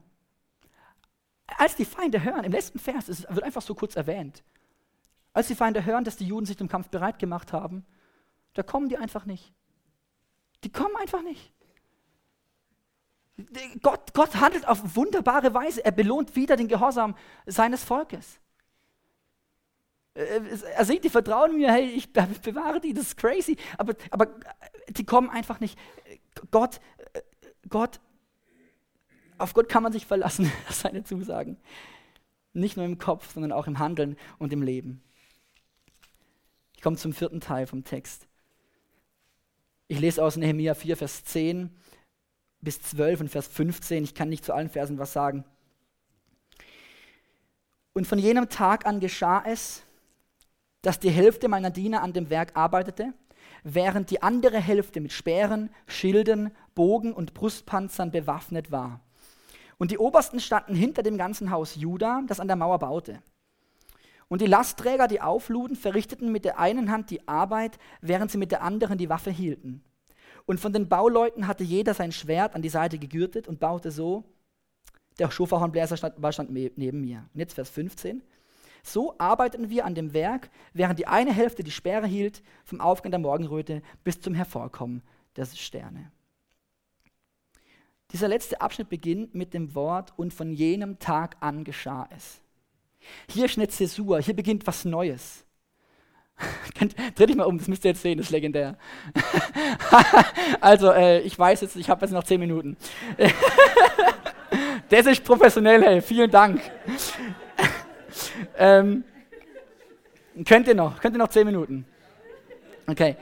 als 1.46 1.76
die 1.76 1.84
Feinde 1.84 2.22
hören, 2.22 2.44
im 2.44 2.52
letzten 2.52 2.78
Vers, 2.78 3.08
es 3.08 3.22
wird 3.28 3.42
einfach 3.42 3.62
so 3.62 3.74
kurz 3.74 3.96
erwähnt, 3.96 4.42
als 5.32 5.48
die 5.48 5.54
Feinde 5.54 5.84
hören, 5.84 6.04
dass 6.04 6.16
die 6.16 6.26
Juden 6.26 6.46
sich 6.46 6.56
zum 6.56 6.68
Kampf 6.68 6.88
bereit 6.88 7.18
gemacht 7.18 7.52
haben, 7.52 7.84
da 8.54 8.62
kommen 8.62 8.88
die 8.88 8.96
einfach 8.96 9.26
nicht. 9.26 9.52
Die 10.62 10.70
kommen 10.70 10.96
einfach 10.96 11.22
nicht. 11.22 11.52
Gott, 13.82 14.14
Gott 14.14 14.36
handelt 14.36 14.66
auf 14.68 14.96
wunderbare 14.96 15.52
Weise. 15.54 15.84
Er 15.84 15.90
belohnt 15.90 16.36
wieder 16.36 16.56
den 16.56 16.68
Gehorsam 16.68 17.16
seines 17.46 17.82
Volkes. 17.82 18.38
Äh, 20.14 20.40
er 20.76 20.84
sieht, 20.84 21.04
die 21.04 21.10
vertrauen 21.10 21.56
mir, 21.56 21.72
hey, 21.72 21.86
ich 21.86 22.12
bewahre 22.12 22.80
die, 22.80 22.94
das 22.94 23.08
ist 23.08 23.16
crazy. 23.16 23.56
Aber, 23.78 23.94
aber 24.10 24.28
die 24.88 25.04
kommen 25.04 25.28
einfach 25.30 25.60
nicht. 25.60 25.78
Gott, 26.50 26.80
äh, 27.12 27.20
Gott, 27.68 28.00
auf 29.38 29.52
Gott 29.52 29.68
kann 29.68 29.82
man 29.82 29.92
sich 29.92 30.06
verlassen, 30.06 30.50
seine 30.70 31.04
Zusagen. 31.04 31.58
Nicht 32.52 32.76
nur 32.76 32.86
im 32.86 32.98
Kopf, 32.98 33.32
sondern 33.32 33.52
auch 33.52 33.66
im 33.66 33.78
Handeln 33.78 34.16
und 34.38 34.52
im 34.52 34.62
Leben. 34.62 35.02
Ich 36.76 36.82
komme 36.82 36.96
zum 36.96 37.12
vierten 37.12 37.40
Teil 37.40 37.66
vom 37.66 37.84
Text. 37.84 38.28
Ich 39.88 39.98
lese 39.98 40.24
aus 40.24 40.36
Nehemiah 40.36 40.74
4, 40.74 40.96
Vers 40.96 41.24
10 41.24 41.70
bis 42.60 42.80
12 42.80 43.20
und 43.20 43.28
Vers 43.28 43.48
15. 43.48 44.04
Ich 44.04 44.14
kann 44.14 44.28
nicht 44.28 44.44
zu 44.44 44.54
allen 44.54 44.70
Versen 44.70 44.98
was 44.98 45.12
sagen. 45.12 45.44
Und 47.92 48.06
von 48.06 48.18
jenem 48.18 48.48
Tag 48.48 48.86
an 48.86 49.00
geschah 49.00 49.42
es, 49.46 49.83
dass 50.84 51.00
die 51.00 51.10
Hälfte 51.10 51.48
meiner 51.48 51.70
Diener 51.70 52.02
an 52.02 52.12
dem 52.12 52.28
Werk 52.28 52.52
arbeitete, 52.54 53.14
während 53.62 54.10
die 54.10 54.22
andere 54.22 54.60
Hälfte 54.60 55.00
mit 55.00 55.12
Speeren, 55.12 55.70
Schilden, 55.86 56.50
Bogen 56.74 57.14
und 57.14 57.32
Brustpanzern 57.32 58.10
bewaffnet 58.10 58.70
war. 58.70 59.00
Und 59.78 59.90
die 59.90 59.98
Obersten 59.98 60.40
standen 60.40 60.74
hinter 60.74 61.02
dem 61.02 61.16
ganzen 61.16 61.50
Haus 61.50 61.74
Juda, 61.74 62.22
das 62.26 62.38
an 62.38 62.48
der 62.48 62.56
Mauer 62.56 62.78
baute. 62.78 63.22
Und 64.28 64.42
die 64.42 64.46
Lastträger, 64.46 65.08
die 65.08 65.22
aufluden, 65.22 65.74
verrichteten 65.74 66.30
mit 66.30 66.44
der 66.44 66.58
einen 66.58 66.90
Hand 66.90 67.10
die 67.10 67.26
Arbeit, 67.26 67.78
während 68.02 68.30
sie 68.30 68.38
mit 68.38 68.52
der 68.52 68.62
anderen 68.62 68.98
die 68.98 69.08
Waffe 69.08 69.30
hielten. 69.30 69.82
Und 70.44 70.60
von 70.60 70.74
den 70.74 70.88
Bauleuten 70.88 71.46
hatte 71.46 71.64
jeder 71.64 71.94
sein 71.94 72.12
Schwert 72.12 72.54
an 72.54 72.60
die 72.60 72.68
Seite 72.68 72.98
gegürtet 72.98 73.48
und 73.48 73.58
baute 73.58 73.90
so. 73.90 74.24
Der 75.18 75.30
Schofahornbläser 75.30 75.96
stand, 75.96 76.16
stand 76.34 76.50
neben 76.50 77.00
mir. 77.00 77.28
Und 77.32 77.40
jetzt 77.40 77.54
Vers 77.54 77.70
15. 77.70 78.22
So 78.86 79.14
arbeiteten 79.18 79.70
wir 79.70 79.86
an 79.86 79.94
dem 79.94 80.12
Werk, 80.12 80.50
während 80.74 80.98
die 80.98 81.06
eine 81.06 81.32
Hälfte 81.32 81.64
die 81.64 81.70
Sperre 81.70 82.06
hielt, 82.06 82.42
vom 82.64 82.82
Aufgang 82.82 83.10
der 83.10 83.18
Morgenröte 83.18 83.82
bis 84.04 84.20
zum 84.20 84.34
Hervorkommen 84.34 85.02
der 85.36 85.46
Sterne. 85.46 86.12
Dieser 88.12 88.28
letzte 88.28 88.60
Abschnitt 88.60 88.90
beginnt 88.90 89.34
mit 89.34 89.54
dem 89.54 89.74
Wort 89.74 90.12
und 90.16 90.34
von 90.34 90.52
jenem 90.52 90.98
Tag 90.98 91.36
an 91.40 91.64
geschah 91.64 92.06
es. 92.14 92.42
Hier 93.30 93.46
ist 93.46 93.56
eine 93.56 93.68
Zäsur, 93.68 94.20
hier 94.20 94.36
beginnt 94.36 94.66
was 94.66 94.84
Neues. 94.84 95.46
Dreh 97.14 97.26
dich 97.26 97.36
mal 97.36 97.44
um, 97.44 97.56
das 97.56 97.68
müsst 97.68 97.86
ihr 97.86 97.92
jetzt 97.92 98.02
sehen, 98.02 98.18
das 98.18 98.26
ist 98.26 98.32
legendär. 98.32 98.76
also, 100.60 100.90
äh, 100.92 101.20
ich 101.20 101.38
weiß 101.38 101.62
jetzt, 101.62 101.76
ich 101.76 101.88
habe 101.88 102.04
jetzt 102.04 102.12
noch 102.12 102.24
zehn 102.24 102.40
Minuten. 102.40 102.76
das 104.90 105.06
ist 105.06 105.24
professionell, 105.24 105.82
hey, 105.82 106.02
vielen 106.02 106.30
Dank. 106.30 106.60
Ähm, 108.56 109.04
könnt 110.44 110.68
ihr 110.68 110.74
noch, 110.74 111.00
könnt 111.00 111.14
ihr 111.14 111.18
noch 111.18 111.28
zehn 111.28 111.46
Minuten? 111.46 111.86
Okay. 112.86 113.16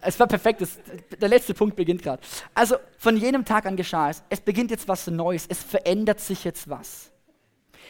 Es 0.00 0.20
war 0.20 0.26
perfekt, 0.26 0.60
das, 0.60 0.78
der 1.20 1.28
letzte 1.28 1.52
Punkt 1.52 1.74
beginnt 1.74 2.02
gerade. 2.02 2.22
Also, 2.54 2.76
von 2.98 3.16
jenem 3.16 3.44
Tag 3.44 3.66
an 3.66 3.76
geschah 3.76 4.10
es. 4.10 4.22
Es 4.28 4.40
beginnt 4.40 4.70
jetzt 4.70 4.86
was 4.86 5.06
Neues, 5.08 5.46
es 5.48 5.62
verändert 5.62 6.20
sich 6.20 6.44
jetzt 6.44 6.68
was. 6.68 7.10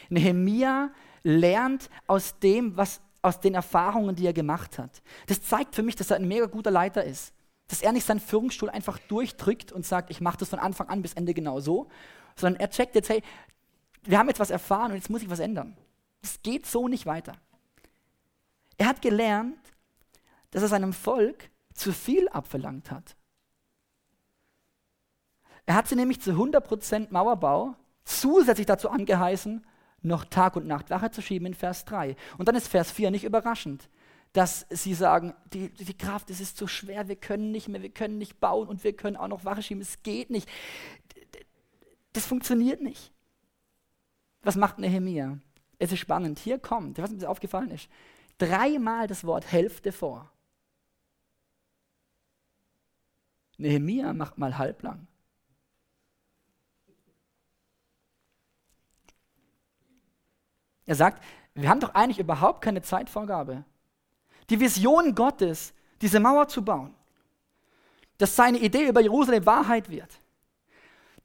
Nehemia 0.09 0.89
lernt 1.23 1.89
aus 2.07 2.39
dem, 2.39 2.75
was 2.75 3.01
aus 3.21 3.39
den 3.39 3.55
Erfahrungen, 3.55 4.15
die 4.15 4.25
er 4.25 4.33
gemacht 4.33 4.79
hat. 4.79 5.01
Das 5.27 5.41
zeigt 5.41 5.75
für 5.75 5.83
mich, 5.83 5.95
dass 5.95 6.11
er 6.11 6.17
ein 6.17 6.27
mega 6.27 6.45
guter 6.45 6.71
Leiter 6.71 7.03
ist. 7.03 7.33
Dass 7.67 7.81
er 7.81 7.91
nicht 7.91 8.05
seinen 8.05 8.21
Führungsstuhl 8.21 8.69
einfach 8.69 8.97
durchdrückt 8.97 9.71
und 9.71 9.85
sagt, 9.85 10.09
ich 10.09 10.21
mache 10.21 10.37
das 10.37 10.49
von 10.49 10.59
Anfang 10.59 10.87
an 10.87 11.01
bis 11.01 11.13
Ende 11.13 11.33
genau 11.33 11.59
so, 11.59 11.89
sondern 12.35 12.61
er 12.61 12.69
checkt 12.69 12.95
jetzt, 12.95 13.09
hey, 13.09 13.21
wir 14.03 14.17
haben 14.17 14.29
jetzt 14.29 14.39
was 14.39 14.49
erfahren 14.49 14.91
und 14.91 14.97
jetzt 14.97 15.09
muss 15.09 15.21
ich 15.21 15.29
was 15.29 15.39
ändern. 15.39 15.75
Es 16.27 16.41
geht 16.41 16.65
so 16.65 16.89
nicht 16.89 17.05
weiter. 17.05 17.31
Er 18.77 18.87
hat 18.87 19.01
gelernt, 19.01 19.57
dass 20.51 20.61
er 20.61 20.67
seinem 20.67 20.91
Volk 20.91 21.49
zu 21.73 21.93
viel 21.93 22.27
abverlangt 22.27 22.91
hat. 22.91 23.15
Er 25.65 25.75
hat 25.75 25.87
sie 25.87 25.95
nämlich 25.95 26.19
zu 26.19 26.31
100% 26.31 27.07
Mauerbau 27.11 27.75
zusätzlich 28.03 28.65
dazu 28.65 28.89
angeheißen, 28.89 29.65
noch 30.01 30.25
Tag 30.25 30.57
und 30.57 30.67
Nacht 30.67 30.89
Wache 30.89 31.11
zu 31.11 31.21
schieben 31.21 31.47
in 31.47 31.53
Vers 31.53 31.85
3. 31.85 32.17
Und 32.37 32.47
dann 32.47 32.55
ist 32.55 32.67
Vers 32.67 32.91
4 32.91 33.09
nicht 33.09 33.23
überraschend, 33.23 33.89
dass 34.33 34.65
sie 34.69 34.93
sagen, 34.93 35.33
die, 35.53 35.69
die 35.69 35.97
Kraft, 35.97 36.29
es 36.29 36.41
ist 36.41 36.57
zu 36.57 36.67
schwer, 36.67 37.07
wir 37.07 37.15
können 37.15 37.51
nicht 37.51 37.69
mehr, 37.69 37.81
wir 37.81 37.89
können 37.89 38.17
nicht 38.17 38.41
bauen 38.41 38.67
und 38.67 38.83
wir 38.83 38.95
können 38.95 39.15
auch 39.15 39.29
noch 39.29 39.45
Wache 39.45 39.63
schieben, 39.63 39.81
es 39.81 40.03
geht 40.03 40.29
nicht. 40.29 40.49
Das 42.11 42.25
funktioniert 42.25 42.81
nicht. 42.81 43.13
Was 44.41 44.57
macht 44.57 44.77
Nehemia? 44.77 45.39
Es 45.79 45.91
ist 45.91 45.99
spannend. 45.99 46.39
Hier 46.39 46.59
kommt, 46.59 46.97
was 46.97 47.11
mir 47.11 47.29
aufgefallen 47.29 47.71
ist, 47.71 47.89
dreimal 48.37 49.07
das 49.07 49.23
Wort 49.23 49.51
Hälfte 49.51 49.91
vor. 49.91 50.29
Nehemia 53.57 54.13
macht 54.13 54.37
mal 54.37 54.57
halblang. 54.57 55.07
Er 60.85 60.95
sagt, 60.95 61.23
wir 61.53 61.69
haben 61.69 61.79
doch 61.79 61.93
eigentlich 61.95 62.19
überhaupt 62.19 62.61
keine 62.61 62.81
Zeitvorgabe. 62.81 63.65
Die 64.49 64.59
Vision 64.59 65.15
Gottes, 65.15 65.73
diese 66.01 66.19
Mauer 66.19 66.47
zu 66.47 66.63
bauen, 66.63 66.93
dass 68.17 68.35
seine 68.35 68.59
Idee 68.59 68.87
über 68.87 69.01
Jerusalem 69.01 69.45
Wahrheit 69.45 69.89
wird. 69.89 70.21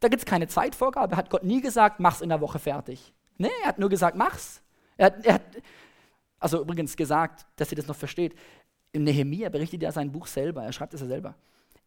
Da 0.01 0.09
gibt 0.09 0.23
es 0.23 0.27
keine 0.27 0.49
Zeitvorgabe. 0.49 1.17
Hat 1.17 1.31
Gott 1.31 1.45
nie 1.45 1.61
gesagt, 1.61 2.01
mach's 2.01 2.23
in 2.23 2.31
der 2.31 2.41
Woche 2.41 2.59
fertig. 2.59 3.13
Nee, 3.43 3.51
er 3.63 3.69
hat 3.69 3.79
nur 3.81 3.89
gesagt, 3.89 4.17
mach's. 4.17 4.63
Er 4.97 5.07
hat, 5.07 5.27
er 5.27 5.35
hat 5.35 5.43
also 6.39 6.61
übrigens 6.61 6.97
gesagt, 6.97 7.45
dass 7.57 7.73
ihr 7.73 7.77
das 7.77 7.89
noch 7.89 7.97
versteht. 7.97 8.37
Im 8.93 9.03
Nehemia 9.03 9.49
berichtet 9.49 9.83
er 9.83 9.91
sein 9.91 10.13
Buch 10.13 10.29
selber, 10.29 10.63
er 10.63 10.73
schreibt 10.73 10.95
es 10.95 11.01
ja 11.01 11.09
selber. 11.09 11.35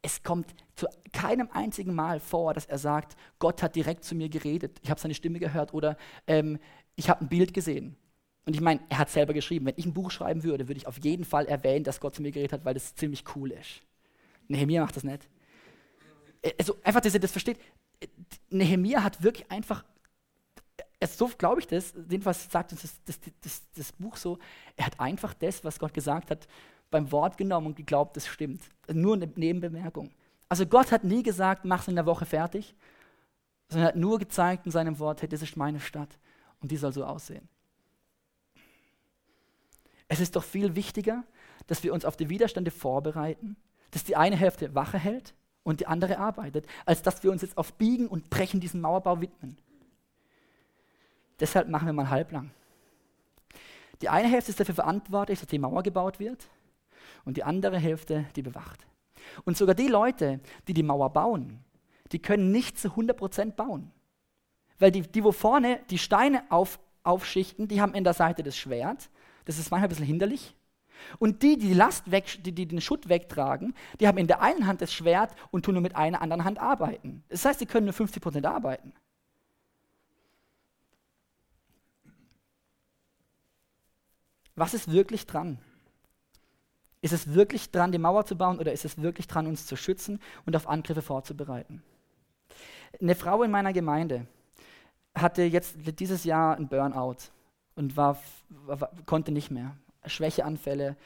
Es 0.02 0.22
kommt 0.22 0.54
zu 0.76 0.86
keinem 1.14 1.50
einzigen 1.54 1.96
Mal 1.96 2.20
vor, 2.20 2.54
dass 2.54 2.66
er 2.66 2.78
sagt, 2.78 3.16
Gott 3.40 3.64
hat 3.64 3.78
direkt 3.78 4.04
zu 4.04 4.16
mir 4.16 4.28
geredet, 4.28 4.80
ich 4.84 4.90
habe 4.90 5.00
seine 5.00 5.14
Stimme 5.14 5.40
gehört 5.40 5.74
oder 5.74 5.98
ähm, 6.28 6.60
ich 6.98 7.10
habe 7.10 7.24
ein 7.24 7.30
Bild 7.30 7.54
gesehen. 7.54 7.96
Und 8.46 8.54
ich 8.54 8.62
meine, 8.62 8.82
er 8.90 8.98
hat 8.98 9.10
selber 9.10 9.34
geschrieben, 9.34 9.66
wenn 9.66 9.76
ich 9.78 9.86
ein 9.86 9.94
Buch 9.94 10.12
schreiben 10.12 10.44
würde, 10.44 10.68
würde 10.68 10.78
ich 10.78 10.88
auf 10.88 11.00
jeden 11.04 11.24
Fall 11.24 11.46
erwähnen, 11.46 11.86
dass 11.86 12.02
Gott 12.02 12.16
zu 12.16 12.22
mir 12.22 12.32
geredet 12.32 12.52
hat, 12.52 12.66
weil 12.66 12.74
das 12.74 12.96
ziemlich 12.96 13.24
cool 13.36 13.52
ist. 13.52 13.82
Nehemiah 14.50 14.82
macht 14.82 14.98
das 14.98 15.06
nicht. 15.06 15.30
Äh, 16.42 16.52
also 16.60 16.76
einfach, 16.84 17.00
dass 17.00 17.14
ihr 17.14 17.22
das 17.22 17.32
versteht. 17.32 17.60
Nehemiah 18.50 19.04
hat 19.04 19.24
wirklich 19.24 19.50
einfach, 19.50 19.86
so 21.08 21.30
glaube 21.38 21.62
ich 21.62 21.68
das, 21.68 21.94
jedenfalls 22.10 22.50
sagt 22.50 22.72
uns 22.72 22.82
das, 22.82 23.00
das, 23.06 23.20
das, 23.42 23.64
das, 23.76 23.92
Buch 23.94 24.18
so, 24.18 24.38
er 24.76 24.86
hat 24.86 25.00
einfach 25.00 25.34
das, 25.34 25.64
was 25.64 25.80
Gott 25.80 25.94
gesagt 25.94 26.32
hat, 26.32 26.48
beim 26.92 27.12
Wort 27.12 27.38
genommen 27.38 27.68
und 27.68 27.76
geglaubt, 27.76 28.16
das 28.16 28.28
stimmt. 28.28 28.62
Nur 28.92 29.16
eine 29.16 29.28
Nebenbemerkung. 29.28 30.12
Also 30.48 30.66
Gott 30.66 30.92
hat 30.92 31.04
nie 31.04 31.24
gesagt, 31.24 31.66
mach 31.66 31.82
es 31.82 31.88
in 31.88 31.96
der 31.96 32.06
Woche 32.06 32.26
fertig, 32.26 32.76
sondern 33.70 33.88
er 33.88 33.90
hat 33.90 33.96
nur 33.96 34.20
gezeigt 34.20 34.66
in 34.66 34.72
seinem 34.72 35.00
Wort, 35.00 35.22
hey, 35.22 35.30
das 35.30 35.42
ist 35.42 35.58
meine 35.58 35.80
Stadt 35.80 36.18
und 36.62 36.72
die 36.72 36.78
soll 36.78 36.94
so 36.94 37.04
aussehen. 37.04 37.50
Es 40.08 40.20
ist 40.20 40.36
doch 40.36 40.44
viel 40.44 40.76
wichtiger, 40.76 41.24
dass 41.68 41.84
wir 41.84 41.94
uns 41.94 42.06
auf 42.06 42.16
die 42.16 42.30
Widerstände 42.30 42.72
vorbereiten, 42.72 43.56
dass 43.92 44.04
die 44.04 44.16
eine 44.16 44.36
Hälfte 44.36 44.76
Wache 44.76 45.00
hält 45.00 45.34
und 45.64 45.80
die 45.80 45.88
andere 45.88 46.20
arbeitet, 46.20 46.68
als 46.86 47.02
dass 47.02 47.24
wir 47.24 47.32
uns 47.32 47.42
jetzt 47.42 47.58
auf 47.58 47.74
Biegen 47.74 48.08
und 48.08 48.30
Brechen 48.30 48.60
diesem 48.60 48.82
Mauerbau 48.82 49.20
widmen. 49.20 49.58
Deshalb 51.40 51.68
machen 51.70 51.86
wir 51.86 51.94
mal 51.94 52.10
halblang. 52.10 52.52
Die 54.02 54.10
eine 54.10 54.28
Hälfte 54.28 54.52
ist 54.52 54.60
dafür 54.60 54.76
verantwortlich, 54.76 55.40
dass 55.40 55.48
die 55.48 55.60
Mauer 55.60 55.84
gebaut 55.84 56.20
wird 56.20 56.48
und 57.24 57.38
die 57.38 57.44
andere 57.44 57.78
Hälfte, 57.78 58.26
die 58.36 58.42
bewacht. 58.42 58.86
Und 59.44 59.58
sogar 59.58 59.76
die 59.76 59.88
Leute, 59.88 60.40
die 60.68 60.74
die 60.74 60.84
Mauer 60.84 61.12
bauen, 61.12 61.60
die 62.12 62.20
können 62.20 62.52
nicht 62.52 62.78
zu 62.78 62.90
100% 62.90 63.54
bauen. 63.54 63.92
Weil 64.78 64.92
die, 64.92 65.02
die 65.02 65.24
wo 65.24 65.32
vorne 65.32 65.80
die 65.90 65.98
Steine 65.98 66.44
auf, 66.50 66.80
aufschichten, 67.04 67.68
die 67.68 67.82
haben 67.82 67.94
in 67.94 68.04
der 68.04 68.14
Seite 68.14 68.44
das 68.44 68.58
Schwert. 68.58 69.10
Das 69.46 69.58
ist 69.58 69.72
manchmal 69.72 69.88
ein 69.88 69.90
bisschen 69.90 70.06
hinderlich. 70.06 70.56
Und 71.20 71.44
die, 71.44 71.58
die, 71.58 71.68
die 71.68 71.74
Last 71.74 72.12
weg, 72.12 72.40
die, 72.44 72.52
die 72.52 72.68
den 72.68 72.82
Schutt 72.82 73.10
wegtragen, 73.10 73.74
die 74.00 74.08
haben 74.08 74.18
in 74.18 74.28
der 74.28 74.42
einen 74.42 74.68
Hand 74.68 74.82
das 74.82 74.94
Schwert 74.94 75.34
und 75.52 75.66
tun 75.66 75.74
nur 75.76 75.82
mit 75.82 75.96
einer 75.96 76.22
anderen 76.22 76.44
Hand 76.44 76.60
arbeiten. 76.60 77.24
Das 77.30 77.46
heißt, 77.46 77.60
sie 77.60 77.66
können 77.66 77.86
nur 77.86 77.94
50% 77.94 78.46
arbeiten. 78.46 78.94
Was 84.56 84.74
ist 84.74 84.92
wirklich 84.92 85.26
dran? 85.26 85.60
Ist 87.02 87.14
es 87.14 87.34
wirklich 87.34 87.72
dran, 87.72 87.92
die 87.92 87.98
Mauer 87.98 88.26
zu 88.26 88.36
bauen 88.36 88.60
oder 88.60 88.74
ist 88.74 88.86
es 88.86 89.02
wirklich 89.02 89.28
dran, 89.28 89.48
uns 89.48 89.66
zu 89.66 89.76
schützen 89.76 90.20
und 90.46 90.56
auf 90.56 90.68
Angriffe 90.68 91.02
vorzubereiten? 91.02 91.84
Eine 93.00 93.16
Frau 93.16 93.44
in 93.44 93.52
meiner 93.52 93.74
Gemeinde, 93.74 94.28
hatte 95.16 95.44
jetzt 95.44 95.76
dieses 96.00 96.24
Jahr 96.24 96.58
ein 96.58 96.68
Burnout 96.68 97.18
und 97.76 97.96
war, 97.96 98.22
war, 98.50 98.92
konnte 99.06 99.32
nicht 99.32 99.50
mehr. 99.50 99.76
Schwächeanfälle, 100.06 100.98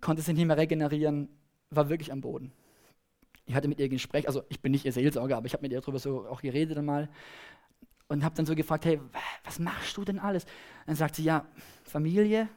konnte 0.00 0.22
sich 0.22 0.34
nicht 0.34 0.46
mehr 0.46 0.56
regenerieren, 0.56 1.28
war 1.70 1.88
wirklich 1.88 2.12
am 2.12 2.20
Boden. 2.20 2.52
Ich 3.46 3.54
hatte 3.54 3.68
mit 3.68 3.78
ihr 3.78 3.86
ein 3.86 3.90
Gespräch, 3.90 4.26
also 4.26 4.42
ich 4.48 4.60
bin 4.60 4.72
nicht 4.72 4.84
ihr 4.84 4.92
Seelsorger, 4.92 5.36
aber 5.36 5.46
ich 5.46 5.54
habe 5.54 5.62
mit 5.62 5.72
ihr 5.72 5.80
darüber 5.80 5.98
so 5.98 6.26
auch 6.26 6.42
geredet 6.42 6.76
einmal 6.76 7.08
und 8.08 8.24
habe 8.24 8.34
dann 8.34 8.44
so 8.44 8.54
gefragt, 8.54 8.84
hey, 8.84 9.00
was 9.44 9.58
machst 9.58 9.96
du 9.96 10.04
denn 10.04 10.18
alles? 10.18 10.44
Dann 10.86 10.96
sagt 10.96 11.16
sie, 11.16 11.24
ja, 11.24 11.46
Familie, 11.84 12.48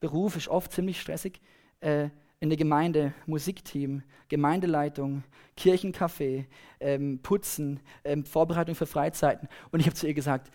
Beruf 0.00 0.36
ist 0.36 0.48
oft 0.48 0.72
ziemlich 0.72 1.00
stressig. 1.00 1.40
Äh, 1.80 2.10
in 2.40 2.50
der 2.50 2.56
Gemeinde, 2.56 3.14
Musikteam, 3.26 4.02
Gemeindeleitung, 4.28 5.24
Kirchencafé, 5.56 6.46
ähm, 6.80 7.20
Putzen, 7.20 7.80
ähm, 8.04 8.24
Vorbereitung 8.24 8.74
für 8.74 8.86
Freizeiten. 8.86 9.48
Und 9.72 9.80
ich 9.80 9.86
habe 9.86 9.96
zu 9.96 10.06
ihr 10.06 10.14
gesagt, 10.14 10.52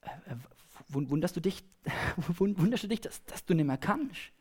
äh, 0.00 0.34
wunderst 0.88 1.36
du 1.36 1.40
dich, 1.40 1.62
wunderst 2.38 2.84
du 2.84 2.88
dich 2.88 3.00
dass, 3.00 3.24
dass, 3.26 3.44
du 3.44 3.54
nicht 3.54 3.66
mehr 3.66 3.78
kannst? 3.78 4.32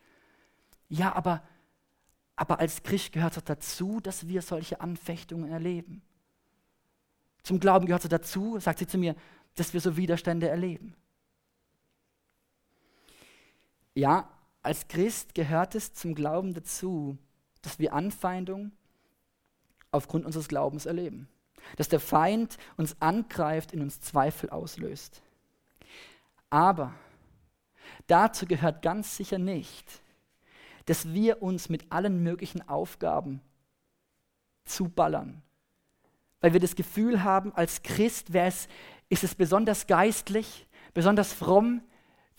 Ja, 0.88 1.14
aber, 1.14 1.44
aber 2.36 2.60
als 2.60 2.82
Christ 2.82 3.12
gehört 3.12 3.38
es 3.38 3.44
dazu, 3.44 4.00
dass 4.00 4.28
wir 4.28 4.42
solche 4.42 4.82
Anfechtungen 4.82 5.52
erleben. 5.52 6.02
Zum 7.44 7.60
Glauben 7.60 7.86
gehört 7.86 8.04
es 8.04 8.10
dazu, 8.10 8.60
sagt 8.60 8.80
sie 8.80 8.88
zu 8.88 8.98
mir, 8.98 9.16
dass 9.56 9.74
wir 9.74 9.82
so 9.82 9.96
Widerstände 9.96 10.50
erleben. 10.50 10.96
Ja, 13.94 14.30
als 14.70 14.88
Christ 14.88 15.34
gehört 15.34 15.74
es 15.74 15.96
zum 15.96 16.14
Glauben 16.14 16.54
dazu, 16.54 17.18
dass 17.64 17.80
wir 17.80 17.92
Anfeindung 17.92 18.72
aufgrund 19.90 20.28
unseres 20.28 20.48
Glaubens 20.48 20.86
erleben. 20.86 21.28
Dass 21.78 21.90
der 21.90 22.00
Feind 22.00 22.60
uns 22.78 22.96
angreift, 23.02 23.72
in 23.72 23.82
uns 23.82 24.00
Zweifel 24.00 24.52
auslöst. 24.52 25.24
Aber 26.52 26.94
dazu 28.06 28.46
gehört 28.46 28.84
ganz 28.84 29.18
sicher 29.18 29.40
nicht, 29.40 30.04
dass 30.86 31.12
wir 31.14 31.42
uns 31.42 31.70
mit 31.70 31.92
allen 31.92 32.22
möglichen 32.22 32.70
Aufgaben 32.70 33.42
zuballern. 34.66 35.42
Weil 36.42 36.54
wir 36.54 36.60
das 36.60 36.76
Gefühl 36.76 37.24
haben, 37.24 37.52
als 37.56 37.82
Christ 37.82 38.30
ist 39.10 39.24
es 39.24 39.34
besonders 39.34 39.88
geistlich, 39.88 40.68
besonders 40.94 41.34
fromm, 41.34 41.82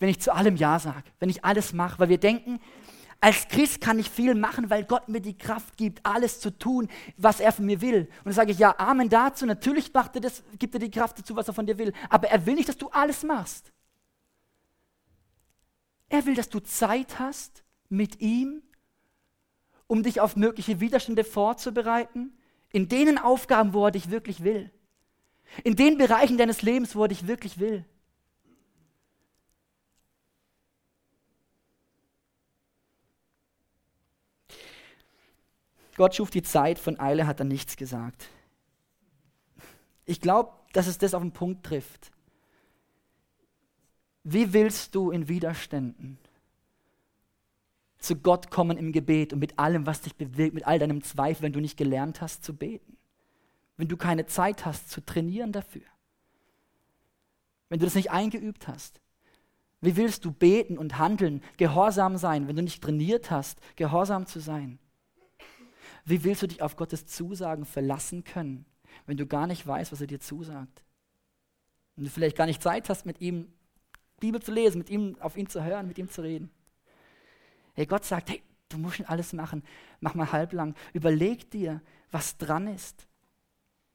wenn 0.01 0.09
ich 0.09 0.19
zu 0.19 0.33
allem 0.33 0.55
Ja 0.55 0.79
sage, 0.79 1.03
wenn 1.19 1.29
ich 1.29 1.45
alles 1.45 1.73
mache. 1.73 1.99
Weil 1.99 2.09
wir 2.09 2.17
denken, 2.17 2.59
als 3.19 3.47
Christ 3.47 3.81
kann 3.81 3.99
ich 3.99 4.09
viel 4.09 4.33
machen, 4.33 4.71
weil 4.71 4.83
Gott 4.83 5.07
mir 5.09 5.21
die 5.21 5.37
Kraft 5.37 5.77
gibt, 5.77 6.03
alles 6.03 6.39
zu 6.39 6.57
tun, 6.57 6.89
was 7.17 7.39
er 7.39 7.51
von 7.51 7.67
mir 7.67 7.81
will. 7.81 7.99
Und 7.99 8.25
dann 8.25 8.33
sage 8.33 8.51
ich, 8.51 8.57
ja, 8.57 8.73
Amen 8.79 9.09
dazu. 9.09 9.45
Natürlich 9.45 9.93
macht 9.93 10.15
er 10.15 10.21
das, 10.21 10.41
gibt 10.57 10.73
er 10.73 10.79
die 10.79 10.89
Kraft 10.89 11.19
dazu, 11.19 11.35
was 11.35 11.47
er 11.47 11.53
von 11.53 11.67
dir 11.67 11.77
will. 11.77 11.93
Aber 12.09 12.29
er 12.29 12.43
will 12.47 12.55
nicht, 12.55 12.67
dass 12.67 12.79
du 12.79 12.89
alles 12.89 13.21
machst. 13.21 13.71
Er 16.09 16.25
will, 16.25 16.33
dass 16.33 16.49
du 16.49 16.59
Zeit 16.61 17.19
hast 17.19 17.63
mit 17.87 18.21
ihm, 18.21 18.63
um 19.85 20.01
dich 20.01 20.19
auf 20.19 20.35
mögliche 20.35 20.79
Widerstände 20.79 21.23
vorzubereiten, 21.23 22.35
in 22.71 22.89
denen 22.89 23.19
Aufgaben, 23.19 23.73
wo 23.73 23.85
er 23.85 23.91
dich 23.91 24.09
wirklich 24.09 24.43
will. 24.43 24.71
In 25.63 25.75
den 25.75 25.99
Bereichen 25.99 26.39
deines 26.39 26.63
Lebens, 26.63 26.95
wo 26.95 27.03
er 27.03 27.09
dich 27.09 27.27
wirklich 27.27 27.59
will. 27.59 27.85
Gott 36.01 36.15
schuf 36.15 36.31
die 36.31 36.41
Zeit, 36.41 36.79
von 36.79 36.99
Eile 36.99 37.27
hat 37.27 37.41
er 37.41 37.45
nichts 37.45 37.77
gesagt. 37.77 38.27
Ich 40.05 40.19
glaube, 40.19 40.51
dass 40.73 40.87
es 40.87 40.97
das 40.97 41.13
auf 41.13 41.21
den 41.21 41.31
Punkt 41.31 41.63
trifft. 41.63 42.09
Wie 44.23 44.51
willst 44.51 44.95
du 44.95 45.11
in 45.11 45.27
Widerständen 45.27 46.17
zu 47.99 48.15
Gott 48.15 48.49
kommen 48.49 48.79
im 48.79 48.93
Gebet 48.93 49.31
und 49.31 49.37
mit 49.37 49.59
allem, 49.59 49.85
was 49.85 50.01
dich 50.01 50.15
bewegt, 50.15 50.55
mit 50.55 50.65
all 50.65 50.79
deinem 50.79 51.03
Zweifel, 51.03 51.43
wenn 51.43 51.53
du 51.53 51.59
nicht 51.59 51.77
gelernt 51.77 52.19
hast 52.19 52.43
zu 52.43 52.55
beten? 52.55 52.97
Wenn 53.77 53.87
du 53.87 53.95
keine 53.95 54.25
Zeit 54.25 54.65
hast 54.65 54.89
zu 54.89 55.05
trainieren 55.05 55.51
dafür? 55.51 55.85
Wenn 57.69 57.77
du 57.77 57.85
das 57.85 57.93
nicht 57.93 58.09
eingeübt 58.09 58.67
hast? 58.67 59.01
Wie 59.81 59.95
willst 59.97 60.25
du 60.25 60.31
beten 60.31 60.79
und 60.79 60.97
handeln, 60.97 61.43
gehorsam 61.57 62.17
sein, 62.17 62.47
wenn 62.47 62.55
du 62.55 62.63
nicht 62.63 62.81
trainiert 62.81 63.29
hast, 63.29 63.59
gehorsam 63.75 64.25
zu 64.25 64.39
sein? 64.39 64.79
Wie 66.05 66.23
willst 66.23 66.41
du 66.41 66.47
dich 66.47 66.61
auf 66.61 66.75
Gottes 66.75 67.05
Zusagen 67.05 67.65
verlassen 67.65 68.23
können, 68.23 68.65
wenn 69.05 69.17
du 69.17 69.25
gar 69.25 69.47
nicht 69.47 69.65
weißt, 69.65 69.91
was 69.91 70.01
er 70.01 70.07
dir 70.07 70.19
zusagt? 70.19 70.83
Und 71.95 72.05
du 72.05 72.09
vielleicht 72.09 72.37
gar 72.37 72.45
nicht 72.45 72.61
Zeit 72.61 72.89
hast, 72.89 73.05
mit 73.05 73.21
ihm 73.21 73.51
Bibel 74.19 74.41
zu 74.41 74.51
lesen, 74.51 74.77
mit 74.77 74.89
ihm 74.89 75.17
auf 75.19 75.35
ihn 75.35 75.47
zu 75.47 75.63
hören, 75.63 75.87
mit 75.87 75.97
ihm 75.97 76.09
zu 76.09 76.21
reden. 76.21 76.49
Hey, 77.73 77.85
Gott 77.85 78.05
sagt, 78.05 78.29
hey, 78.29 78.41
du 78.69 78.77
musst 78.77 78.97
schon 78.97 79.05
alles 79.07 79.33
machen. 79.33 79.63
Mach 79.99 80.13
mal 80.13 80.31
halblang. 80.31 80.75
Überleg 80.93 81.49
dir, 81.51 81.81
was 82.11 82.37
dran 82.37 82.67
ist. 82.67 83.07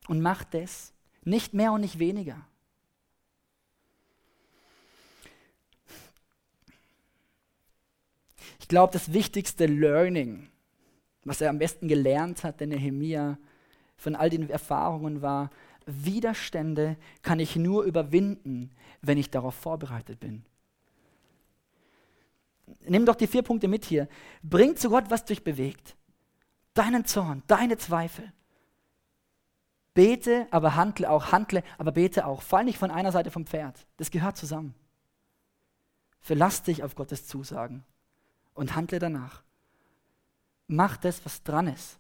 Und 0.09 0.21
mach 0.21 0.45
das. 0.45 0.93
Nicht 1.23 1.55
mehr 1.55 1.73
und 1.73 1.81
nicht 1.81 1.99
weniger. 1.99 2.47
Ich 8.61 8.69
glaube, 8.69 8.93
das 8.93 9.13
wichtigste 9.13 9.67
Learning 9.67 10.49
was 11.27 11.41
er 11.41 11.51
am 11.51 11.59
besten 11.59 11.89
gelernt 11.89 12.45
hat, 12.45 12.61
der 12.61 12.69
Nehemia, 12.69 13.39
von 13.97 14.15
all 14.15 14.31
den 14.31 14.49
Erfahrungen 14.49 15.23
war, 15.23 15.51
Widerstände 15.87 16.97
kann 17.23 17.41
ich 17.41 17.57
nur 17.57 17.85
überwinden, 17.85 18.71
wenn 19.03 19.19
ich 19.19 19.31
darauf 19.31 19.55
vorbereitet 19.55 20.21
bin. 20.21 20.45
Nimm 22.89 23.07
doch 23.07 23.15
die 23.15 23.27
vier 23.27 23.43
Punkte 23.43 23.69
mit 23.69 23.85
hier. 23.85 24.09
Bring 24.43 24.77
zu 24.77 24.91
Gott, 24.91 25.05
was 25.09 25.25
dich 25.25 25.43
bewegt. 25.43 25.97
Deinen 26.75 27.05
Zorn, 27.05 27.43
deine 27.47 27.79
Zweifel. 27.79 28.33
Bete, 29.95 30.47
aber 30.51 30.77
handle 30.77 31.11
auch, 31.11 31.33
handle, 31.33 31.63
aber 31.79 31.93
bete 31.93 32.27
auch. 32.27 32.43
Fall 32.43 32.65
nicht 32.65 32.79
von 32.79 32.91
einer 32.91 33.13
Seite 33.13 33.31
vom 33.31 33.47
Pferd. 33.47 33.87
Das 33.97 34.11
gehört 34.11 34.37
zusammen. 34.37 34.75
Verlass 36.21 36.63
dich 36.63 36.83
auf 36.83 36.95
Gottes 36.95 37.27
Zusagen 37.27 37.85
und 38.55 38.77
handle 38.77 38.99
danach 38.99 39.46
mach 40.69 40.97
das, 40.97 41.25
was 41.25 41.43
dran 41.43 41.69
ist. 41.69 41.99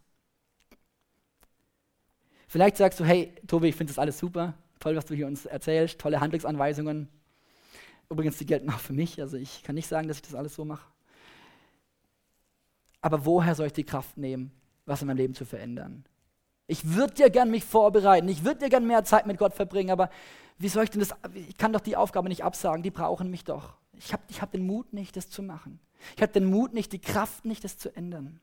Vielleicht 2.48 2.76
sagst 2.76 3.00
du, 3.00 3.04
hey, 3.04 3.32
Tobi, 3.46 3.68
ich 3.68 3.76
finde 3.76 3.92
das 3.92 3.98
alles 3.98 4.18
super, 4.18 4.54
toll, 4.78 4.96
was 4.96 5.04
du 5.04 5.14
hier 5.14 5.26
uns 5.26 5.46
erzählst, 5.46 5.98
tolle 5.98 6.20
Handlungsanweisungen. 6.20 7.08
Übrigens, 8.08 8.38
die 8.38 8.46
gelten 8.46 8.70
auch 8.70 8.78
für 8.78 8.92
mich, 8.92 9.20
also 9.20 9.36
ich 9.36 9.62
kann 9.62 9.74
nicht 9.74 9.88
sagen, 9.88 10.06
dass 10.06 10.18
ich 10.18 10.22
das 10.22 10.34
alles 10.34 10.54
so 10.54 10.64
mache. 10.64 10.86
Aber 13.00 13.24
woher 13.24 13.54
soll 13.54 13.66
ich 13.66 13.72
die 13.72 13.84
Kraft 13.84 14.16
nehmen, 14.16 14.52
was 14.84 15.02
in 15.02 15.08
meinem 15.08 15.18
Leben 15.18 15.34
zu 15.34 15.44
verändern? 15.44 16.04
Ich 16.68 16.94
würde 16.94 17.14
ja 17.18 17.28
gern 17.28 17.50
mich 17.50 17.64
vorbereiten, 17.64 18.28
ich 18.28 18.44
würde 18.44 18.62
ja 18.62 18.68
gern 18.68 18.86
mehr 18.86 19.04
Zeit 19.04 19.26
mit 19.26 19.38
Gott 19.38 19.54
verbringen, 19.54 19.90
aber 19.90 20.10
wie 20.58 20.68
soll 20.68 20.84
ich 20.84 20.90
denn 20.90 21.00
das, 21.00 21.14
ich 21.34 21.56
kann 21.58 21.72
doch 21.72 21.80
die 21.80 21.96
Aufgabe 21.96 22.28
nicht 22.28 22.44
absagen, 22.44 22.82
die 22.82 22.90
brauchen 22.90 23.30
mich 23.30 23.44
doch. 23.44 23.74
Ich 23.92 24.12
habe 24.12 24.22
ich 24.28 24.40
hab 24.40 24.50
den 24.52 24.66
Mut 24.66 24.92
nicht, 24.92 25.16
das 25.16 25.28
zu 25.28 25.42
machen. 25.42 25.80
Ich 26.16 26.22
habe 26.22 26.32
den 26.32 26.46
Mut 26.46 26.74
nicht, 26.74 26.92
die 26.92 27.00
Kraft 27.00 27.44
nicht, 27.44 27.64
das 27.64 27.78
zu 27.78 27.94
ändern. 27.94 28.40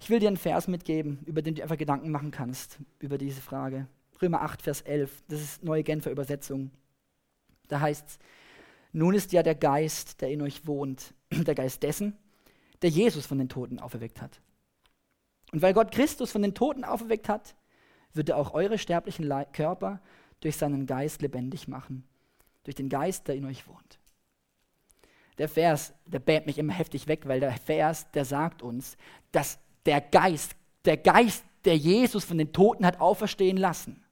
Ich 0.00 0.10
will 0.10 0.20
dir 0.20 0.28
einen 0.28 0.36
Vers 0.36 0.68
mitgeben, 0.68 1.18
über 1.26 1.42
den 1.42 1.54
du 1.54 1.62
einfach 1.62 1.76
Gedanken 1.76 2.10
machen 2.10 2.30
kannst, 2.30 2.78
über 3.00 3.18
diese 3.18 3.40
Frage. 3.40 3.86
Römer 4.22 4.42
8, 4.42 4.62
Vers 4.62 4.80
11, 4.82 5.22
das 5.28 5.40
ist 5.40 5.64
neue 5.64 5.82
Genfer 5.82 6.10
Übersetzung. 6.10 6.70
Da 7.68 7.80
heißt 7.80 8.08
es, 8.08 8.18
nun 8.92 9.14
ist 9.14 9.32
ja 9.32 9.42
der 9.42 9.54
Geist, 9.54 10.20
der 10.20 10.30
in 10.30 10.42
euch 10.42 10.66
wohnt, 10.66 11.14
der 11.30 11.54
Geist 11.54 11.82
dessen, 11.82 12.16
der 12.82 12.90
Jesus 12.90 13.26
von 13.26 13.38
den 13.38 13.48
Toten 13.48 13.78
auferweckt 13.78 14.20
hat. 14.22 14.40
Und 15.52 15.62
weil 15.62 15.74
Gott 15.74 15.92
Christus 15.92 16.30
von 16.30 16.42
den 16.42 16.54
Toten 16.54 16.84
auferweckt 16.84 17.28
hat, 17.28 17.54
wird 18.12 18.30
er 18.30 18.36
auch 18.36 18.54
eure 18.54 18.78
sterblichen 18.78 19.24
Le 19.24 19.46
Körper 19.52 20.00
durch 20.40 20.56
seinen 20.56 20.86
Geist 20.86 21.22
lebendig 21.22 21.68
machen, 21.68 22.04
durch 22.64 22.74
den 22.74 22.88
Geist, 22.88 23.28
der 23.28 23.34
in 23.34 23.44
euch 23.44 23.66
wohnt. 23.66 23.98
Der 25.38 25.48
Vers, 25.48 25.94
der 26.06 26.18
bämt 26.18 26.46
mich 26.46 26.58
immer 26.58 26.72
heftig 26.72 27.06
weg, 27.06 27.26
weil 27.26 27.40
der 27.40 27.52
Vers, 27.52 28.10
der 28.10 28.24
sagt 28.24 28.62
uns, 28.62 28.96
dass 29.32 29.58
der 29.88 30.02
Geist, 30.02 30.54
der 30.84 30.98
Geist, 30.98 31.42
der 31.64 31.78
Jesus 31.78 32.22
von 32.22 32.36
den 32.36 32.52
Toten 32.52 32.84
hat 32.84 33.00
auferstehen 33.00 33.56
lassen. 33.56 34.04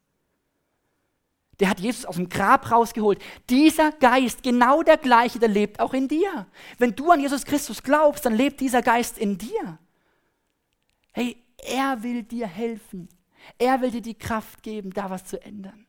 Der 1.61 1.68
hat 1.68 1.81
Jesus 1.81 2.07
aus 2.07 2.16
dem 2.16 2.31
Grab 2.31 2.70
rausgeholt. 2.70 3.20
Dieser 3.51 3.93
Geist, 3.93 4.43
genau 4.43 4.83
der 4.83 4.97
gleiche, 4.97 5.39
der 5.39 5.51
lebt 5.51 5.79
auch 5.79 5.93
in 5.93 6.09
dir. 6.09 6.47
Wenn 6.79 6.97
du 6.97 7.11
an 7.11 7.20
Jesus 7.20 7.45
Christus 7.45 7.83
glaubst, 7.83 8.24
dann 8.24 8.35
lebt 8.35 8.61
dieser 8.61 8.81
Geist 8.81 9.18
in 9.18 9.37
dir. 9.37 9.79
Hey, 11.12 11.37
er 11.59 12.03
will 12.03 12.22
dir 12.22 12.47
helfen. 12.47 13.09
Er 13.59 13.83
will 13.83 13.91
dir 13.91 14.03
die 14.03 14.18
Kraft 14.18 14.62
geben, 14.62 14.95
da 14.95 15.11
was 15.11 15.27
zu 15.27 15.43
ändern. 15.43 15.87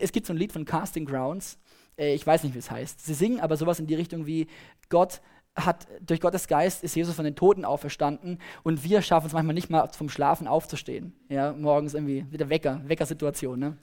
Es 0.00 0.10
gibt 0.10 0.26
so 0.26 0.32
ein 0.32 0.36
Lied 0.36 0.52
von 0.52 0.64
Casting 0.64 1.06
Grounds. 1.06 1.58
Äh, 1.96 2.14
ich 2.14 2.26
weiß 2.26 2.42
nicht, 2.42 2.54
wie 2.54 2.58
es 2.58 2.72
heißt. 2.72 3.06
Sie 3.06 3.14
singen 3.14 3.38
aber 3.38 3.56
sowas 3.56 3.78
in 3.78 3.86
die 3.86 3.94
Richtung 3.94 4.26
wie 4.26 4.48
Gott 4.88 5.20
hat 5.64 5.86
durch 6.00 6.20
Gottes 6.20 6.46
Geist 6.46 6.84
ist 6.84 6.94
Jesus 6.94 7.14
von 7.14 7.24
den 7.24 7.36
Toten 7.36 7.64
auferstanden 7.64 8.38
und 8.62 8.84
wir 8.84 9.02
schaffen 9.02 9.26
es 9.26 9.32
manchmal 9.32 9.54
nicht 9.54 9.70
mal 9.70 9.88
vom 9.88 10.08
Schlafen 10.08 10.46
aufzustehen. 10.46 11.12
Ja, 11.28 11.52
morgens 11.52 11.94
irgendwie 11.94 12.26
wieder 12.30 12.48
Wecker, 12.48 12.80
Weckersituation. 12.86 13.58
Ne? 13.58 13.78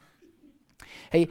Hey, 1.09 1.30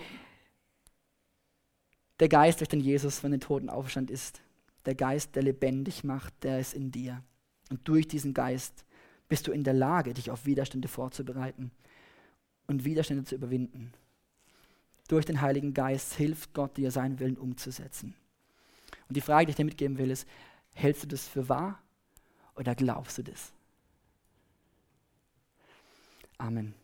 der 2.20 2.28
Geist, 2.28 2.60
durch 2.60 2.68
den 2.68 2.80
Jesus 2.80 3.18
von 3.18 3.30
den 3.30 3.40
Toten 3.40 3.68
auferstand 3.68 4.10
ist, 4.10 4.40
der 4.86 4.94
Geist, 4.94 5.34
der 5.34 5.42
lebendig 5.42 6.04
macht, 6.04 6.32
der 6.44 6.60
ist 6.60 6.74
in 6.74 6.90
dir. 6.90 7.22
Und 7.70 7.86
durch 7.88 8.06
diesen 8.06 8.34
Geist 8.34 8.84
bist 9.28 9.46
du 9.46 9.52
in 9.52 9.64
der 9.64 9.74
Lage, 9.74 10.14
dich 10.14 10.30
auf 10.30 10.46
Widerstände 10.46 10.88
vorzubereiten 10.88 11.70
und 12.66 12.84
Widerstände 12.84 13.24
zu 13.24 13.34
überwinden. 13.34 13.92
Durch 15.08 15.26
den 15.26 15.40
Heiligen 15.40 15.74
Geist 15.74 16.14
hilft 16.14 16.54
Gott 16.54 16.76
dir, 16.76 16.90
seinen 16.90 17.18
Willen 17.18 17.36
umzusetzen. 17.36 18.14
Und 19.08 19.16
die 19.16 19.20
Frage, 19.20 19.46
die 19.46 19.50
ich 19.50 19.56
dir 19.56 19.64
mitgeben 19.64 19.98
will, 19.98 20.10
ist, 20.10 20.26
hältst 20.74 21.04
du 21.04 21.08
das 21.08 21.28
für 21.28 21.48
wahr 21.48 21.80
oder 22.56 22.74
glaubst 22.74 23.18
du 23.18 23.22
das? 23.22 23.52
Amen. 26.38 26.74